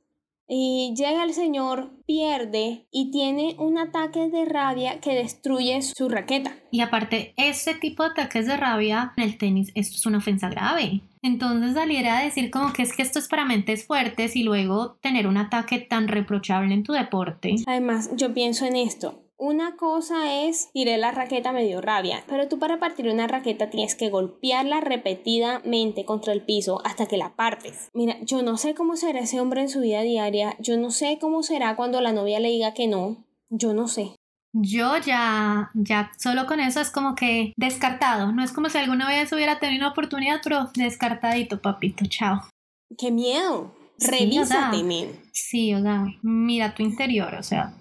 Y 0.48 0.94
llega 0.96 1.24
el 1.24 1.32
señor, 1.32 1.90
pierde 2.06 2.86
y 2.90 3.10
tiene 3.10 3.56
un 3.58 3.78
ataque 3.78 4.28
de 4.28 4.44
rabia 4.44 5.00
que 5.00 5.14
destruye 5.14 5.80
su 5.80 6.08
raqueta. 6.08 6.54
Y 6.70 6.80
aparte, 6.80 7.32
ese 7.36 7.74
tipo 7.74 8.02
de 8.02 8.10
ataques 8.10 8.46
de 8.46 8.56
rabia 8.56 9.12
en 9.16 9.24
el 9.24 9.38
tenis, 9.38 9.72
esto 9.74 9.96
es 9.96 10.06
una 10.06 10.18
ofensa 10.18 10.48
grave. 10.48 11.00
Entonces 11.22 11.72
salir 11.72 12.06
a 12.06 12.20
decir 12.20 12.50
como 12.50 12.74
que 12.74 12.82
es 12.82 12.94
que 12.94 13.02
esto 13.02 13.18
es 13.18 13.28
para 13.28 13.46
mentes 13.46 13.86
fuertes 13.86 14.36
y 14.36 14.42
luego 14.42 14.98
tener 15.00 15.26
un 15.26 15.38
ataque 15.38 15.78
tan 15.78 16.08
reprochable 16.08 16.74
en 16.74 16.82
tu 16.82 16.92
deporte. 16.92 17.54
Además, 17.66 18.10
yo 18.14 18.34
pienso 18.34 18.66
en 18.66 18.76
esto. 18.76 19.23
Una 19.46 19.76
cosa 19.76 20.46
es 20.46 20.70
tiré 20.72 20.96
la 20.96 21.10
raqueta 21.10 21.52
me 21.52 21.66
dio 21.66 21.82
rabia, 21.82 22.24
pero 22.26 22.48
tú 22.48 22.58
para 22.58 22.78
partir 22.78 23.10
una 23.10 23.26
raqueta 23.26 23.68
tienes 23.68 23.94
que 23.94 24.08
golpearla 24.08 24.80
repetidamente 24.80 26.06
contra 26.06 26.32
el 26.32 26.40
piso 26.40 26.80
hasta 26.82 27.04
que 27.04 27.18
la 27.18 27.36
partes. 27.36 27.90
Mira, 27.92 28.16
yo 28.22 28.40
no 28.40 28.56
sé 28.56 28.74
cómo 28.74 28.96
será 28.96 29.20
ese 29.20 29.40
hombre 29.40 29.60
en 29.60 29.68
su 29.68 29.82
vida 29.82 30.00
diaria, 30.00 30.56
yo 30.60 30.78
no 30.78 30.90
sé 30.90 31.18
cómo 31.20 31.42
será 31.42 31.76
cuando 31.76 32.00
la 32.00 32.14
novia 32.14 32.40
le 32.40 32.48
diga 32.48 32.72
que 32.72 32.86
no, 32.86 33.22
yo 33.50 33.74
no 33.74 33.86
sé. 33.86 34.16
Yo 34.54 34.96
ya, 34.96 35.70
ya 35.74 36.10
solo 36.18 36.46
con 36.46 36.58
eso 36.60 36.80
es 36.80 36.88
como 36.90 37.14
que 37.14 37.52
descartado. 37.58 38.32
No 38.32 38.42
es 38.42 38.50
como 38.50 38.70
si 38.70 38.78
alguna 38.78 39.08
vez 39.08 39.30
hubiera 39.34 39.58
tenido 39.58 39.80
una 39.80 39.90
oportunidad, 39.90 40.40
pero 40.42 40.70
descartadito, 40.74 41.60
papito. 41.60 42.06
Chao. 42.08 42.40
¡Qué 42.96 43.10
miedo! 43.10 43.74
Revísate, 43.98 44.82
Sí, 45.32 45.74
o 45.74 45.82
sea, 45.82 46.06
mira 46.22 46.74
tu 46.74 46.82
interior, 46.82 47.34
o 47.34 47.42
sea, 47.42 47.74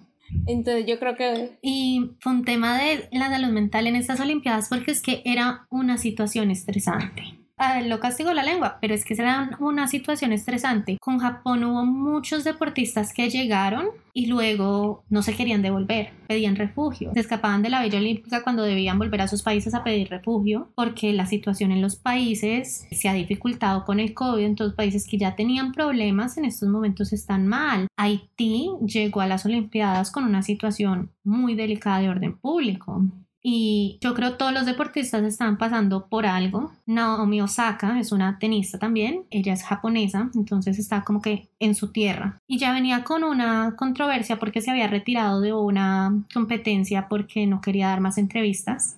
entonces 0.48 0.86
yo 0.86 1.00
creo 1.00 1.16
que... 1.16 1.58
Y 1.62 2.12
fue 2.20 2.34
un 2.34 2.46
tema 2.46 2.78
de 2.78 3.08
la 3.12 3.30
salud 3.30 3.50
mental 3.50 3.88
en 3.88 3.96
estas 3.96 4.20
Olimpiadas 4.20 4.70
porque 4.70 4.92
es 4.92 5.02
que 5.02 5.22
era 5.26 5.68
una 5.70 5.98
situación 5.98 6.52
estresante 6.52 7.43
lo 7.86 8.00
castigo 8.00 8.34
la 8.34 8.44
lengua, 8.44 8.78
pero 8.82 8.94
es 8.94 9.06
que 9.06 9.16
será 9.16 9.52
una 9.60 9.88
situación 9.88 10.34
estresante. 10.34 10.98
Con 11.00 11.20
Japón 11.20 11.64
hubo 11.64 11.86
muchos 11.86 12.44
deportistas 12.44 13.14
que 13.14 13.30
llegaron 13.30 13.88
y 14.14 14.28
luego 14.28 15.04
no 15.10 15.24
se 15.24 15.36
querían 15.36 15.62
devolver, 15.62 16.12
pedían 16.28 16.56
refugio. 16.56 17.12
Se 17.14 17.20
escapaban 17.20 17.64
de 17.64 17.70
la 17.70 17.82
Villa 17.82 17.98
Olímpica 17.98 18.44
cuando 18.44 18.64
debían 18.64 19.00
volver 19.00 19.22
a 19.22 19.28
sus 19.28 19.42
países 19.42 19.74
a 19.74 19.84
pedir 19.84 20.10
refugio 20.10 20.70
porque 20.76 21.14
la 21.14 21.26
situación 21.26 21.72
en 21.72 21.82
los 21.82 21.96
países 21.96 22.88
se 22.92 23.10
ha 23.10 23.14
dificultado 23.14 23.86
con 23.86 24.00
el 24.00 24.14
COVID. 24.14 24.44
En 24.44 24.56
todos 24.56 24.74
países 24.74 25.08
que 25.08 25.18
ya 25.18 25.36
tenían 25.36 25.72
problemas 25.72 26.38
en 26.38 26.46
estos 26.46 26.70
momentos 26.70 27.12
están 27.12 27.48
mal. 27.48 27.88
Haití 27.98 28.70
llegó 28.86 29.22
a 29.22 29.28
las 29.28 29.46
Olimpiadas 29.46 30.12
con 30.12 30.26
una 30.26 30.44
situación 30.44 31.12
muy 31.24 31.56
delicada 31.56 32.00
de 32.00 32.10
orden 32.10 32.38
público. 32.38 33.04
Y 33.46 33.98
yo 34.00 34.14
creo 34.14 34.38
todos 34.38 34.54
los 34.54 34.66
deportistas 34.66 35.22
están 35.24 35.58
pasando 35.58 36.08
por 36.08 36.26
algo. 36.26 36.72
Naomi 36.86 37.42
Osaka 37.42 38.00
es 38.00 38.14
una 38.14 38.40
tenista 38.40 38.80
también, 38.80 39.26
ella 39.32 39.52
es 39.52 39.64
japonesa, 39.64 40.32
entonces 40.34 40.80
está 40.80 41.04
como 41.04 41.22
que 41.22 41.50
en 41.60 41.76
su 41.76 41.92
tierra. 41.92 42.38
Y 42.48 42.58
ya 42.58 42.72
venía 42.72 43.04
con 43.04 43.26
una 43.26 43.76
controversia 43.76 44.40
porque 44.40 44.62
se 44.62 44.72
había 44.72 44.88
retirado 44.88 45.42
de 45.42 45.52
una 45.52 46.24
competencia 46.34 47.10
porque 47.10 47.46
no 47.46 47.60
quería 47.60 47.90
dar 47.90 48.00
más 48.00 48.18
entrevistas. 48.18 48.98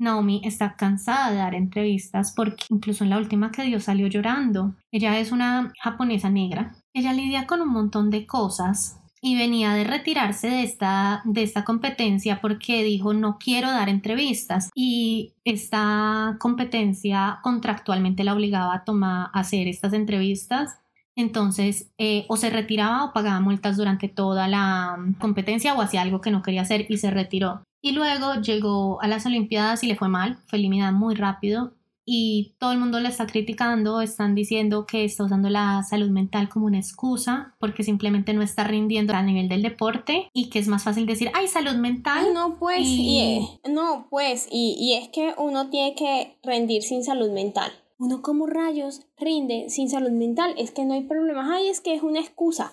Naomi 0.00 0.40
está 0.44 0.74
cansada 0.76 1.30
de 1.30 1.36
dar 1.36 1.54
entrevistas 1.54 2.32
porque 2.34 2.64
incluso 2.70 3.04
en 3.04 3.10
la 3.10 3.18
última 3.18 3.52
que 3.52 3.62
dio 3.62 3.80
salió 3.80 4.08
llorando. 4.08 4.74
Ella 4.90 5.18
es 5.20 5.30
una 5.30 5.72
japonesa 5.80 6.30
negra. 6.30 6.74
Ella 6.92 7.12
lidia 7.12 7.46
con 7.46 7.60
un 7.60 7.68
montón 7.68 8.10
de 8.10 8.26
cosas 8.26 8.98
y 9.20 9.36
venía 9.36 9.72
de 9.74 9.84
retirarse 9.84 10.48
de 10.48 10.62
esta, 10.62 11.22
de 11.24 11.42
esta 11.42 11.64
competencia 11.64 12.40
porque 12.40 12.84
dijo 12.84 13.14
no 13.14 13.38
quiero 13.38 13.70
dar 13.70 13.88
entrevistas 13.88 14.70
y 14.74 15.34
esta 15.44 16.36
competencia 16.38 17.40
contractualmente 17.42 18.24
la 18.24 18.34
obligaba 18.34 18.74
a 18.74 18.84
tomar 18.84 19.30
a 19.32 19.40
hacer 19.40 19.68
estas 19.68 19.92
entrevistas. 19.92 20.78
Entonces, 21.16 21.90
eh, 21.98 22.26
o 22.28 22.36
se 22.36 22.48
retiraba 22.48 23.04
o 23.04 23.12
pagaba 23.12 23.40
multas 23.40 23.76
durante 23.76 24.08
toda 24.08 24.46
la 24.46 24.96
mm, 24.96 25.14
competencia 25.14 25.74
o 25.74 25.82
hacía 25.82 26.02
algo 26.02 26.20
que 26.20 26.30
no 26.30 26.42
quería 26.42 26.62
hacer 26.62 26.86
y 26.88 26.98
se 26.98 27.10
retiró. 27.10 27.62
Y 27.82 27.92
luego 27.92 28.34
llegó 28.34 29.02
a 29.02 29.08
las 29.08 29.26
Olimpiadas 29.26 29.82
y 29.82 29.88
le 29.88 29.96
fue 29.96 30.08
mal, 30.08 30.38
fue 30.46 30.58
eliminada 30.58 30.92
muy 30.92 31.14
rápido 31.14 31.74
y 32.10 32.54
todo 32.58 32.72
el 32.72 32.78
mundo 32.78 33.00
le 33.00 33.10
está 33.10 33.26
criticando, 33.26 34.00
están 34.00 34.34
diciendo 34.34 34.86
que 34.86 35.04
está 35.04 35.24
usando 35.24 35.50
la 35.50 35.82
salud 35.82 36.08
mental 36.08 36.48
como 36.48 36.64
una 36.64 36.78
excusa 36.78 37.54
porque 37.60 37.82
simplemente 37.82 38.32
no 38.32 38.40
está 38.40 38.64
rindiendo 38.64 39.12
a 39.12 39.22
nivel 39.22 39.50
del 39.50 39.60
deporte 39.60 40.30
y 40.32 40.48
que 40.48 40.58
es 40.58 40.68
más 40.68 40.84
fácil 40.84 41.04
decir, 41.04 41.30
ay, 41.34 41.48
salud 41.48 41.74
mental. 41.74 42.32
no, 42.32 42.58
pues, 42.58 42.80
y... 42.82 43.60
no, 43.68 44.06
pues, 44.08 44.48
y, 44.50 44.74
y 44.80 44.94
es 44.94 45.10
que 45.10 45.34
uno 45.36 45.68
tiene 45.68 45.94
que 45.94 46.38
rendir 46.42 46.82
sin 46.82 47.04
salud 47.04 47.30
mental. 47.30 47.70
Uno 47.98 48.22
como 48.22 48.46
rayos 48.46 49.02
rinde 49.18 49.68
sin 49.68 49.90
salud 49.90 50.10
mental, 50.10 50.54
es 50.56 50.70
que 50.70 50.86
no 50.86 50.94
hay 50.94 51.02
problemas, 51.02 51.46
ay, 51.50 51.68
es 51.68 51.82
que 51.82 51.94
es 51.94 52.02
una 52.02 52.20
excusa. 52.20 52.72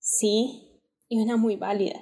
Sí, 0.00 0.80
y 1.08 1.20
una 1.20 1.36
muy 1.36 1.54
válida. 1.54 2.00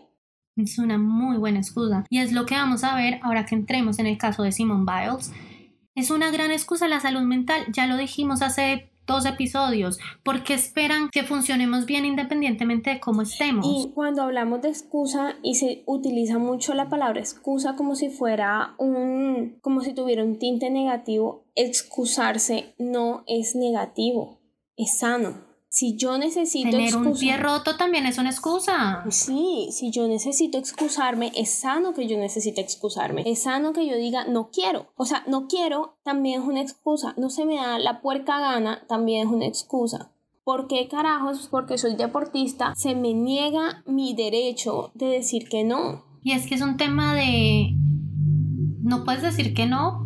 Es 0.56 0.78
una 0.78 0.96
muy 0.96 1.36
buena 1.36 1.58
excusa. 1.58 2.06
Y 2.08 2.20
es 2.20 2.32
lo 2.32 2.46
que 2.46 2.54
vamos 2.54 2.84
a 2.84 2.94
ver 2.96 3.20
ahora 3.22 3.44
que 3.44 3.54
entremos 3.54 3.98
en 3.98 4.06
el 4.06 4.16
caso 4.16 4.42
de 4.42 4.52
Simone 4.52 4.86
Biles 4.86 5.30
es 5.94 6.10
una 6.10 6.30
gran 6.30 6.50
excusa 6.50 6.88
la 6.88 7.00
salud 7.00 7.22
mental, 7.22 7.64
ya 7.72 7.86
lo 7.86 7.96
dijimos 7.96 8.42
hace 8.42 8.90
dos 9.06 9.26
episodios, 9.26 9.98
porque 10.22 10.54
esperan 10.54 11.08
que 11.10 11.24
funcionemos 11.24 11.84
bien 11.84 12.04
independientemente 12.04 12.90
de 12.90 13.00
cómo 13.00 13.22
estemos. 13.22 13.66
Y 13.66 13.90
cuando 13.92 14.22
hablamos 14.22 14.62
de 14.62 14.68
excusa 14.68 15.34
y 15.42 15.56
se 15.56 15.82
utiliza 15.86 16.38
mucho 16.38 16.74
la 16.74 16.88
palabra 16.88 17.18
excusa 17.18 17.74
como 17.74 17.96
si 17.96 18.08
fuera 18.08 18.74
un, 18.78 19.58
como 19.62 19.80
si 19.80 19.94
tuviera 19.94 20.22
un 20.22 20.38
tinte 20.38 20.70
negativo, 20.70 21.44
excusarse 21.56 22.74
no 22.78 23.24
es 23.26 23.56
negativo, 23.56 24.38
es 24.76 24.98
sano. 24.98 25.49
Si 25.72 25.96
yo 25.96 26.18
necesito 26.18 26.68
Tener 26.68 26.96
un 26.96 27.16
pie 27.16 27.36
roto 27.36 27.76
también 27.76 28.04
es 28.04 28.18
una 28.18 28.30
excusa. 28.30 29.04
Sí, 29.08 29.68
si 29.70 29.92
yo 29.92 30.08
necesito 30.08 30.58
excusarme, 30.58 31.30
es 31.36 31.54
sano 31.54 31.94
que 31.94 32.08
yo 32.08 32.18
necesite 32.18 32.60
excusarme. 32.60 33.22
Es 33.24 33.44
sano 33.44 33.72
que 33.72 33.86
yo 33.86 33.96
diga 33.96 34.24
no 34.24 34.50
quiero. 34.50 34.88
O 34.96 35.06
sea, 35.06 35.22
no 35.28 35.46
quiero 35.46 35.96
también 36.02 36.42
es 36.42 36.48
una 36.48 36.60
excusa. 36.60 37.14
No 37.16 37.30
se 37.30 37.44
me 37.44 37.54
da 37.54 37.78
la 37.78 38.00
puerca 38.00 38.40
gana 38.40 38.82
también 38.88 39.28
es 39.28 39.32
una 39.32 39.46
excusa. 39.46 40.10
¿Por 40.42 40.66
qué 40.66 40.88
carajos? 40.88 41.46
Porque 41.48 41.78
soy 41.78 41.94
deportista, 41.94 42.74
se 42.74 42.96
me 42.96 43.14
niega 43.14 43.84
mi 43.86 44.12
derecho 44.14 44.90
de 44.94 45.06
decir 45.06 45.48
que 45.48 45.62
no. 45.62 46.04
Y 46.24 46.32
es 46.32 46.48
que 46.48 46.56
es 46.56 46.62
un 46.62 46.78
tema 46.78 47.14
de... 47.14 47.76
No 48.82 49.04
puedes 49.04 49.22
decir 49.22 49.54
que 49.54 49.66
no 49.66 50.04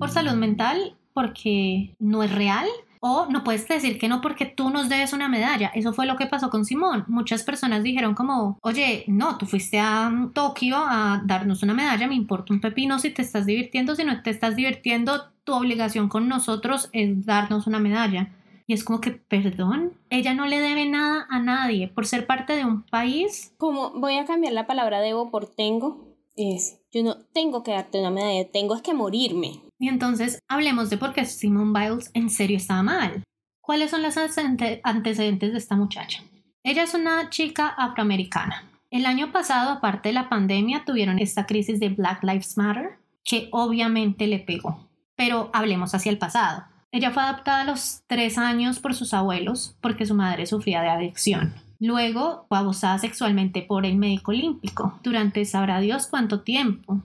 por 0.00 0.10
salud 0.10 0.32
mental 0.32 0.98
porque 1.12 1.94
no 2.00 2.24
es 2.24 2.32
real 2.32 2.66
o 3.06 3.26
no 3.26 3.44
puedes 3.44 3.68
decir 3.68 3.98
que 3.98 4.08
no 4.08 4.22
porque 4.22 4.46
tú 4.46 4.70
nos 4.70 4.88
debes 4.88 5.12
una 5.12 5.28
medalla. 5.28 5.70
Eso 5.74 5.92
fue 5.92 6.06
lo 6.06 6.16
que 6.16 6.24
pasó 6.24 6.48
con 6.48 6.64
Simón. 6.64 7.04
Muchas 7.06 7.42
personas 7.42 7.82
dijeron 7.82 8.14
como, 8.14 8.58
oye, 8.62 9.04
no, 9.08 9.36
tú 9.36 9.44
fuiste 9.44 9.78
a 9.78 10.10
Tokio 10.32 10.78
a 10.78 11.22
darnos 11.26 11.62
una 11.62 11.74
medalla, 11.74 12.08
me 12.08 12.14
importa 12.14 12.54
un 12.54 12.62
pepino 12.62 12.98
si 12.98 13.10
te 13.10 13.20
estás 13.20 13.44
divirtiendo, 13.44 13.94
si 13.94 14.04
no 14.04 14.22
te 14.22 14.30
estás 14.30 14.56
divirtiendo, 14.56 15.32
tu 15.44 15.52
obligación 15.52 16.08
con 16.08 16.28
nosotros 16.28 16.88
es 16.94 17.26
darnos 17.26 17.66
una 17.66 17.78
medalla. 17.78 18.32
Y 18.66 18.72
es 18.72 18.84
como 18.84 19.02
que, 19.02 19.10
perdón, 19.10 19.92
ella 20.08 20.32
no 20.32 20.46
le 20.46 20.60
debe 20.60 20.86
nada 20.86 21.26
a 21.28 21.40
nadie 21.40 21.88
por 21.88 22.06
ser 22.06 22.26
parte 22.26 22.54
de 22.54 22.64
un 22.64 22.84
país. 22.84 23.52
Como 23.58 23.90
voy 24.00 24.16
a 24.16 24.24
cambiar 24.24 24.54
la 24.54 24.66
palabra 24.66 25.02
debo 25.02 25.30
por 25.30 25.46
tengo, 25.46 26.16
es, 26.36 26.80
yo 26.90 27.02
no 27.02 27.18
tengo 27.34 27.62
que 27.62 27.72
darte 27.72 28.00
una 28.00 28.10
medalla, 28.10 28.50
tengo 28.50 28.74
es 28.74 28.80
que 28.80 28.94
morirme. 28.94 29.60
Y 29.78 29.88
entonces 29.88 30.38
hablemos 30.48 30.90
de 30.90 30.98
por 30.98 31.12
qué 31.12 31.24
Simone 31.24 31.78
Biles 31.78 32.10
en 32.14 32.30
serio 32.30 32.56
estaba 32.56 32.82
mal. 32.82 33.22
¿Cuáles 33.60 33.90
son 33.90 34.02
los 34.02 34.16
antecedentes 34.16 35.52
de 35.52 35.58
esta 35.58 35.76
muchacha? 35.76 36.22
Ella 36.62 36.82
es 36.82 36.94
una 36.94 37.30
chica 37.30 37.68
afroamericana. 37.68 38.64
El 38.90 39.06
año 39.06 39.32
pasado, 39.32 39.70
aparte 39.70 40.10
de 40.10 40.12
la 40.12 40.28
pandemia, 40.28 40.84
tuvieron 40.84 41.18
esta 41.18 41.46
crisis 41.46 41.80
de 41.80 41.88
Black 41.88 42.22
Lives 42.22 42.56
Matter, 42.56 42.98
que 43.24 43.48
obviamente 43.52 44.26
le 44.26 44.38
pegó. 44.38 44.88
Pero 45.16 45.50
hablemos 45.52 45.94
hacia 45.94 46.10
el 46.10 46.18
pasado. 46.18 46.64
Ella 46.92 47.10
fue 47.10 47.24
adoptada 47.24 47.62
a 47.62 47.64
los 47.64 48.02
tres 48.06 48.38
años 48.38 48.78
por 48.78 48.94
sus 48.94 49.14
abuelos 49.14 49.76
porque 49.80 50.06
su 50.06 50.14
madre 50.14 50.46
sufría 50.46 50.80
de 50.80 50.90
adicción. 50.90 51.54
Luego 51.80 52.46
fue 52.48 52.58
abusada 52.58 52.98
sexualmente 52.98 53.62
por 53.62 53.84
el 53.84 53.96
médico 53.96 54.30
olímpico 54.30 55.00
durante 55.02 55.44
sabrá 55.44 55.80
Dios 55.80 56.06
cuánto 56.06 56.42
tiempo. 56.42 57.02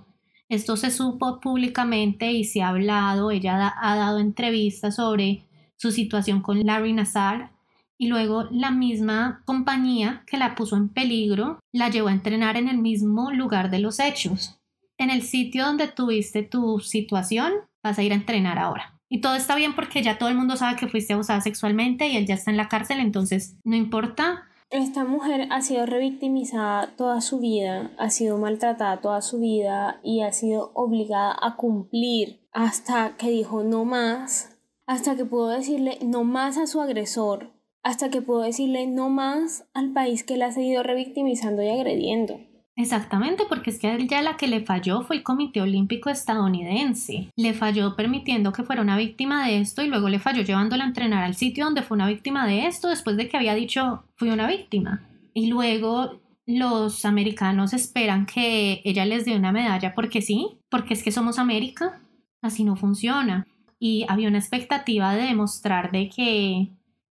Esto 0.50 0.78
se 0.78 0.90
supo 0.90 1.40
públicamente 1.40 2.32
y 2.32 2.44
se 2.44 2.62
ha 2.62 2.70
hablado, 2.70 3.32
ella 3.32 3.74
ha 3.80 3.96
dado 3.96 4.18
entrevistas 4.20 4.96
sobre 4.96 5.46
su 5.78 5.92
situación 5.92 6.42
con 6.42 6.66
Larry 6.66 6.94
Nassar 6.94 7.52
y 7.98 8.08
luego 8.08 8.48
la 8.50 8.72
misma 8.72 9.44
compañía 9.46 10.24
que 10.26 10.38
la 10.38 10.56
puso 10.56 10.76
en 10.76 10.90
peligro 10.90 11.60
la 11.72 11.90
llevó 11.90 12.08
a 12.08 12.14
entrenar 12.14 12.58
en 12.58 12.68
el 12.68 12.80
mismo 12.80 13.32
lugar 13.32 13.70
de 13.70 13.80
los 13.80 14.00
hechos. 14.00 14.60
En 14.98 15.10
el 15.10 15.22
sitio 15.22 15.66
donde 15.66 15.88
tuviste 15.88 16.44
tu 16.44 16.80
situación, 16.80 17.54
vas 17.84 18.00
a 18.00 18.04
ir 18.04 18.12
a 18.12 18.16
entrenar 18.16 18.58
ahora. 18.58 19.00
Y 19.10 19.22
todo 19.22 19.36
está 19.36 19.56
bien 19.56 19.76
porque 19.76 20.02
ya 20.02 20.18
todo 20.18 20.30
el 20.30 20.36
mundo 20.36 20.56
sabe 20.56 20.78
que 20.78 20.88
fuiste 20.88 21.14
abusada 21.14 21.42
sexualmente 21.42 22.08
y 22.08 22.18
él 22.18 22.26
ya 22.26 22.36
está 22.36 22.52
en 22.52 22.58
la 22.58 22.70
cárcel, 22.70 23.00
entonces 23.00 23.58
no 23.64 23.76
importa, 23.76 24.49
esta 24.70 25.04
mujer 25.04 25.48
ha 25.50 25.62
sido 25.62 25.86
revictimizada 25.86 26.96
toda 26.96 27.22
su 27.22 27.40
vida, 27.40 27.92
ha 27.98 28.10
sido 28.12 28.38
maltratada 28.38 29.02
toda 29.02 29.22
su 29.22 29.40
vida 29.40 30.00
y 30.04 30.22
ha 30.22 30.32
sido 30.32 30.72
obligada 30.76 31.36
a 31.42 31.56
cumplir 31.56 32.48
hasta 32.52 33.16
que 33.18 33.30
dijo 33.30 33.64
no 33.64 33.84
más, 33.84 34.60
hasta 34.86 35.16
que 35.16 35.26
pudo 35.26 35.50
decirle 35.50 35.98
no 36.04 36.24
más 36.24 36.58
a 36.58 36.68
su 36.68 36.82
agresor, 36.82 37.52
hasta 37.82 38.10
que 38.10 38.22
pudo 38.22 38.42
decirle 38.42 38.86
no 38.86 39.10
más 39.10 39.68
al 39.74 39.92
país 39.92 40.24
que 40.24 40.38
la 40.38 40.48
ha 40.48 40.52
seguido 40.52 40.84
revictimizando 40.84 41.64
y 41.64 41.70
agrediendo. 41.70 42.40
Exactamente, 42.80 43.44
porque 43.50 43.72
es 43.72 43.78
que 43.78 43.90
a 43.90 43.98
ya 43.98 44.22
la 44.22 44.38
que 44.38 44.48
le 44.48 44.62
falló 44.62 45.02
fue 45.02 45.18
el 45.18 45.24
Comité 45.24 45.60
Olímpico 45.60 46.10
estadounidense. 46.10 47.30
Le 47.36 47.54
falló 47.54 47.98
permitiendo 47.98 48.54
que 48.54 48.64
fuera 48.64 48.82
una 48.82 48.96
víctima 48.96 49.46
de 49.46 49.60
esto 49.60 49.84
y 49.84 49.88
luego 49.88 50.08
le 50.08 50.20
falló 50.20 50.44
llevándola 50.44 50.86
a 50.86 50.88
entrenar 50.88 51.26
al 51.26 51.36
sitio 51.36 51.66
donde 51.66 51.82
fue 51.82 51.96
una 51.96 52.08
víctima 52.08 52.48
de 52.48 52.68
esto 52.68 52.88
después 52.88 53.18
de 53.18 53.28
que 53.28 53.36
había 53.36 53.54
dicho 53.54 54.06
fui 54.16 54.30
una 54.30 54.48
víctima. 54.48 55.06
Y 55.34 55.48
luego 55.48 56.22
los 56.46 57.04
americanos 57.04 57.74
esperan 57.74 58.26
que 58.26 58.82
ella 58.86 59.06
les 59.06 59.26
dé 59.26 59.36
una 59.36 59.52
medalla 59.52 59.94
porque 59.94 60.22
sí, 60.22 60.62
porque 60.70 60.94
es 60.94 61.04
que 61.04 61.12
somos 61.12 61.38
América. 61.38 62.00
Así 62.42 62.64
no 62.64 62.78
funciona. 62.78 63.46
Y 63.78 64.06
había 64.08 64.30
una 64.30 64.40
expectativa 64.40 65.14
de 65.16 65.24
demostrar 65.24 65.92
de 65.92 66.08
que 66.08 66.70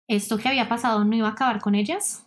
esto 0.08 0.38
que 0.38 0.48
había 0.48 0.70
pasado 0.70 1.04
no 1.06 1.16
iba 1.16 1.30
a 1.30 1.32
acabar 1.32 1.60
con 1.60 1.74
ellas 1.74 2.25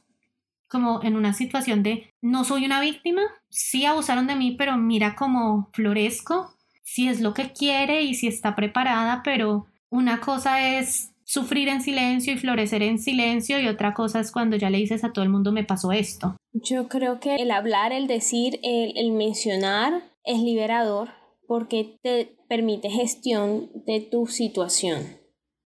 como 0.68 1.02
en 1.02 1.16
una 1.16 1.32
situación 1.32 1.82
de 1.82 2.12
no 2.20 2.44
soy 2.44 2.64
una 2.64 2.80
víctima, 2.80 3.22
sí 3.48 3.84
abusaron 3.84 4.26
de 4.26 4.36
mí, 4.36 4.52
pero 4.52 4.76
mira 4.76 5.16
cómo 5.16 5.70
florezco, 5.72 6.54
si 6.82 7.08
es 7.08 7.20
lo 7.20 7.34
que 7.34 7.52
quiere 7.52 8.02
y 8.02 8.14
si 8.14 8.28
está 8.28 8.54
preparada, 8.54 9.22
pero 9.24 9.66
una 9.90 10.20
cosa 10.20 10.78
es 10.78 11.12
sufrir 11.24 11.68
en 11.68 11.82
silencio 11.82 12.32
y 12.32 12.38
florecer 12.38 12.82
en 12.82 12.98
silencio 12.98 13.60
y 13.60 13.68
otra 13.68 13.92
cosa 13.92 14.20
es 14.20 14.32
cuando 14.32 14.56
ya 14.56 14.70
le 14.70 14.78
dices 14.78 15.04
a 15.04 15.12
todo 15.12 15.22
el 15.22 15.30
mundo 15.30 15.52
me 15.52 15.64
pasó 15.64 15.92
esto. 15.92 16.36
Yo 16.52 16.88
creo 16.88 17.20
que 17.20 17.36
el 17.36 17.50
hablar, 17.50 17.92
el 17.92 18.06
decir, 18.06 18.58
el, 18.62 18.96
el 18.96 19.12
mencionar 19.12 20.02
es 20.24 20.40
liberador 20.40 21.10
porque 21.46 21.98
te 22.02 22.36
permite 22.48 22.88
gestión 22.90 23.70
de 23.86 24.00
tu 24.00 24.26
situación. 24.26 25.18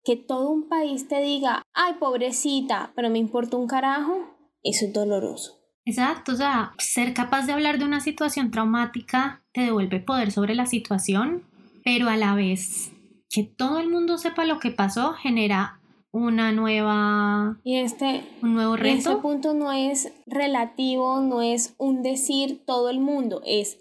Que 0.03 0.15
todo 0.15 0.49
un 0.49 0.67
país 0.67 1.07
te 1.07 1.21
diga, 1.21 1.61
ay 1.73 1.93
pobrecita, 1.99 2.91
pero 2.95 3.11
me 3.11 3.19
importa 3.19 3.57
un 3.57 3.67
carajo, 3.67 4.40
eso 4.63 4.85
es 4.85 4.93
doloroso. 4.93 5.61
Exacto, 5.85 6.33
o 6.33 6.35
sea, 6.35 6.73
ser 6.77 7.13
capaz 7.13 7.47
de 7.47 7.53
hablar 7.53 7.79
de 7.79 7.85
una 7.85 8.01
situación 8.01 8.51
traumática 8.51 9.41
te 9.51 9.61
devuelve 9.61 9.99
poder 9.99 10.31
sobre 10.31 10.53
la 10.53 10.67
situación, 10.67 11.43
pero 11.83 12.07
a 12.09 12.17
la 12.17 12.35
vez 12.35 12.91
que 13.29 13.43
todo 13.43 13.79
el 13.79 13.89
mundo 13.89 14.17
sepa 14.17 14.45
lo 14.45 14.59
que 14.59 14.71
pasó 14.71 15.13
genera 15.13 15.79
una 16.11 16.51
nueva 16.51 17.57
y 17.63 17.77
este 17.77 18.25
un 18.41 18.53
nuevo 18.53 18.75
reto. 18.75 19.11
este 19.11 19.15
punto 19.21 19.53
no 19.53 19.71
es 19.71 20.11
relativo, 20.27 21.21
no 21.21 21.41
es 21.41 21.73
un 21.77 22.03
decir 22.03 22.63
todo 22.65 22.89
el 22.89 22.99
mundo, 22.99 23.41
es 23.45 23.79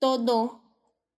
todo 0.00 0.60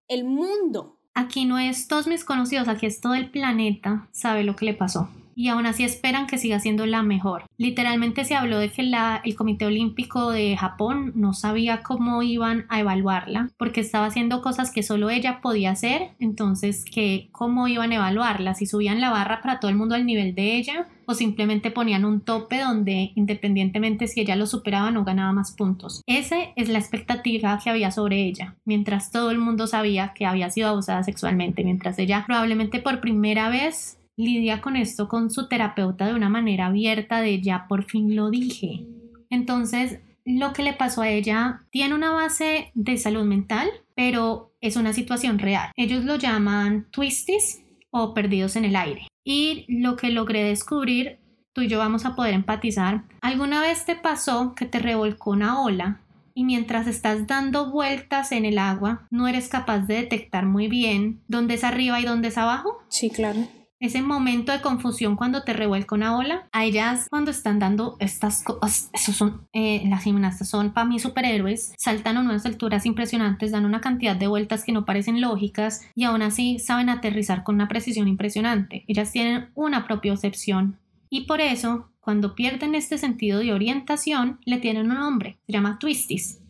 el 0.07 0.25
mundo. 0.25 1.01
Aquí 1.15 1.45
no 1.45 1.59
es 1.59 1.89
todos 1.89 2.07
mis 2.07 2.25
conocidos, 2.25 2.69
aquí 2.69 2.87
es 2.87 3.01
todo 3.01 3.15
el 3.15 3.31
planeta 3.31 4.09
sabe 4.13 4.45
lo 4.45 4.55
que 4.55 4.67
le 4.67 4.75
pasó 4.75 5.09
y 5.37 5.49
aún 5.49 5.67
así 5.67 5.85
esperan 5.85 6.27
que 6.27 6.39
siga 6.39 6.61
siendo 6.61 6.87
la 6.87 7.03
mejor. 7.03 7.45
Literalmente 7.57 8.25
se 8.25 8.35
habló 8.35 8.59
de 8.59 8.71
que 8.71 8.83
el 8.83 9.35
Comité 9.37 9.67
Olímpico 9.67 10.31
de 10.31 10.57
Japón 10.57 11.13
no 11.15 11.33
sabía 11.33 11.83
cómo 11.83 12.23
iban 12.23 12.67
a 12.69 12.81
evaluarla 12.81 13.51
porque 13.59 13.81
estaba 13.81 14.07
haciendo 14.07 14.43
cosas 14.43 14.71
que 14.71 14.83
solo 14.83 15.11
ella 15.11 15.41
podía 15.41 15.71
hacer, 15.71 16.11
entonces 16.19 16.85
que 16.85 17.29
cómo 17.33 17.69
iban 17.69 17.93
a 17.93 17.97
evaluarla, 17.97 18.55
si 18.55 18.67
subían 18.67 19.01
la 19.01 19.11
barra 19.11 19.41
para 19.43 19.61
todo 19.61 19.71
el 19.71 19.77
mundo 19.77 19.95
al 19.95 20.07
nivel 20.07 20.35
de 20.35 20.57
ella 20.57 20.89
o 21.07 21.15
simplemente 21.15 21.71
ponían 21.71 22.05
un 22.05 22.21
tope 22.21 22.61
donde 22.61 23.13
independientemente 23.15 24.07
si 24.07 24.21
ella 24.21 24.37
lo 24.37 24.47
superaba 24.47 24.91
no 24.91 25.05
ganaba 25.05 25.33
más 25.33 25.53
puntos. 25.53 26.03
Esa 26.07 26.37
es 26.57 26.69
la 26.69 26.79
expectativa 26.79 27.59
que 27.63 27.71
había 27.71 27.91
sobre 27.91 28.25
ella, 28.25 28.57
mientras 28.65 29.11
todo 29.11 29.31
el 29.31 29.39
mundo 29.39 29.67
sabía 29.67 30.13
que 30.15 30.27
había 30.27 30.51
sido 30.51 30.69
abusada 30.69 31.03
sexualmente, 31.03 31.65
mientras 31.65 31.99
ella 31.99 32.25
probablemente 32.27 32.81
por 32.81 33.01
primera 33.01 33.49
vez 33.49 33.99
lidia 34.17 34.61
con 34.61 34.77
esto 34.77 35.09
con 35.09 35.31
su 35.31 35.49
terapeuta 35.49 36.07
de 36.07 36.15
una 36.15 36.29
manera 36.29 36.67
abierta 36.67 37.21
de 37.21 37.41
ya 37.41 37.67
por 37.69 37.85
fin 37.85 38.15
lo 38.15 38.31
dije. 38.31 38.87
Entonces, 39.31 40.01
lo 40.25 40.53
que 40.53 40.63
le 40.63 40.73
pasó 40.73 41.03
a 41.03 41.09
ella 41.09 41.65
tiene 41.71 41.95
una 41.95 42.11
base 42.11 42.71
de 42.75 42.97
salud 42.97 43.25
mental, 43.25 43.69
pero 43.95 44.53
es 44.61 44.77
una 44.77 44.93
situación 44.93 45.39
real. 45.39 45.71
Ellos 45.77 46.05
lo 46.05 46.17
llaman 46.17 46.87
twisties 46.91 47.63
o 47.91 48.15
perdidos 48.15 48.57
en 48.57 48.65
el 48.65 48.77
aire. 48.77 49.09
Y 49.25 49.67
lo 49.69 49.97
que 49.97 50.11
logré 50.11 50.45
descubrir, 50.45 51.19
tú 51.53 51.63
y 51.63 51.69
yo 51.69 51.79
vamos 51.79 52.07
a 52.07 52.15
poder 52.15 52.35
empatizar. 52.35 53.05
¿Alguna 53.21 53.61
vez 53.61 53.85
te 53.85 53.97
pasó 53.97 54.55
que 54.55 54.67
te 54.67 54.79
revolcó 54.79 55.33
una 55.33 55.63
ola 55.63 56.01
y 56.35 56.45
mientras 56.45 56.87
estás 56.87 57.27
dando 57.27 57.71
vueltas 57.71 58.33
en 58.33 58.45
el 58.45 58.59
agua, 58.59 59.07
no 59.11 59.29
eres 59.29 59.49
capaz 59.49 59.81
de 59.81 59.95
detectar 59.97 60.47
muy 60.47 60.69
bien 60.69 61.21
dónde 61.29 61.55
es 61.55 61.65
arriba 61.65 62.01
y 62.01 62.05
dónde 62.05 62.29
es 62.29 62.39
abajo? 62.39 62.83
Sí, 62.89 63.11
claro 63.11 63.47
ese 63.85 64.03
momento 64.03 64.53
de 64.53 64.61
confusión 64.61 65.17
cuando 65.17 65.43
te 65.43 65.53
revuelca 65.53 65.95
una 65.95 66.17
ola, 66.17 66.49
a 66.53 66.65
ellas 66.65 67.07
cuando 67.11 67.31
están 67.31 67.59
dando 67.59 67.97
estas 68.01 68.43
cosas, 68.43 68.91
esos 68.93 69.17
son, 69.17 69.47
eh, 69.53 69.83
las 69.89 70.05
gimnastas 70.05 70.49
son 70.49 70.73
para 70.73 70.87
mí 70.87 70.99
superhéroes, 70.99 71.75
saltan 71.79 72.17
a 72.17 72.21
unas 72.21 72.47
alturas 72.47 72.87
impresionantes, 72.87 73.53
dan 73.53 73.65
una 73.65 73.81
cantidad 73.81 74.17
de 74.17 74.27
vueltas 74.27 74.65
que 74.65 74.73
no 74.73 74.85
parecen 74.85 75.21
lógicas 75.21 75.83
y 75.95 76.05
aún 76.05 76.23
así 76.23 76.59
saben 76.59 76.89
aterrizar 76.89 77.45
con 77.45 77.57
una 77.57 77.69
precisión 77.69 78.09
impresionante. 78.09 78.85
Ellas 78.89 79.13
tienen 79.13 79.51
una 79.55 79.87
propiocepción 79.87 80.79
y 81.09 81.23
por 81.23 81.41
eso 81.41 81.91
cuando 82.01 82.35
pierden 82.35 82.75
este 82.75 82.99
sentido 82.99 83.39
de 83.39 83.53
orientación 83.53 84.39
le 84.45 84.59
tienen 84.59 84.91
un 84.91 84.99
nombre, 84.99 85.39
se 85.47 85.53
llama 85.53 85.79
twisties. 85.79 86.41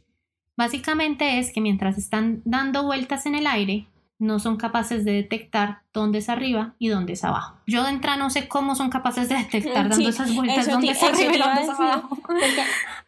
Básicamente 0.56 1.38
es 1.38 1.52
que 1.52 1.60
mientras 1.60 1.98
están 1.98 2.42
dando 2.44 2.84
vueltas 2.84 3.26
en 3.26 3.34
el 3.34 3.46
aire, 3.46 3.86
no 4.18 4.38
son 4.38 4.56
capaces 4.56 5.04
de 5.04 5.12
detectar 5.12 5.83
dónde 5.94 6.18
es 6.18 6.28
arriba 6.28 6.74
y 6.78 6.88
dónde 6.88 7.14
es 7.14 7.24
abajo. 7.24 7.56
Yo 7.66 7.84
de 7.84 7.90
entrada 7.90 8.18
no 8.18 8.28
sé 8.28 8.48
cómo 8.48 8.74
son 8.74 8.90
capaces 8.90 9.28
de 9.28 9.36
detectar 9.36 9.88
dando 9.88 10.08
esas 10.08 10.34
vueltas 10.34 10.68
dónde 10.68 10.90
es 10.90 11.02
arriba 11.02 11.32
y 11.34 11.38
dónde 11.38 11.62
es 11.62 11.68
abajo. 11.70 12.18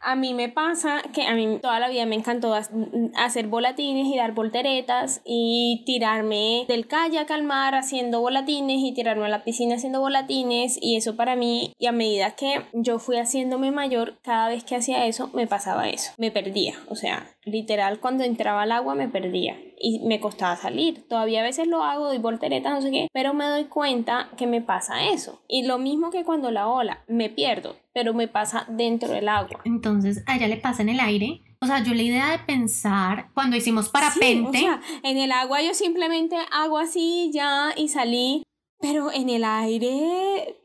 a 0.01 0.15
mí 0.15 0.33
me 0.33 0.49
pasa 0.49 1.03
que 1.13 1.27
a 1.27 1.35
mí 1.35 1.59
toda 1.61 1.81
la 1.81 1.89
vida 1.89 2.07
me 2.07 2.15
encantó 2.15 2.55
hacer 2.55 3.49
volatines 3.49 4.07
y 4.07 4.17
dar 4.17 4.33
volteretas 4.33 5.21
y 5.25 5.83
tirarme 5.85 6.65
del 6.69 6.87
kayak 6.87 7.31
al 7.33 7.43
mar 7.43 7.75
haciendo 7.75 8.21
volatines 8.21 8.81
y 8.83 8.95
tirarme 8.95 9.27
a 9.27 9.31
la 9.31 9.43
piscina 9.43 9.75
haciendo 9.75 10.01
volatines 10.01 10.79
y 10.81 10.97
eso 10.97 11.17
para 11.17 11.35
mí 11.35 11.73
y 11.79 11.87
a 11.87 11.93
medida 11.93 12.37
que 12.37 12.63
yo 12.73 13.01
fui 13.01 13.17
haciéndome 13.17 13.73
mayor, 13.73 14.19
cada 14.23 14.49
vez 14.49 14.63
que 14.63 14.77
hacía 14.77 15.07
eso 15.07 15.29
me 15.35 15.49
pasaba 15.49 15.89
eso, 15.89 16.13
me 16.19 16.31
perdía, 16.31 16.75
o 16.89 16.95
sea, 16.95 17.27
literal 17.45 17.99
cuando 17.99 18.23
entraba 18.23 18.63
al 18.63 18.73
agua 18.73 18.95
me 18.95 19.09
perdía 19.09 19.57
y 19.79 20.01
me 20.01 20.21
costaba 20.21 20.57
salir. 20.57 21.07
Todavía 21.09 21.41
a 21.41 21.45
veces 21.45 21.67
lo 21.67 21.83
hago, 21.83 22.07
doy 22.07 22.19
volteretas, 22.19 22.76
no 22.77 22.83
sé 22.83 22.91
qué, 22.91 23.09
pero 23.13 23.35
me 23.35 23.47
doy 23.47 23.65
cuenta 23.65 24.31
que 24.37 24.47
me 24.47 24.61
pasa 24.61 25.09
eso. 25.09 25.43
Y 25.49 25.65
lo 25.65 25.79
mismo 25.79 26.11
que 26.11 26.25
cuando 26.25 26.51
la 26.51 26.69
ola, 26.69 27.03
me 27.09 27.31
pierdo, 27.31 27.77
pero 27.93 28.15
me 28.15 28.29
pasa 28.29 28.67
dentro 28.69 29.09
del 29.09 29.29
agua. 29.29 29.61
Entonces, 29.65 30.23
a 30.27 30.37
ella 30.37 30.49
le 30.49 30.59
pasa 30.59 30.83
en 30.83 30.91
el 30.91 31.01
aire. 31.01 31.43
O 31.61 31.67
sea, 31.67 31.83
yo 31.83 31.95
la 31.95 32.03
idea 32.03 32.31
de 32.31 32.39
pensar 32.41 33.31
cuando 33.33 33.57
hicimos 33.57 33.89
parapente. 33.89 34.59
Sí, 34.59 34.65
o 34.65 34.69
sea, 34.69 34.81
en 35.03 35.17
el 35.17 35.33
agua 35.33 35.63
yo 35.63 35.73
simplemente 35.73 36.37
hago 36.53 36.79
así 36.79 37.31
ya 37.33 37.73
y 37.77 37.89
salí, 37.89 38.43
pero 38.79 39.11
en 39.11 39.31
el 39.31 39.43
aire 39.43 40.57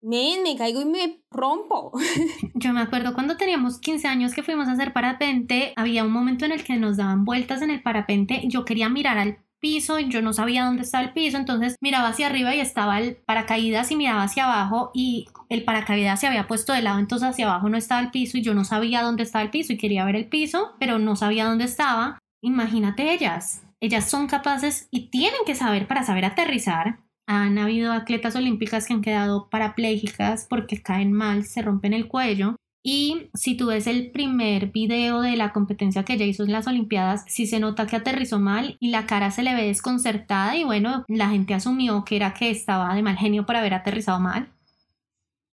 Men, 0.00 0.44
me 0.44 0.56
caigo 0.56 0.80
y 0.80 0.84
me 0.84 1.20
rompo. 1.30 1.92
Yo 2.54 2.72
me 2.72 2.80
acuerdo 2.80 3.14
cuando 3.14 3.36
teníamos 3.36 3.80
15 3.80 4.06
años 4.06 4.32
que 4.32 4.44
fuimos 4.44 4.68
a 4.68 4.72
hacer 4.72 4.92
parapente, 4.92 5.72
había 5.74 6.04
un 6.04 6.12
momento 6.12 6.44
en 6.44 6.52
el 6.52 6.62
que 6.62 6.76
nos 6.76 6.98
daban 6.98 7.24
vueltas 7.24 7.62
en 7.62 7.70
el 7.70 7.82
parapente, 7.82 8.42
yo 8.46 8.64
quería 8.64 8.88
mirar 8.88 9.18
al 9.18 9.38
piso 9.60 9.98
yo 9.98 10.22
no 10.22 10.32
sabía 10.32 10.64
dónde 10.64 10.82
estaba 10.82 11.04
el 11.04 11.12
piso, 11.12 11.36
entonces 11.36 11.76
miraba 11.80 12.08
hacia 12.08 12.26
arriba 12.26 12.54
y 12.54 12.60
estaba 12.60 13.00
el 13.00 13.16
paracaídas 13.16 13.90
y 13.90 13.96
miraba 13.96 14.22
hacia 14.22 14.44
abajo 14.44 14.90
y 14.94 15.26
el 15.48 15.64
paracaídas 15.64 16.20
se 16.20 16.26
había 16.26 16.46
puesto 16.46 16.72
de 16.72 16.82
lado, 16.82 16.98
entonces 16.98 17.28
hacia 17.28 17.46
abajo 17.46 17.68
no 17.68 17.76
estaba 17.76 18.00
el 18.00 18.10
piso 18.10 18.38
y 18.38 18.42
yo 18.42 18.54
no 18.54 18.64
sabía 18.64 19.02
dónde 19.02 19.22
estaba 19.22 19.42
el 19.42 19.50
piso 19.50 19.72
y 19.72 19.78
quería 19.78 20.04
ver 20.04 20.16
el 20.16 20.26
piso, 20.26 20.74
pero 20.78 20.98
no 20.98 21.16
sabía 21.16 21.46
dónde 21.46 21.64
estaba. 21.64 22.18
Imagínate 22.42 23.12
ellas, 23.12 23.62
ellas 23.80 24.08
son 24.08 24.26
capaces 24.26 24.88
y 24.90 25.10
tienen 25.10 25.40
que 25.44 25.54
saber 25.54 25.86
para 25.86 26.04
saber 26.04 26.24
aterrizar 26.24 27.00
han 27.28 27.58
habido 27.58 27.92
atletas 27.92 28.34
olímpicas 28.36 28.86
que 28.86 28.94
han 28.94 29.02
quedado 29.02 29.50
parapléjicas 29.50 30.46
porque 30.48 30.82
caen 30.82 31.12
mal, 31.12 31.44
se 31.44 31.60
rompen 31.60 31.92
el 31.92 32.08
cuello. 32.08 32.56
Y 32.82 33.30
si 33.34 33.56
tú 33.56 33.66
ves 33.66 33.86
el 33.86 34.10
primer 34.10 34.70
video 34.70 35.20
de 35.20 35.36
la 35.36 35.52
competencia 35.52 36.04
que 36.04 36.14
ella 36.14 36.24
hizo 36.24 36.44
en 36.44 36.52
las 36.52 36.66
Olimpiadas, 36.66 37.24
sí 37.26 37.46
se 37.46 37.60
nota 37.60 37.86
que 37.86 37.96
aterrizó 37.96 38.38
mal 38.38 38.76
y 38.80 38.90
la 38.90 39.06
cara 39.06 39.30
se 39.30 39.42
le 39.42 39.54
ve 39.54 39.66
desconcertada 39.66 40.56
y 40.56 40.64
bueno, 40.64 41.04
la 41.08 41.28
gente 41.28 41.54
asumió 41.54 42.04
que 42.04 42.16
era 42.16 42.34
que 42.34 42.50
estaba 42.50 42.94
de 42.94 43.02
mal 43.02 43.16
genio 43.16 43.44
por 43.44 43.56
haber 43.56 43.74
aterrizado 43.74 44.20
mal. 44.20 44.52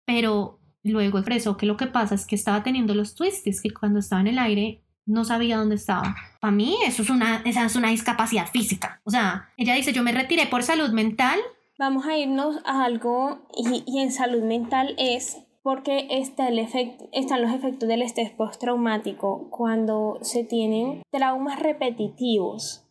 Pero 0.05 0.59
luego 0.83 1.17
expresó 1.17 1.55
que 1.55 1.65
lo 1.65 1.77
que 1.77 1.87
pasa 1.87 2.15
es 2.15 2.25
que 2.25 2.35
estaba 2.35 2.61
teniendo 2.61 2.93
los 2.93 3.15
twists, 3.15 3.61
que 3.61 3.71
cuando 3.71 3.99
estaba 3.99 4.21
en 4.21 4.27
el 4.27 4.39
aire 4.39 4.83
no 5.05 5.23
sabía 5.25 5.57
dónde 5.57 5.75
estaba. 5.75 6.15
Para 6.39 6.51
mí 6.51 6.77
eso 6.85 7.01
es 7.01 7.09
una, 7.09 7.41
esa 7.45 7.65
es 7.65 7.75
una 7.75 7.89
discapacidad 7.89 8.47
física. 8.47 9.01
O 9.05 9.11
sea, 9.11 9.49
ella 9.57 9.75
dice, 9.75 9.93
yo 9.93 10.03
me 10.03 10.11
retiré 10.11 10.45
por 10.47 10.63
salud 10.63 10.91
mental 10.91 11.39
Vamos 11.79 12.05
a 12.05 12.15
irnos 12.17 12.57
a 12.65 12.85
algo 12.85 13.47
y, 13.57 13.99
en 13.99 14.11
salud 14.11 14.43
mental 14.43 14.93
es 14.99 15.37
porque 15.63 16.07
está 16.09 16.49
el 16.49 16.59
están 16.59 17.41
los 17.41 17.51
efectos 17.51 17.87
del 17.87 18.01
estrés 18.01 18.29
postraumático 18.31 19.47
cuando 19.49 20.19
se 20.21 20.43
tienen 20.43 21.01
traumas 21.09 21.59
repetitivos. 21.59 22.85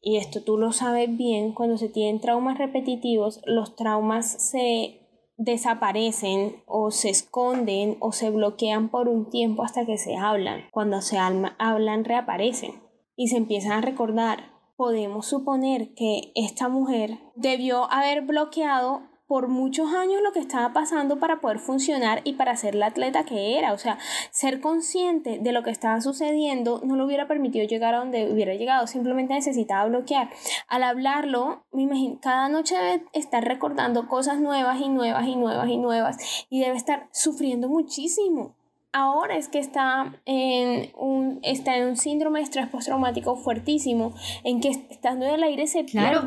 Y 0.00 0.16
esto 0.16 0.42
tú 0.42 0.56
lo 0.56 0.72
sabes 0.72 1.14
bien, 1.16 1.52
cuando 1.52 1.76
se 1.76 1.88
tienen 1.88 2.20
traumas 2.20 2.58
repetitivos, 2.58 3.40
los 3.44 3.76
traumas 3.76 4.50
se 4.50 5.00
desaparecen 5.36 6.62
o 6.66 6.90
se 6.90 7.10
esconden 7.10 7.96
o 8.00 8.12
se 8.12 8.30
bloquean 8.30 8.88
por 8.90 9.08
un 9.08 9.28
tiempo 9.28 9.64
hasta 9.64 9.84
que 9.84 9.98
se 9.98 10.16
hablan. 10.16 10.62
Cuando 10.70 11.00
se 11.02 11.18
hablan 11.18 12.04
reaparecen 12.04 12.82
y 13.16 13.28
se 13.28 13.36
empiezan 13.36 13.72
a 13.72 13.80
recordar 13.80 14.52
podemos 14.76 15.26
suponer 15.26 15.94
que 15.94 16.32
esta 16.34 16.68
mujer 16.68 17.18
debió 17.36 17.90
haber 17.92 18.22
bloqueado 18.22 19.02
por 19.32 19.48
muchos 19.48 19.94
años 19.94 20.20
lo 20.22 20.30
que 20.32 20.40
estaba 20.40 20.74
pasando 20.74 21.18
para 21.18 21.40
poder 21.40 21.58
funcionar 21.58 22.20
y 22.22 22.34
para 22.34 22.54
ser 22.54 22.74
la 22.74 22.88
atleta 22.88 23.24
que 23.24 23.58
era. 23.58 23.72
O 23.72 23.78
sea, 23.78 23.96
ser 24.30 24.60
consciente 24.60 25.38
de 25.40 25.52
lo 25.52 25.62
que 25.62 25.70
estaba 25.70 26.02
sucediendo 26.02 26.82
no 26.84 26.96
le 26.96 27.04
hubiera 27.04 27.26
permitido 27.26 27.66
llegar 27.66 27.94
a 27.94 28.00
donde 28.00 28.30
hubiera 28.30 28.52
llegado, 28.52 28.86
simplemente 28.86 29.32
necesitaba 29.32 29.88
bloquear. 29.88 30.28
Al 30.68 30.82
hablarlo, 30.82 31.64
me 31.72 31.80
imagino, 31.80 32.18
cada 32.20 32.50
noche 32.50 32.76
debe 32.76 33.04
estar 33.14 33.42
recordando 33.42 34.06
cosas 34.06 34.38
nuevas 34.38 34.78
y 34.82 34.90
nuevas 34.90 35.26
y 35.26 35.36
nuevas 35.36 35.66
y 35.70 35.78
nuevas 35.78 36.46
y 36.50 36.60
debe 36.60 36.76
estar 36.76 37.08
sufriendo 37.10 37.70
muchísimo 37.70 38.54
ahora 38.94 39.38
es 39.38 39.48
que 39.48 39.58
está 39.58 40.20
en 40.26 40.92
un, 40.94 41.40
está 41.42 41.78
en 41.78 41.88
un 41.88 41.96
síndrome 41.96 42.40
de 42.40 42.44
estrés 42.44 42.68
postraumático 42.68 43.36
fuertísimo, 43.36 44.12
en 44.44 44.60
que 44.60 44.68
estando 44.90 45.24
en 45.24 45.36
el 45.36 45.42
aire 45.42 45.66
se 45.66 45.86
claro. 45.86 46.26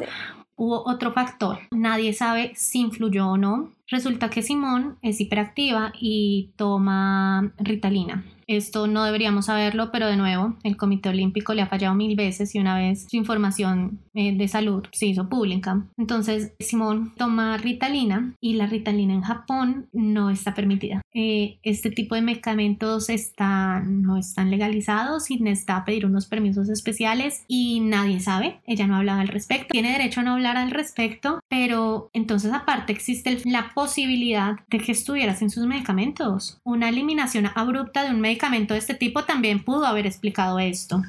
Hubo 0.58 0.84
otro 0.88 1.12
factor, 1.12 1.60
nadie 1.72 2.14
sabe 2.14 2.53
si 2.56 2.80
influyó 2.80 3.28
o 3.28 3.38
no. 3.38 3.72
Resulta 3.88 4.30
que 4.30 4.41
Simón 4.41 4.97
es 5.01 5.20
hiperactiva 5.20 5.91
y 5.99 6.51
toma 6.56 7.53
Ritalina. 7.58 8.24
Esto 8.47 8.87
no 8.87 9.03
deberíamos 9.03 9.45
saberlo, 9.45 9.91
pero 9.91 10.07
de 10.07 10.17
nuevo, 10.17 10.55
el 10.63 10.77
Comité 10.77 11.09
Olímpico 11.09 11.53
le 11.53 11.61
ha 11.61 11.67
fallado 11.67 11.95
mil 11.95 12.15
veces 12.15 12.53
y 12.53 12.59
una 12.59 12.77
vez 12.77 13.07
su 13.09 13.17
información 13.17 13.99
eh, 14.13 14.35
de 14.37 14.47
salud 14.47 14.83
se 14.91 15.07
hizo 15.07 15.29
pública. 15.29 15.85
Entonces, 15.97 16.53
Simón 16.59 17.13
toma 17.17 17.57
Ritalina 17.57 18.35
y 18.39 18.53
la 18.53 18.67
Ritalina 18.67 19.13
en 19.13 19.21
Japón 19.21 19.87
no 19.93 20.29
está 20.29 20.53
permitida. 20.53 21.01
Eh, 21.13 21.57
este 21.63 21.89
tipo 21.89 22.15
de 22.15 22.21
medicamentos 22.21 23.09
está, 23.09 23.81
no 23.81 24.17
están 24.17 24.51
legalizados 24.51 25.31
y 25.31 25.39
necesita 25.39 25.83
pedir 25.83 26.05
unos 26.05 26.27
permisos 26.27 26.69
especiales 26.69 27.43
y 27.47 27.79
nadie 27.79 28.19
sabe. 28.19 28.59
Ella 28.67 28.85
no 28.85 28.95
hablaba 28.95 29.21
al 29.21 29.27
respecto. 29.29 29.69
Tiene 29.71 29.91
derecho 29.91 30.19
a 30.19 30.23
no 30.23 30.33
hablar 30.33 30.57
al 30.57 30.71
respecto, 30.71 31.39
pero 31.49 32.09
entonces 32.13 32.53
aparte 32.53 32.93
existe 32.93 33.39
la 33.45 33.71
posibilidad 33.73 34.59
de 34.69 34.77
que 34.77 34.91
estuviera 34.91 35.35
sin 35.35 35.49
sus 35.49 35.65
medicamentos. 35.65 36.59
Una 36.63 36.89
eliminación 36.89 37.47
abrupta 37.55 38.03
de 38.03 38.11
un 38.11 38.21
medicamento 38.21 38.34
medicamento 38.36 38.73
de 38.73 38.79
este 38.79 38.93
tipo 38.93 39.23
también 39.23 39.63
pudo 39.63 39.86
haber 39.86 40.05
explicado 40.05 40.59
esto. 40.59 41.01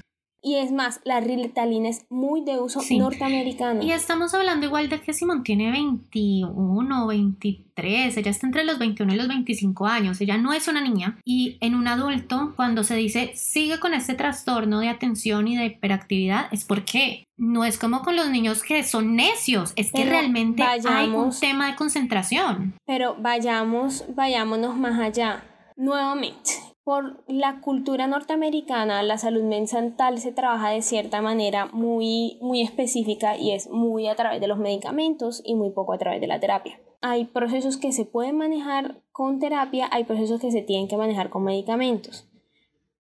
Y 0.42 0.58
es 0.58 0.70
más, 0.70 1.00
la 1.04 1.18
ritalina 1.18 1.88
es 1.88 2.06
muy 2.08 2.44
de 2.44 2.60
uso 2.60 2.80
norteamericano. 2.88 3.82
Y 3.82 3.90
estamos 3.90 4.32
hablando 4.32 4.64
igual 4.64 4.88
de 4.88 5.00
que 5.00 5.12
Simón 5.12 5.42
tiene 5.42 5.72
21, 5.72 7.06
23, 7.08 8.16
ella 8.16 8.30
está 8.30 8.46
entre 8.46 8.62
los 8.62 8.78
21 8.78 9.12
y 9.12 9.16
los 9.16 9.26
25 9.26 9.86
años, 9.86 10.20
ella 10.20 10.38
no 10.38 10.52
es 10.52 10.68
una 10.68 10.80
niña. 10.80 11.18
Y 11.24 11.58
en 11.60 11.74
un 11.74 11.88
adulto, 11.88 12.52
cuando 12.54 12.84
se 12.84 12.94
dice 12.94 13.32
sigue 13.34 13.80
con 13.80 13.92
este 13.92 14.14
trastorno 14.14 14.78
de 14.78 14.88
atención 14.88 15.48
y 15.48 15.56
de 15.56 15.66
hiperactividad, 15.66 16.46
es 16.52 16.64
porque 16.64 17.24
no 17.36 17.64
es 17.64 17.76
como 17.76 18.02
con 18.02 18.14
los 18.14 18.30
niños 18.30 18.62
que 18.62 18.84
son 18.84 19.16
necios, 19.16 19.72
es 19.74 19.90
que 19.90 20.04
realmente 20.04 20.62
hay 20.62 21.08
un 21.08 21.32
tema 21.40 21.72
de 21.72 21.74
concentración. 21.74 22.74
Pero 22.86 23.16
vayamos, 23.18 24.04
vayámonos 24.14 24.76
más 24.76 25.00
allá. 25.00 25.42
Nuevamente, 25.76 26.52
por 26.86 27.24
la 27.26 27.60
cultura 27.62 28.06
norteamericana, 28.06 29.02
la 29.02 29.18
salud 29.18 29.42
mental 29.42 30.20
se 30.20 30.30
trabaja 30.30 30.70
de 30.70 30.82
cierta 30.82 31.20
manera 31.20 31.66
muy, 31.72 32.38
muy 32.40 32.62
específica 32.62 33.36
y 33.36 33.50
es 33.50 33.68
muy 33.68 34.06
a 34.06 34.14
través 34.14 34.40
de 34.40 34.46
los 34.46 34.58
medicamentos 34.58 35.42
y 35.44 35.56
muy 35.56 35.70
poco 35.70 35.94
a 35.94 35.98
través 35.98 36.20
de 36.20 36.28
la 36.28 36.38
terapia. 36.38 36.78
hay 37.00 37.24
procesos 37.24 37.76
que 37.76 37.90
se 37.90 38.04
pueden 38.04 38.38
manejar 38.38 39.02
con 39.10 39.40
terapia, 39.40 39.88
hay 39.90 40.04
procesos 40.04 40.40
que 40.40 40.52
se 40.52 40.62
tienen 40.62 40.86
que 40.86 40.96
manejar 40.96 41.28
con 41.28 41.42
medicamentos 41.42 42.28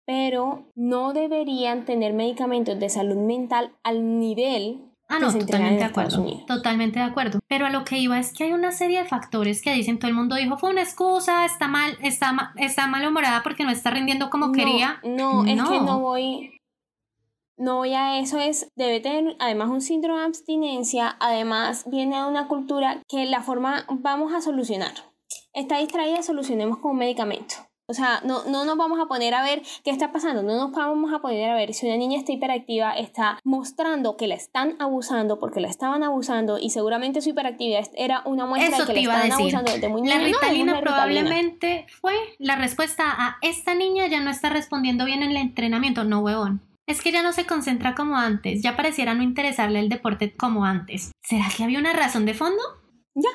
pero 0.06 0.70
no 0.76 1.12
deberían 1.12 1.84
tener 1.84 2.12
medicamentos 2.12 2.78
de 2.78 2.88
salud 2.88 3.16
mental 3.16 3.72
al 3.82 4.20
nivel 4.20 4.85
Ah, 5.08 5.18
no, 5.20 5.32
totalmente 5.32 5.78
de 5.78 5.84
acuerdo. 5.84 6.44
Totalmente 6.46 6.98
de 6.98 7.04
acuerdo. 7.04 7.38
Pero 7.46 7.66
a 7.66 7.70
lo 7.70 7.84
que 7.84 7.98
iba 7.98 8.18
es 8.18 8.32
que 8.32 8.44
hay 8.44 8.52
una 8.52 8.72
serie 8.72 9.02
de 9.02 9.08
factores 9.08 9.62
que 9.62 9.72
dicen 9.72 9.98
todo 9.98 10.08
el 10.08 10.16
mundo 10.16 10.34
dijo 10.34 10.58
fue 10.58 10.70
una 10.70 10.82
excusa, 10.82 11.44
está 11.44 11.68
mal, 11.68 11.96
está, 12.02 12.52
está 12.56 12.86
malhumorada 12.88 13.42
porque 13.42 13.64
no 13.64 13.70
está 13.70 13.90
rindiendo 13.90 14.30
como 14.30 14.52
quería. 14.52 15.00
No, 15.04 15.44
es 15.44 15.62
que 15.62 15.80
no 15.80 16.00
voy. 16.00 16.52
No 17.58 17.76
voy 17.76 17.94
a 17.94 18.18
eso, 18.18 18.38
es, 18.38 18.68
debe 18.76 19.00
tener 19.00 19.34
además 19.38 19.70
un 19.70 19.80
síndrome 19.80 20.20
de 20.20 20.26
abstinencia, 20.26 21.16
además 21.20 21.84
viene 21.90 22.16
de 22.16 22.26
una 22.26 22.48
cultura 22.48 23.00
que 23.08 23.24
la 23.24 23.40
forma 23.40 23.86
vamos 23.88 24.34
a 24.34 24.42
solucionar. 24.42 24.92
Está 25.54 25.78
distraída, 25.78 26.22
solucionemos 26.22 26.78
con 26.78 26.90
un 26.92 26.98
medicamento. 26.98 27.54
O 27.88 27.94
sea, 27.94 28.20
no, 28.24 28.44
no 28.46 28.64
nos 28.64 28.76
vamos 28.76 28.98
a 29.00 29.06
poner 29.06 29.32
a 29.34 29.44
ver 29.44 29.62
qué 29.84 29.90
está 29.90 30.10
pasando, 30.10 30.42
no 30.42 30.56
nos 30.56 30.72
vamos 30.72 31.12
a 31.12 31.20
poner 31.20 31.50
a 31.50 31.54
ver 31.54 31.72
si 31.72 31.86
una 31.86 31.96
niña 31.96 32.18
está 32.18 32.32
hiperactiva, 32.32 32.96
está 32.96 33.38
mostrando 33.44 34.16
que 34.16 34.26
la 34.26 34.34
están 34.34 34.74
abusando 34.80 35.38
porque 35.38 35.60
la 35.60 35.68
estaban 35.68 36.02
abusando 36.02 36.58
y 36.58 36.70
seguramente 36.70 37.20
su 37.20 37.30
hiperactividad 37.30 37.86
era 37.94 38.22
una 38.24 38.44
muestra 38.44 38.84
de 38.84 38.92
que 38.92 38.92
la 38.92 39.00
estaban 39.00 39.32
abusando 39.32 39.72
desde 39.72 39.88
muy 39.88 40.06
La 40.06 40.18
Ritalina 40.18 40.80
probablemente 40.80 41.86
fue 42.00 42.14
la 42.38 42.56
respuesta 42.56 43.04
a 43.06 43.36
esta 43.40 43.76
niña 43.76 44.08
ya 44.08 44.20
no 44.20 44.30
está 44.30 44.50
respondiendo 44.50 45.04
bien 45.04 45.22
en 45.22 45.30
el 45.30 45.36
entrenamiento, 45.36 46.02
no 46.02 46.20
huevón. 46.20 46.62
Es 46.88 47.00
que 47.02 47.12
ya 47.12 47.22
no 47.22 47.32
se 47.32 47.46
concentra 47.46 47.94
como 47.94 48.16
antes, 48.16 48.62
ya 48.62 48.76
pareciera 48.76 49.14
no 49.14 49.22
interesarle 49.22 49.78
el 49.78 49.88
deporte 49.88 50.34
como 50.36 50.64
antes. 50.64 51.12
¿Será 51.22 51.46
que 51.56 51.62
había 51.62 51.78
una 51.78 51.92
razón 51.92 52.26
de 52.26 52.34
fondo? 52.34 52.62
Ya, 53.14 53.30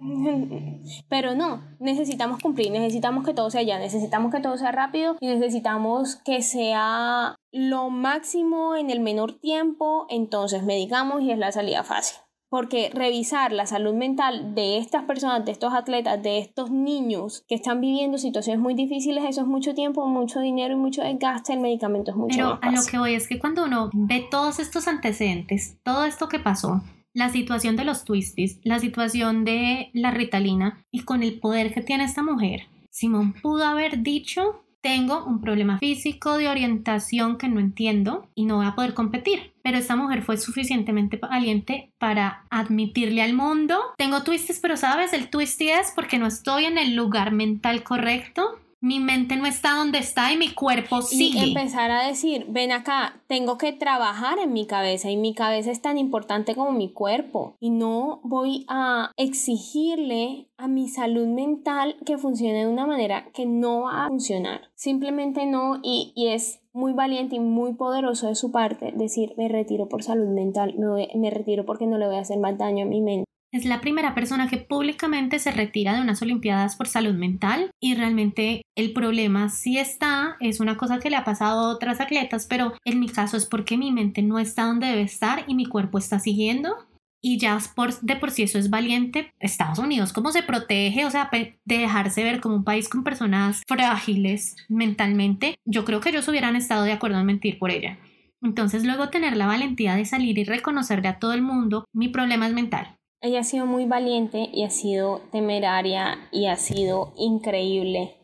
pero 1.08 1.34
no, 1.34 1.62
necesitamos 1.80 2.40
cumplir, 2.40 2.70
necesitamos 2.70 3.24
que 3.24 3.34
todo 3.34 3.50
sea 3.50 3.62
ya, 3.62 3.78
necesitamos 3.78 4.32
que 4.32 4.40
todo 4.40 4.56
sea 4.56 4.72
rápido 4.72 5.16
y 5.20 5.26
necesitamos 5.26 6.16
que 6.24 6.42
sea 6.42 7.36
lo 7.52 7.90
máximo 7.90 8.76
en 8.76 8.90
el 8.90 9.00
menor 9.00 9.38
tiempo, 9.40 10.06
entonces 10.10 10.62
medicamos 10.62 11.22
y 11.22 11.30
es 11.30 11.38
la 11.38 11.52
salida 11.52 11.84
fácil. 11.84 12.18
Porque 12.50 12.90
revisar 12.94 13.52
la 13.52 13.66
salud 13.66 13.92
mental 13.92 14.54
de 14.54 14.78
estas 14.78 15.04
personas, 15.04 15.44
de 15.44 15.52
estos 15.52 15.74
atletas, 15.74 16.22
de 16.22 16.38
estos 16.38 16.70
niños 16.70 17.44
que 17.46 17.54
están 17.54 17.82
viviendo 17.82 18.16
situaciones 18.16 18.58
muy 18.58 18.72
difíciles, 18.72 19.22
eso 19.28 19.42
es 19.42 19.46
mucho 19.46 19.74
tiempo, 19.74 20.06
mucho 20.06 20.40
dinero 20.40 20.72
y 20.72 20.78
mucho 20.78 21.02
desgaste. 21.02 21.52
El 21.52 21.60
medicamento 21.60 22.10
es 22.10 22.16
mucho 22.16 22.36
Pero 22.36 22.58
a 22.62 22.70
lo 22.70 22.80
que 22.90 22.98
voy 22.98 23.12
es 23.12 23.28
que 23.28 23.38
cuando 23.38 23.64
uno 23.64 23.90
ve 23.92 24.26
todos 24.30 24.60
estos 24.60 24.88
antecedentes, 24.88 25.76
todo 25.82 26.04
esto 26.06 26.30
que 26.30 26.38
pasó, 26.38 26.80
la 27.14 27.30
situación 27.30 27.76
de 27.76 27.84
los 27.84 28.04
twisties, 28.04 28.60
la 28.64 28.78
situación 28.78 29.44
de 29.44 29.90
la 29.92 30.10
ritalina 30.10 30.84
y 30.90 31.00
con 31.00 31.22
el 31.22 31.40
poder 31.40 31.72
que 31.72 31.82
tiene 31.82 32.04
esta 32.04 32.22
mujer, 32.22 32.68
Simón 32.90 33.32
pudo 33.32 33.64
haber 33.64 34.02
dicho, 34.02 34.64
tengo 34.80 35.24
un 35.24 35.40
problema 35.40 35.78
físico 35.78 36.38
de 36.38 36.48
orientación 36.48 37.36
que 37.36 37.48
no 37.48 37.60
entiendo 37.60 38.28
y 38.34 38.44
no 38.44 38.56
voy 38.56 38.66
a 38.66 38.74
poder 38.74 38.94
competir. 38.94 39.52
Pero 39.62 39.78
esta 39.78 39.96
mujer 39.96 40.22
fue 40.22 40.36
suficientemente 40.36 41.16
valiente 41.16 41.92
para 41.98 42.44
admitirle 42.50 43.22
al 43.22 43.34
mundo, 43.34 43.78
tengo 43.96 44.22
twisties, 44.22 44.60
pero 44.60 44.76
sabes, 44.76 45.12
el 45.12 45.28
twisty 45.30 45.70
es 45.70 45.92
porque 45.94 46.18
no 46.18 46.26
estoy 46.26 46.64
en 46.64 46.78
el 46.78 46.94
lugar 46.94 47.32
mental 47.32 47.82
correcto 47.82 48.58
mi 48.80 49.00
mente 49.00 49.36
no 49.36 49.46
está 49.46 49.74
donde 49.74 49.98
está 49.98 50.32
y 50.32 50.36
mi 50.36 50.52
cuerpo 50.52 51.02
sigue. 51.02 51.46
Y 51.46 51.48
empezar 51.48 51.90
a 51.90 52.06
decir, 52.06 52.46
ven 52.48 52.72
acá, 52.72 53.20
tengo 53.26 53.58
que 53.58 53.72
trabajar 53.72 54.38
en 54.38 54.52
mi 54.52 54.66
cabeza 54.66 55.10
y 55.10 55.16
mi 55.16 55.34
cabeza 55.34 55.70
es 55.70 55.82
tan 55.82 55.98
importante 55.98 56.54
como 56.54 56.72
mi 56.72 56.92
cuerpo 56.92 57.56
y 57.60 57.70
no 57.70 58.20
voy 58.22 58.64
a 58.68 59.12
exigirle 59.16 60.48
a 60.56 60.68
mi 60.68 60.88
salud 60.88 61.26
mental 61.26 61.96
que 62.06 62.18
funcione 62.18 62.64
de 62.64 62.70
una 62.70 62.86
manera 62.86 63.30
que 63.32 63.46
no 63.46 63.82
va 63.82 64.04
a 64.04 64.08
funcionar. 64.08 64.70
Simplemente 64.74 65.46
no 65.46 65.80
y, 65.82 66.12
y 66.14 66.28
es 66.28 66.60
muy 66.72 66.92
valiente 66.92 67.36
y 67.36 67.40
muy 67.40 67.74
poderoso 67.74 68.28
de 68.28 68.34
su 68.36 68.52
parte 68.52 68.92
decir 68.94 69.34
me 69.36 69.48
retiro 69.48 69.88
por 69.88 70.02
salud 70.02 70.28
mental, 70.28 70.74
me, 70.78 71.08
me 71.16 71.30
retiro 71.30 71.64
porque 71.64 71.86
no 71.86 71.98
le 71.98 72.06
voy 72.06 72.16
a 72.16 72.20
hacer 72.20 72.38
más 72.38 72.56
daño 72.56 72.84
a 72.84 72.88
mi 72.88 73.00
mente. 73.00 73.28
Es 73.50 73.64
la 73.64 73.80
primera 73.80 74.14
persona 74.14 74.46
que 74.46 74.58
públicamente 74.58 75.38
se 75.38 75.50
retira 75.50 75.94
de 75.94 76.02
unas 76.02 76.20
Olimpiadas 76.20 76.76
por 76.76 76.86
salud 76.86 77.14
mental 77.14 77.70
y 77.80 77.94
realmente 77.94 78.60
el 78.76 78.92
problema 78.92 79.48
sí 79.48 79.78
está, 79.78 80.36
es 80.40 80.60
una 80.60 80.76
cosa 80.76 80.98
que 80.98 81.08
le 81.08 81.16
ha 81.16 81.24
pasado 81.24 81.60
a 81.60 81.72
otras 81.72 81.98
atletas, 81.98 82.46
pero 82.46 82.74
en 82.84 83.00
mi 83.00 83.08
caso 83.08 83.38
es 83.38 83.46
porque 83.46 83.78
mi 83.78 83.90
mente 83.90 84.20
no 84.20 84.38
está 84.38 84.64
donde 84.64 84.88
debe 84.88 85.00
estar 85.00 85.44
y 85.46 85.54
mi 85.54 85.64
cuerpo 85.64 85.96
está 85.96 86.18
siguiendo. 86.18 86.76
Y 87.22 87.38
ya 87.38 87.58
por, 87.74 87.98
de 88.00 88.16
por 88.16 88.30
sí 88.30 88.42
eso 88.42 88.58
es 88.58 88.68
valiente. 88.68 89.32
Estados 89.40 89.78
Unidos, 89.78 90.12
¿cómo 90.12 90.30
se 90.30 90.42
protege? 90.42 91.06
O 91.06 91.10
sea, 91.10 91.30
de 91.32 91.56
dejarse 91.64 92.22
ver 92.22 92.40
como 92.40 92.54
un 92.54 92.64
país 92.64 92.88
con 92.88 93.02
personas 93.02 93.62
frágiles 93.66 94.56
mentalmente. 94.68 95.56
Yo 95.64 95.86
creo 95.86 96.00
que 96.00 96.10
ellos 96.10 96.28
hubieran 96.28 96.54
estado 96.54 96.84
de 96.84 96.92
acuerdo 96.92 97.18
en 97.18 97.26
mentir 97.26 97.58
por 97.58 97.70
ella. 97.70 97.98
Entonces 98.42 98.84
luego 98.84 99.08
tener 99.08 99.36
la 99.36 99.46
valentía 99.46 99.96
de 99.96 100.04
salir 100.04 100.38
y 100.38 100.44
reconocerle 100.44 101.08
a 101.08 101.18
todo 101.18 101.32
el 101.32 101.42
mundo, 101.42 101.86
mi 101.92 102.08
problema 102.08 102.46
es 102.46 102.52
mental 102.52 102.97
ella 103.20 103.40
ha 103.40 103.44
sido 103.44 103.66
muy 103.66 103.84
valiente 103.84 104.48
y 104.52 104.64
ha 104.64 104.70
sido 104.70 105.20
temeraria 105.32 106.28
y 106.30 106.46
ha 106.46 106.56
sido 106.56 107.12
increíble, 107.16 108.16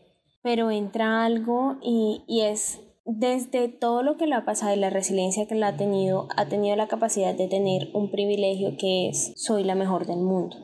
pero 0.42 0.70
entra 0.70 1.24
algo 1.24 1.78
y, 1.82 2.22
y 2.28 2.42
es 2.42 2.80
desde 3.04 3.68
todo 3.68 4.02
lo 4.02 4.16
que 4.16 4.26
le 4.26 4.34
ha 4.34 4.44
pasado 4.44 4.74
y 4.74 4.78
la 4.78 4.90
resiliencia 4.90 5.46
que 5.46 5.54
la 5.54 5.68
ha 5.68 5.76
tenido, 5.76 6.28
ha 6.36 6.46
tenido 6.46 6.76
la 6.76 6.88
capacidad 6.88 7.34
de 7.34 7.48
tener 7.48 7.90
un 7.92 8.10
privilegio 8.10 8.76
que 8.78 9.08
es 9.08 9.32
soy 9.36 9.64
la 9.64 9.74
mejor 9.74 10.06
del 10.06 10.20
mundo. 10.20 10.56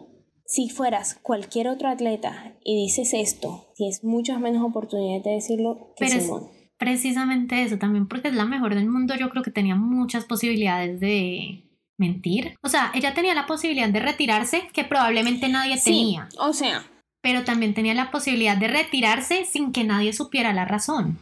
Si 0.46 0.68
fueras 0.68 1.18
cualquier 1.22 1.68
otro 1.68 1.88
atleta 1.88 2.56
y 2.64 2.76
dices 2.76 3.14
esto, 3.14 3.72
tienes 3.76 4.02
muchas 4.02 4.40
menos 4.40 4.64
oportunidades 4.64 5.22
de 5.22 5.30
decirlo 5.32 5.92
que 5.96 6.08
Simón. 6.08 6.48
precisamente 6.76 7.62
eso 7.62 7.78
también, 7.78 8.08
porque 8.08 8.28
es 8.28 8.34
la 8.34 8.46
mejor 8.46 8.74
del 8.74 8.88
mundo, 8.88 9.14
yo 9.16 9.28
creo 9.30 9.44
que 9.44 9.52
tenía 9.52 9.76
muchas 9.76 10.24
posibilidades 10.24 10.98
de, 10.98 11.69
mentir. 12.00 12.56
O 12.62 12.68
sea, 12.68 12.90
ella 12.94 13.14
tenía 13.14 13.34
la 13.34 13.46
posibilidad 13.46 13.88
de 13.88 14.00
retirarse 14.00 14.68
que 14.72 14.82
probablemente 14.82 15.48
nadie 15.48 15.80
tenía. 15.80 16.28
O 16.38 16.52
sea. 16.52 16.84
Pero 17.22 17.44
también 17.44 17.74
tenía 17.74 17.94
la 17.94 18.10
posibilidad 18.10 18.56
de 18.56 18.68
retirarse 18.68 19.44
sin 19.44 19.70
que 19.72 19.84
nadie 19.84 20.12
supiera 20.12 20.52
la 20.52 20.64
razón. 20.64 21.18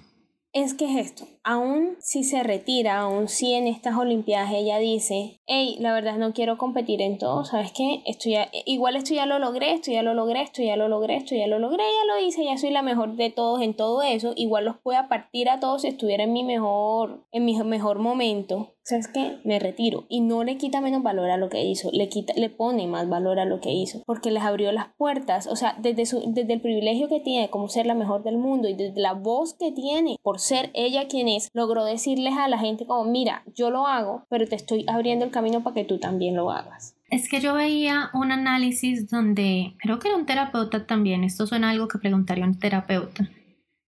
Es 0.54 0.72
que 0.72 0.86
es 0.86 1.06
esto, 1.06 1.26
aún 1.44 1.96
si 2.00 2.24
se 2.24 2.42
retira, 2.42 3.00
aún 3.00 3.28
si 3.28 3.52
en 3.52 3.66
estas 3.66 3.96
Olimpiadas 3.96 4.50
ella 4.50 4.78
dice, 4.78 5.38
hey, 5.46 5.76
la 5.78 5.92
verdad 5.92 6.16
no 6.16 6.32
quiero 6.32 6.56
competir 6.56 7.02
en 7.02 7.18
todo, 7.18 7.44
¿sabes 7.44 7.70
qué? 7.76 8.02
Esto 8.06 8.30
ya, 8.30 8.48
igual 8.64 8.96
esto 8.96 9.12
ya 9.12 9.26
lo 9.26 9.38
logré, 9.38 9.72
esto 9.72 9.92
ya 9.92 10.02
lo 10.02 10.14
logré, 10.14 10.40
esto 10.40 10.62
ya 10.62 10.76
lo 10.76 10.88
logré, 10.88 11.16
esto 11.16 11.34
ya 11.34 11.46
lo 11.46 11.58
logré, 11.58 11.84
ya 11.84 12.12
lo 12.12 12.26
hice, 12.26 12.44
ya 12.44 12.56
soy 12.56 12.70
la 12.70 12.80
mejor 12.80 13.14
de 13.16 13.28
todos 13.28 13.60
en 13.60 13.74
todo 13.74 14.00
eso, 14.00 14.32
igual 14.36 14.64
los 14.64 14.78
puedo 14.78 15.06
partir 15.06 15.50
a 15.50 15.60
todos 15.60 15.82
si 15.82 15.88
estuviera 15.88 16.24
en 16.24 16.32
mi 16.32 16.44
mejor, 16.44 17.26
en 17.30 17.44
mi 17.44 17.62
mejor 17.62 17.98
momento. 17.98 18.74
¿Sabes 18.88 19.08
qué? 19.08 19.38
Me 19.44 19.58
retiro. 19.58 20.06
Y 20.08 20.20
no 20.22 20.44
le 20.44 20.56
quita 20.56 20.80
menos 20.80 21.02
valor 21.02 21.30
a 21.30 21.36
lo 21.36 21.50
que 21.50 21.62
hizo, 21.62 21.90
le, 21.92 22.08
quita, 22.08 22.32
le 22.36 22.48
pone 22.48 22.86
más 22.86 23.06
valor 23.08 23.38
a 23.38 23.44
lo 23.44 23.60
que 23.60 23.70
hizo, 23.70 24.02
porque 24.06 24.30
les 24.30 24.42
abrió 24.42 24.72
las 24.72 24.86
puertas, 24.96 25.46
o 25.46 25.56
sea, 25.56 25.76
desde, 25.78 26.06
su, 26.06 26.22
desde 26.26 26.54
el 26.54 26.60
privilegio 26.62 27.08
que 27.08 27.20
tiene 27.20 27.50
como 27.50 27.68
ser 27.68 27.84
la 27.84 27.94
mejor 27.94 28.22
del 28.22 28.38
mundo 28.38 28.66
y 28.66 28.74
desde 28.74 29.00
la 29.00 29.12
voz 29.12 29.54
que 29.54 29.72
tiene 29.72 30.16
por 30.22 30.40
ser 30.40 30.70
ella 30.72 31.06
quien 31.06 31.28
es, 31.28 31.50
logró 31.52 31.84
decirles 31.84 32.34
a 32.38 32.48
la 32.48 32.58
gente 32.58 32.86
como, 32.86 33.04
mira, 33.04 33.42
yo 33.54 33.70
lo 33.70 33.86
hago, 33.86 34.24
pero 34.30 34.46
te 34.46 34.56
estoy 34.56 34.86
abriendo 34.88 35.26
el 35.26 35.30
camino 35.30 35.62
para 35.62 35.74
que 35.74 35.84
tú 35.84 35.98
también 35.98 36.34
lo 36.34 36.50
hagas. 36.50 36.94
Es 37.10 37.28
que 37.28 37.40
yo 37.40 37.54
veía 37.54 38.10
un 38.14 38.32
análisis 38.32 39.08
donde, 39.10 39.74
creo 39.78 39.98
que 39.98 40.08
era 40.08 40.16
un 40.16 40.26
terapeuta 40.26 40.86
también, 40.86 41.24
esto 41.24 41.46
suena 41.46 41.70
algo 41.70 41.88
que 41.88 41.98
preguntaría 41.98 42.44
un 42.44 42.58
terapeuta, 42.58 43.28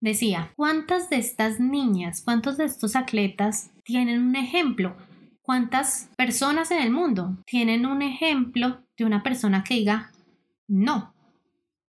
Decía, 0.00 0.52
¿cuántas 0.56 1.10
de 1.10 1.16
estas 1.16 1.60
niñas, 1.60 2.22
cuántos 2.24 2.56
de 2.56 2.64
estos 2.64 2.96
atletas 2.96 3.70
tienen 3.84 4.22
un 4.22 4.34
ejemplo? 4.34 4.96
¿Cuántas 5.42 6.10
personas 6.16 6.70
en 6.70 6.80
el 6.80 6.90
mundo 6.90 7.36
tienen 7.44 7.84
un 7.84 8.00
ejemplo 8.00 8.82
de 8.96 9.04
una 9.04 9.22
persona 9.22 9.62
que 9.62 9.74
diga, 9.74 10.10
no, 10.68 11.14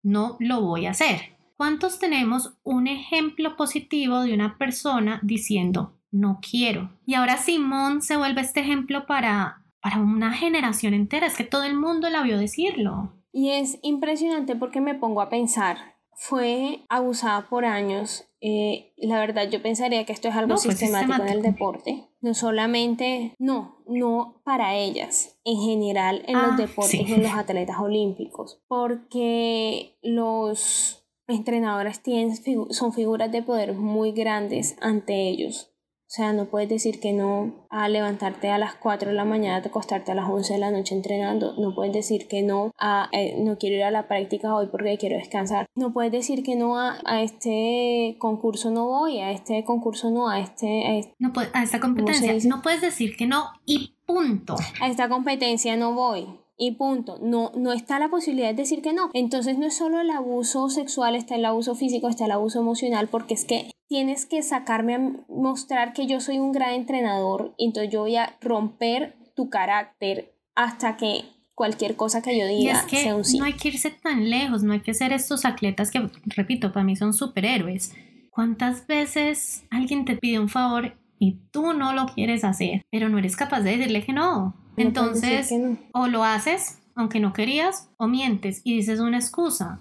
no 0.02 0.36
lo 0.40 0.62
voy 0.62 0.86
a 0.86 0.92
hacer? 0.92 1.38
¿Cuántos 1.56 1.98
tenemos 1.98 2.58
un 2.64 2.88
ejemplo 2.88 3.56
positivo 3.56 4.22
de 4.22 4.34
una 4.34 4.58
persona 4.58 5.22
diciendo, 5.24 5.98
no 6.12 6.40
quiero? 6.42 6.92
Y 7.06 7.14
ahora 7.14 7.38
Simón 7.38 8.02
se 8.02 8.18
vuelve 8.18 8.42
este 8.42 8.60
ejemplo 8.60 9.06
para, 9.06 9.64
para 9.80 10.00
una 10.00 10.34
generación 10.34 10.94
entera, 10.94 11.28
es 11.28 11.38
que 11.38 11.46
todo 11.46 11.64
el 11.64 11.76
mundo 11.76 12.10
la 12.10 12.22
vio 12.22 12.38
decirlo. 12.38 13.14
Y 13.32 13.52
es 13.52 13.80
impresionante 13.82 14.58
porque 14.58 14.82
me 14.82 14.94
pongo 14.94 15.22
a 15.22 15.30
pensar, 15.30 15.93
fue 16.16 16.82
abusada 16.90 17.48
por 17.50 17.66
años. 17.66 18.26
Eh, 18.42 18.94
la 18.98 19.20
verdad, 19.20 19.50
yo 19.50 19.62
pensaría 19.62 20.06
que 20.06 20.14
esto 20.14 20.28
es 20.28 20.36
algo 20.36 20.58
sistemático, 20.58 21.22
en 21.22 21.30
el 21.30 21.42
deporte. 21.42 22.04
No 22.22 22.34
solamente, 22.34 23.36
no, 23.40 23.78
no 23.88 24.42
para 24.44 24.76
ellas, 24.76 25.38
en 25.44 25.58
general 25.58 26.24
en 26.28 26.36
los 26.36 26.54
ah, 26.54 26.58
deportes 26.58 27.08
y 27.08 27.14
en 27.14 27.24
los 27.24 27.34
atletas 27.34 27.78
olímpicos. 27.80 28.62
Porque 28.68 29.98
los 30.02 31.06
entrenadores 31.28 32.02
tienen, 32.02 32.36
son 32.72 32.94
figuras 32.94 33.32
de 33.32 33.44
poder 33.44 33.74
muy 33.74 34.12
grandes 34.12 34.76
ante 34.82 35.30
ellos. 35.30 35.73
O 36.14 36.16
sea, 36.16 36.32
no 36.32 36.46
puedes 36.46 36.70
decir 36.70 37.00
que 37.00 37.12
no 37.12 37.66
a 37.72 37.90
levantarte 37.90 38.52
a 38.52 38.60
las 38.60 38.76
4 38.76 39.10
de 39.10 39.16
la 39.16 39.26
mañana, 39.26 39.62
de 39.62 39.70
acostarte 39.70 40.12
a 40.12 40.16
las 40.16 40.30
11 40.30 40.54
de 40.54 40.60
la 40.60 40.70
noche 40.70 40.94
entrenando. 40.94 41.56
No 41.58 41.74
puedes 41.74 41.92
decir 41.92 42.28
que 42.28 42.44
no 42.44 42.72
a 42.78 43.10
eh, 43.14 43.36
no 43.40 43.58
quiero 43.58 43.78
ir 43.78 43.84
a 43.84 43.90
la 43.90 44.08
práctica 44.08 44.54
hoy 44.54 44.68
porque 44.68 45.00
quiero 45.00 45.18
descansar. 45.18 45.66
No 45.74 45.92
puedes 45.92 46.12
decir 46.12 46.44
que 46.44 46.56
no 46.56 46.78
a, 46.78 47.00
a 47.06 47.24
este 47.24 48.16
concurso 48.20 48.70
no 48.70 48.86
voy, 48.86 49.22
a 49.22 49.32
este 49.32 49.64
concurso 49.64 50.12
no, 50.12 50.30
a 50.30 50.40
este... 50.40 50.86
A, 50.86 50.98
este, 50.98 51.16
no 51.18 51.34
a 51.52 51.64
esta 51.64 51.80
competencia. 51.80 52.48
No 52.48 52.62
puedes 52.62 52.82
decir 52.82 53.16
que 53.18 53.26
no 53.26 53.48
y 53.66 53.96
punto. 54.06 54.56
A 54.82 54.90
esta 54.90 55.10
competencia 55.10 55.76
no 55.78 55.96
voy 55.96 56.28
y 56.58 56.72
punto. 56.72 57.18
No, 57.22 57.52
no 57.56 57.74
está 57.74 58.00
la 58.00 58.10
posibilidad 58.10 58.50
de 58.50 58.56
decir 58.56 58.82
que 58.82 58.94
no. 58.94 59.10
Entonces 59.14 59.58
no 59.58 59.66
es 59.66 59.76
solo 59.76 60.00
el 60.02 60.10
abuso 60.10 60.70
sexual, 60.70 61.16
está 61.16 61.36
el 61.36 61.46
abuso 61.46 61.76
físico, 61.76 62.08
está 62.08 62.26
el 62.26 62.32
abuso 62.32 62.60
emocional, 62.60 63.08
porque 63.08 63.34
es 63.34 63.46
que 63.46 63.72
tienes 63.88 64.26
que 64.26 64.42
sacarme 64.42 64.96
a 64.96 65.12
mostrar 65.28 65.94
que 65.94 66.08
yo 66.08 66.20
soy 66.20 66.40
un 66.40 66.52
gran 66.52 66.74
entrenador, 66.74 67.54
entonces 67.58 67.92
yo 67.92 68.02
voy 68.02 68.16
a 68.16 68.36
romper 68.42 69.16
tu 69.36 69.50
carácter 69.50 70.34
hasta 70.56 70.98
que 70.98 71.26
cualquier 71.56 71.96
cosa 71.96 72.22
que 72.22 72.38
yo 72.38 72.48
diga 72.48 72.74
es 72.74 72.84
que 72.84 72.98
sea 72.98 73.16
un 73.16 73.24
sí. 73.24 73.38
No 73.38 73.46
hay 73.46 73.54
que 73.54 73.68
irse 73.68 73.92
tan 73.92 74.30
lejos, 74.30 74.64
no 74.64 74.74
hay 74.74 74.80
que 74.80 74.94
ser 74.94 75.14
estos 75.14 75.46
atletas 75.46 75.92
que, 75.92 76.10
repito, 76.26 76.72
para 76.72 76.84
mí 76.84 76.96
son 76.96 77.14
superhéroes. 77.14 77.94
¿Cuántas 78.32 78.88
veces 78.88 79.64
alguien 79.70 80.06
te 80.06 80.16
pide 80.16 80.40
un 80.40 80.50
favor 80.50 80.98
y 81.20 81.38
tú 81.52 81.74
no 81.74 81.94
lo 81.94 82.08
quieres 82.08 82.44
hacer, 82.44 82.82
pero 82.92 83.10
no 83.10 83.20
eres 83.20 83.36
capaz 83.36 83.62
de 83.62 83.78
decirle 83.78 84.04
que 84.04 84.14
no? 84.14 84.56
Entonces, 84.78 85.50
o 85.94 86.08
lo 86.08 86.24
haces, 86.24 86.80
aunque 86.96 87.20
no 87.20 87.34
querías, 87.34 87.90
o 87.98 88.08
mientes 88.08 88.62
y 88.64 88.76
dices 88.76 89.00
una 89.00 89.18
excusa. 89.18 89.80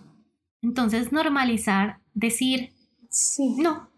Entonces, 0.62 1.12
normalizar, 1.12 2.00
decir, 2.14 2.72
sí. 3.10 3.56
no. 3.58 3.88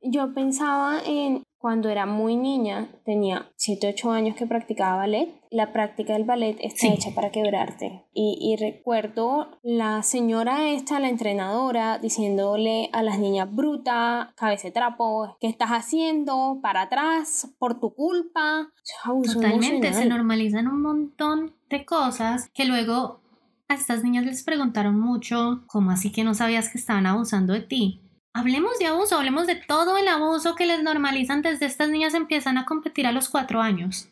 Yo 0.00 0.34
pensaba 0.34 1.00
en 1.04 1.42
cuando 1.64 1.88
era 1.88 2.04
muy 2.04 2.36
niña, 2.36 2.88
tenía 3.06 3.50
7, 3.56 3.94
8 3.94 4.10
años 4.10 4.36
que 4.36 4.46
practicaba 4.46 4.98
ballet. 4.98 5.30
La 5.50 5.72
práctica 5.72 6.12
del 6.12 6.24
ballet 6.24 6.58
está 6.60 6.88
hecha 6.88 7.14
para 7.14 7.30
quebrarte. 7.30 8.04
Y, 8.12 8.36
y, 8.38 8.62
recuerdo 8.62 9.58
la 9.62 10.02
señora 10.02 10.68
esta, 10.68 11.00
la 11.00 11.08
entrenadora, 11.08 11.96
diciéndole 11.96 12.90
a 12.92 13.02
las 13.02 13.18
niñas 13.18 13.48
bruta, 13.50 14.34
cabeza 14.36 14.68
de 14.68 14.72
trapo, 14.72 15.38
¿qué 15.40 15.46
estás 15.46 15.70
haciendo? 15.70 16.58
Para 16.60 16.82
atrás, 16.82 17.54
por 17.58 17.80
tu 17.80 17.94
culpa. 17.94 18.70
Totalmente, 19.02 19.90
se 19.94 20.04
normalizan 20.04 20.68
un 20.68 20.82
montón 20.82 21.54
de 21.70 21.86
cosas 21.86 22.50
que 22.52 22.66
luego 22.66 23.22
a 23.68 23.74
estas 23.74 24.04
niñas 24.04 24.26
les 24.26 24.42
preguntaron 24.42 25.00
mucho, 25.00 25.64
¿cómo 25.66 25.92
así 25.92 26.12
que 26.12 26.24
no 26.24 26.34
sabías 26.34 26.68
que 26.68 26.76
estaban 26.76 27.06
abusando 27.06 27.54
de 27.54 27.62
ti? 27.62 28.03
Hablemos 28.36 28.80
de 28.80 28.86
abuso, 28.86 29.16
hablemos 29.16 29.46
de 29.46 29.54
todo 29.54 29.96
el 29.96 30.08
abuso 30.08 30.56
que 30.56 30.66
les 30.66 30.82
normalizan 30.82 31.40
desde 31.40 31.66
estas 31.66 31.88
niñas 31.88 32.14
empiezan 32.14 32.58
a 32.58 32.66
competir 32.66 33.06
a 33.06 33.12
los 33.12 33.28
cuatro 33.28 33.60
años. 33.60 34.08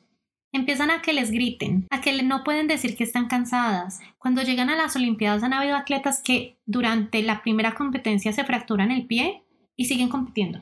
Empiezan 0.52 0.92
a 0.92 1.02
que 1.02 1.12
les 1.12 1.32
griten, 1.32 1.88
a 1.90 2.00
que 2.00 2.22
no 2.22 2.44
pueden 2.44 2.68
decir 2.68 2.96
que 2.96 3.02
están 3.02 3.26
cansadas. 3.26 3.98
Cuando 4.18 4.42
llegan 4.42 4.70
a 4.70 4.76
las 4.76 4.94
Olimpiadas 4.94 5.42
han 5.42 5.52
habido 5.52 5.74
atletas 5.74 6.22
que 6.22 6.56
durante 6.66 7.20
la 7.22 7.42
primera 7.42 7.74
competencia 7.74 8.32
se 8.32 8.44
fracturan 8.44 8.92
el 8.92 9.08
pie 9.08 9.42
y 9.74 9.86
siguen 9.86 10.08
compitiendo. 10.08 10.60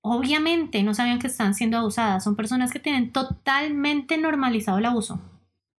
Obviamente 0.00 0.82
no 0.82 0.92
sabían 0.92 1.20
que 1.20 1.28
están 1.28 1.54
siendo 1.54 1.78
abusadas, 1.78 2.24
son 2.24 2.34
personas 2.34 2.72
que 2.72 2.80
tienen 2.80 3.12
totalmente 3.12 4.18
normalizado 4.18 4.78
el 4.78 4.86
abuso. 4.86 5.20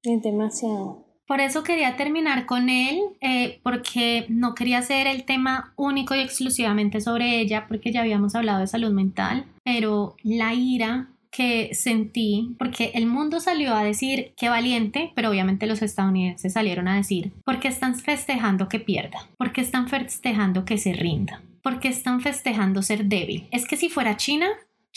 Demasiado. 0.02 1.07
Por 1.28 1.42
eso 1.42 1.64
quería 1.64 1.98
terminar 1.98 2.46
con 2.46 2.70
él, 2.70 3.00
eh, 3.20 3.60
porque 3.62 4.26
no 4.30 4.56
quería 4.56 4.80
hacer 4.80 5.08
el 5.08 5.26
tema 5.26 5.74
único 5.76 6.16
y 6.16 6.20
exclusivamente 6.20 7.02
sobre 7.02 7.40
ella, 7.40 7.66
porque 7.68 7.92
ya 7.92 8.02
habíamos 8.02 8.34
hablado 8.34 8.60
de 8.62 8.68
salud 8.68 8.92
mental, 8.92 9.46
pero 9.64 10.16
la 10.24 10.54
ira 10.54 11.10
que 11.30 11.76
sentí, 11.76 12.56
porque 12.58 12.92
el 12.96 13.06
mundo 13.06 13.40
salió 13.40 13.76
a 13.76 13.84
decir 13.84 14.34
que 14.38 14.50
valiente, 14.50 15.12
pero 15.16 15.30
obviamente 15.30 15.68
los 15.68 15.82
estadounidenses 15.82 16.54
salieron 16.54 16.88
a 16.88 16.96
decir, 16.96 17.32
¿por 17.44 17.60
qué 17.60 17.68
están 17.68 17.96
festejando 17.96 18.70
que 18.70 18.80
pierda? 18.80 19.20
¿Por 19.38 19.52
qué 19.52 19.62
están 19.62 19.90
festejando 19.90 20.66
que 20.66 20.78
se 20.78 20.94
rinda? 20.94 21.42
¿Por 21.62 21.80
qué 21.80 21.90
están 21.90 22.22
festejando 22.22 22.82
ser 22.82 23.06
débil? 23.06 23.48
Es 23.52 23.68
que 23.68 23.76
si 23.76 23.90
fuera 23.90 24.16
China, 24.18 24.48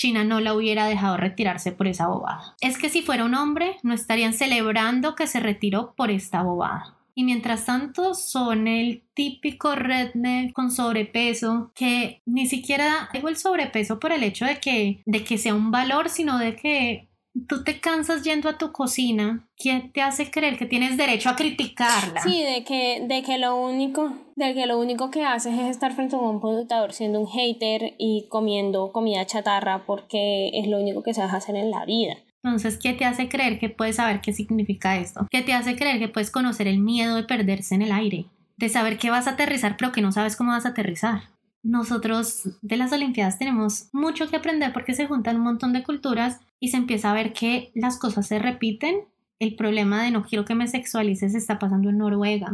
China 0.01 0.25
no 0.25 0.41
la 0.41 0.55
hubiera 0.55 0.87
dejado 0.87 1.19
retirarse 1.19 1.73
por 1.73 1.87
esa 1.87 2.09
bobada. 2.09 2.57
Es 2.63 2.79
que 2.79 2.89
si 2.89 3.03
fuera 3.03 3.27
un 3.27 3.35
hombre, 3.35 3.77
no 3.83 3.93
estarían 3.93 4.33
celebrando 4.33 5.15
que 5.15 5.27
se 5.27 5.41
retiró 5.41 5.93
por 5.95 6.11
esta 6.11 6.43
bobada. 6.43 6.97
Y 7.15 7.25
mientras 7.25 7.67
tanto 7.67 8.15
son 8.15 8.67
el 8.67 9.03
típico 9.13 9.75
redneck 9.75 10.55
con 10.55 10.71
sobrepeso 10.71 11.71
que 11.75 12.23
ni 12.25 12.47
siquiera 12.47 13.11
digo 13.13 13.29
el 13.29 13.37
sobrepeso 13.37 14.01
por 14.01 14.13
el 14.13 14.23
hecho 14.23 14.47
de 14.47 14.59
que, 14.59 15.03
de 15.05 15.23
que 15.23 15.37
sea 15.37 15.55
un 15.55 15.71
valor, 15.71 16.09
sino 16.09 16.39
de 16.39 16.57
que 16.57 17.11
tú 17.47 17.63
te 17.63 17.79
cansas 17.79 18.23
yendo 18.23 18.49
a 18.49 18.57
tu 18.57 18.73
cocina, 18.73 19.47
¿quién 19.57 19.93
te 19.93 20.01
hace 20.01 20.31
creer 20.31 20.57
que 20.57 20.65
tienes 20.65 20.97
derecho 20.97 21.29
a 21.29 21.37
criticarla? 21.37 22.23
Sí, 22.23 22.43
de 22.43 22.65
que, 22.65 23.05
de 23.07 23.23
que 23.23 23.37
lo 23.37 23.57
único, 23.57 24.15
de 24.47 24.55
que 24.55 24.67
lo 24.67 24.79
único 24.79 25.11
que 25.11 25.25
haces 25.25 25.59
es 25.59 25.69
estar 25.69 25.93
frente 25.95 26.17
a 26.17 26.19
un 26.19 26.41
computador 26.41 26.93
siendo 26.93 27.21
un 27.21 27.27
hater 27.27 27.95
y 27.99 28.27
comiendo 28.29 28.93
comida 28.93 29.25
chatarra 29.27 29.85
porque 29.87 30.51
es 30.55 30.69
lo 30.69 30.79
único 30.79 31.03
que 31.03 31.15
sabes 31.15 31.35
hacer 31.35 31.57
en 31.57 31.71
la 31.71 31.85
vida. 31.85 32.15
Entonces, 32.43 32.79
¿qué 32.79 32.95
te 32.95 33.05
hace 33.05 33.29
creer 33.29 33.59
que 33.59 33.69
puedes 33.69 33.97
saber 33.97 34.21
qué 34.21 34.33
significa 34.33 34.97
esto? 34.97 35.27
¿Qué 35.31 35.43
te 35.43 35.53
hace 35.53 35.77
creer 35.77 35.99
que 35.99 36.09
puedes 36.09 36.31
conocer 36.31 36.67
el 36.69 36.79
miedo 36.79 37.17
de 37.17 37.25
perderse 37.25 37.75
en 37.75 37.83
el 37.83 37.93
aire? 37.93 38.27
De 38.57 38.69
saber 38.69 38.99
que 38.99 39.11
vas 39.11 39.27
a 39.27 39.33
aterrizar 39.33 39.77
pero 39.77 39.93
que 39.93 40.01
no 40.01 40.13
sabes 40.13 40.37
cómo 40.37 40.53
vas 40.53 40.67
a 40.67 40.71
aterrizar 40.71 41.23
nosotros 41.63 42.49
de 42.63 42.77
las 42.77 42.93
Olimpiadas 42.93 43.39
tenemos 43.39 43.89
mucho 43.93 44.29
que 44.29 44.37
aprender 44.37 44.73
porque 44.73 44.95
se 44.95 45.07
juntan 45.07 45.37
un 45.37 45.43
montón 45.43 45.73
de 45.73 45.83
culturas 45.83 46.41
y 46.59 46.69
se 46.69 46.79
empieza 46.79 47.11
a 47.11 47.15
ver 47.15 47.33
que 47.33 47.71
las 47.75 47.99
cosas 47.99 48.27
se 48.27 48.39
repiten. 48.39 49.03
El 49.39 49.57
problema 49.57 50.03
de 50.03 50.11
no 50.11 50.25
quiero 50.25 50.45
que 50.45 50.55
me 50.55 50.69
sexualices 50.69 51.35
está 51.35 51.59
pasando 51.59 51.91
en 51.91 51.99
Noruega. 51.99 52.53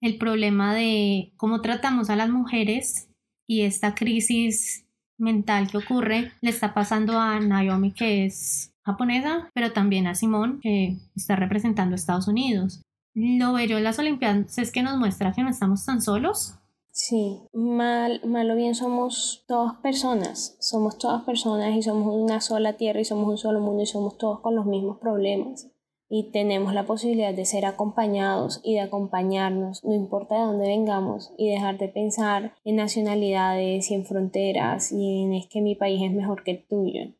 El 0.00 0.18
problema 0.18 0.74
de 0.74 1.32
cómo 1.36 1.60
tratamos 1.60 2.10
a 2.10 2.16
las 2.16 2.30
mujeres 2.30 3.08
y 3.46 3.62
esta 3.62 3.94
crisis 3.94 4.86
mental 5.18 5.70
que 5.70 5.78
ocurre 5.78 6.32
le 6.40 6.50
está 6.50 6.72
pasando 6.72 7.18
a 7.18 7.38
Naomi 7.40 7.92
que 7.92 8.24
es 8.24 8.72
japonesa, 8.82 9.50
pero 9.54 9.72
también 9.72 10.06
a 10.06 10.14
Simón 10.14 10.60
que 10.62 10.96
está 11.14 11.36
representando 11.36 11.94
a 11.94 11.96
Estados 11.96 12.28
Unidos. 12.28 12.82
Lo 13.14 13.52
bello 13.52 13.76
de 13.76 13.82
las 13.82 13.98
Olimpiadas 13.98 14.56
es 14.58 14.72
que 14.72 14.82
nos 14.82 14.96
muestra 14.96 15.32
que 15.32 15.42
no 15.42 15.50
estamos 15.50 15.84
tan 15.84 16.00
solos, 16.00 16.60
Sí, 16.92 17.40
mal, 17.52 18.20
mal 18.26 18.50
o 18.50 18.56
bien 18.56 18.74
somos 18.74 19.44
todas 19.46 19.76
personas, 19.76 20.56
somos 20.60 20.98
todas 20.98 21.22
personas 21.22 21.74
y 21.76 21.82
somos 21.82 22.14
una 22.14 22.40
sola 22.40 22.74
tierra 22.76 23.00
y 23.00 23.04
somos 23.04 23.28
un 23.28 23.38
solo 23.38 23.60
mundo 23.60 23.82
y 23.82 23.86
somos 23.86 24.18
todos 24.18 24.40
con 24.40 24.56
los 24.56 24.66
mismos 24.66 24.98
problemas. 24.98 25.70
Y 26.10 26.32
tenemos 26.32 26.74
la 26.74 26.84
posibilidad 26.84 27.32
de 27.32 27.46
ser 27.46 27.64
acompañados 27.64 28.60
y 28.64 28.74
de 28.74 28.80
acompañarnos, 28.80 29.82
no 29.84 29.94
importa 29.94 30.34
de 30.34 30.40
dónde 30.42 30.66
vengamos, 30.66 31.32
y 31.38 31.48
dejar 31.48 31.78
de 31.78 31.88
pensar 31.88 32.52
en 32.64 32.76
nacionalidades 32.76 33.90
y 33.90 33.94
en 33.94 34.04
fronteras 34.04 34.90
y 34.90 35.22
en 35.22 35.34
es 35.34 35.46
que 35.46 35.60
mi 35.60 35.76
país 35.76 36.02
es 36.02 36.12
mejor 36.12 36.42
que 36.42 36.50
el 36.50 36.66
tuyo. 36.66 37.12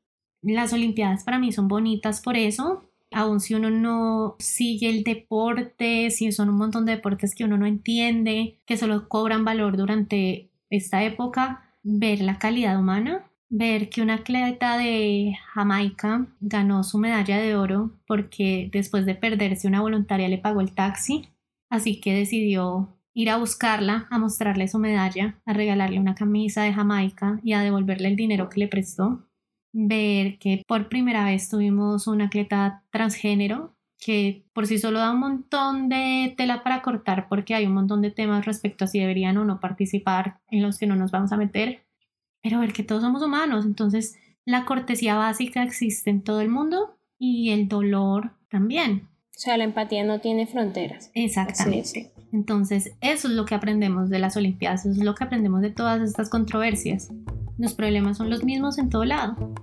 Las 0.42 0.72
Olimpiadas 0.72 1.24
para 1.24 1.38
mí 1.38 1.52
son 1.52 1.68
bonitas 1.68 2.20
por 2.20 2.36
eso, 2.36 2.90
aun 3.12 3.40
si 3.40 3.54
uno 3.54 3.70
no 3.70 4.36
sigue 4.38 4.88
el 4.88 5.04
deporte, 5.04 6.10
si 6.10 6.32
son 6.32 6.48
un 6.48 6.56
montón 6.56 6.84
de 6.84 6.96
deportes 6.96 7.34
que 7.34 7.44
uno 7.44 7.58
no 7.58 7.66
entiende, 7.66 8.58
que 8.66 8.76
solo 8.76 9.08
cobran 9.08 9.44
valor 9.44 9.76
durante 9.76 10.50
esta 10.70 11.04
época, 11.04 11.74
ver 11.82 12.20
la 12.20 12.38
calidad 12.38 12.78
humana, 12.78 13.29
ver 13.50 13.90
que 13.90 14.00
una 14.00 14.14
atleta 14.14 14.78
de 14.78 15.34
Jamaica 15.52 16.28
ganó 16.40 16.84
su 16.84 16.98
medalla 16.98 17.38
de 17.38 17.56
oro 17.56 17.90
porque 18.06 18.70
después 18.72 19.04
de 19.04 19.16
perderse 19.16 19.66
una 19.66 19.80
voluntaria 19.80 20.28
le 20.28 20.38
pagó 20.38 20.60
el 20.60 20.72
taxi, 20.72 21.28
así 21.68 22.00
que 22.00 22.14
decidió 22.14 22.96
ir 23.12 23.28
a 23.28 23.36
buscarla, 23.36 24.06
a 24.10 24.18
mostrarle 24.18 24.68
su 24.68 24.78
medalla, 24.78 25.40
a 25.44 25.52
regalarle 25.52 25.98
una 25.98 26.14
camisa 26.14 26.62
de 26.62 26.72
Jamaica 26.72 27.40
y 27.42 27.52
a 27.52 27.60
devolverle 27.60 28.08
el 28.08 28.16
dinero 28.16 28.48
que 28.48 28.60
le 28.60 28.68
prestó. 28.68 29.26
Ver 29.72 30.38
que 30.38 30.62
por 30.66 30.88
primera 30.88 31.24
vez 31.24 31.48
tuvimos 31.48 32.06
una 32.06 32.26
atleta 32.26 32.84
transgénero 32.90 33.76
que 33.98 34.46
por 34.54 34.66
sí 34.66 34.78
solo 34.78 34.98
da 34.98 35.12
un 35.12 35.20
montón 35.20 35.88
de 35.88 36.34
tela 36.36 36.62
para 36.62 36.82
cortar 36.82 37.28
porque 37.28 37.54
hay 37.54 37.66
un 37.66 37.74
montón 37.74 38.00
de 38.00 38.10
temas 38.10 38.46
respecto 38.46 38.84
a 38.84 38.88
si 38.88 38.98
deberían 38.98 39.36
o 39.36 39.44
no 39.44 39.60
participar 39.60 40.40
en 40.50 40.62
los 40.62 40.78
que 40.78 40.86
no 40.86 40.96
nos 40.96 41.10
vamos 41.10 41.32
a 41.32 41.36
meter, 41.36 41.84
pero 42.42 42.60
ver 42.60 42.72
que 42.72 42.82
todos 42.82 43.02
somos 43.02 43.22
humanos, 43.22 43.64
entonces 43.64 44.16
la 44.44 44.64
cortesía 44.64 45.16
básica 45.16 45.62
existe 45.62 46.10
en 46.10 46.22
todo 46.22 46.40
el 46.40 46.48
mundo 46.48 46.96
y 47.18 47.50
el 47.50 47.68
dolor 47.68 48.32
también. 48.48 49.08
O 49.30 49.42
sea, 49.42 49.56
la 49.56 49.64
empatía 49.64 50.04
no 50.04 50.20
tiene 50.20 50.46
fronteras. 50.46 51.10
Exactamente. 51.14 52.12
Entonces, 52.32 52.92
eso 53.00 53.28
es 53.28 53.34
lo 53.34 53.44
que 53.44 53.54
aprendemos 53.54 54.10
de 54.10 54.18
las 54.18 54.36
Olimpiadas, 54.36 54.86
eso 54.86 55.00
es 55.00 55.04
lo 55.04 55.14
que 55.14 55.24
aprendemos 55.24 55.62
de 55.62 55.70
todas 55.70 56.02
estas 56.02 56.28
controversias. 56.28 57.10
Los 57.58 57.74
problemas 57.74 58.18
son 58.18 58.30
los 58.30 58.44
mismos 58.44 58.78
en 58.78 58.90
todo 58.90 59.04
lado. 59.04 59.54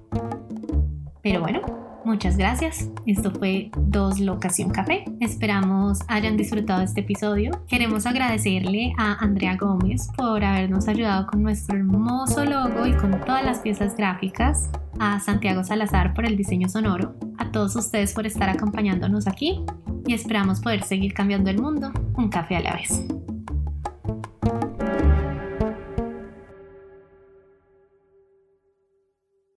Pero 1.21 1.41
bueno, 1.41 1.86
Muchas 2.07 2.37
gracias. 2.37 2.89
Esto 3.05 3.31
fue 3.31 3.69
Dos 3.77 4.21
Locación 4.21 4.69
Café. 4.69 5.03
Esperamos 5.19 5.99
hayan 6.07 6.37
disfrutado 6.37 6.81
este 6.81 7.01
episodio. 7.01 7.51
Queremos 7.67 8.05
agradecerle 8.05 8.93
a 8.97 9.15
Andrea 9.15 9.57
Gómez 9.57 10.07
por 10.15 10.41
habernos 10.41 10.87
ayudado 10.87 11.27
con 11.27 11.43
nuestro 11.43 11.75
hermoso 11.75 12.45
logo 12.45 12.87
y 12.87 12.93
con 12.93 13.11
todas 13.25 13.43
las 13.43 13.59
piezas 13.59 13.97
gráficas, 13.97 14.69
a 14.99 15.19
Santiago 15.19 15.65
Salazar 15.65 16.13
por 16.13 16.25
el 16.25 16.37
diseño 16.37 16.69
sonoro, 16.69 17.13
a 17.37 17.51
todos 17.51 17.75
ustedes 17.75 18.13
por 18.13 18.25
estar 18.25 18.49
acompañándonos 18.49 19.27
aquí 19.27 19.65
y 20.05 20.13
esperamos 20.13 20.61
poder 20.61 20.83
seguir 20.83 21.13
cambiando 21.13 21.49
el 21.49 21.61
mundo 21.61 21.91
un 22.15 22.29
café 22.29 22.55
a 22.55 22.61
la 22.61 22.73
vez. 22.75 23.05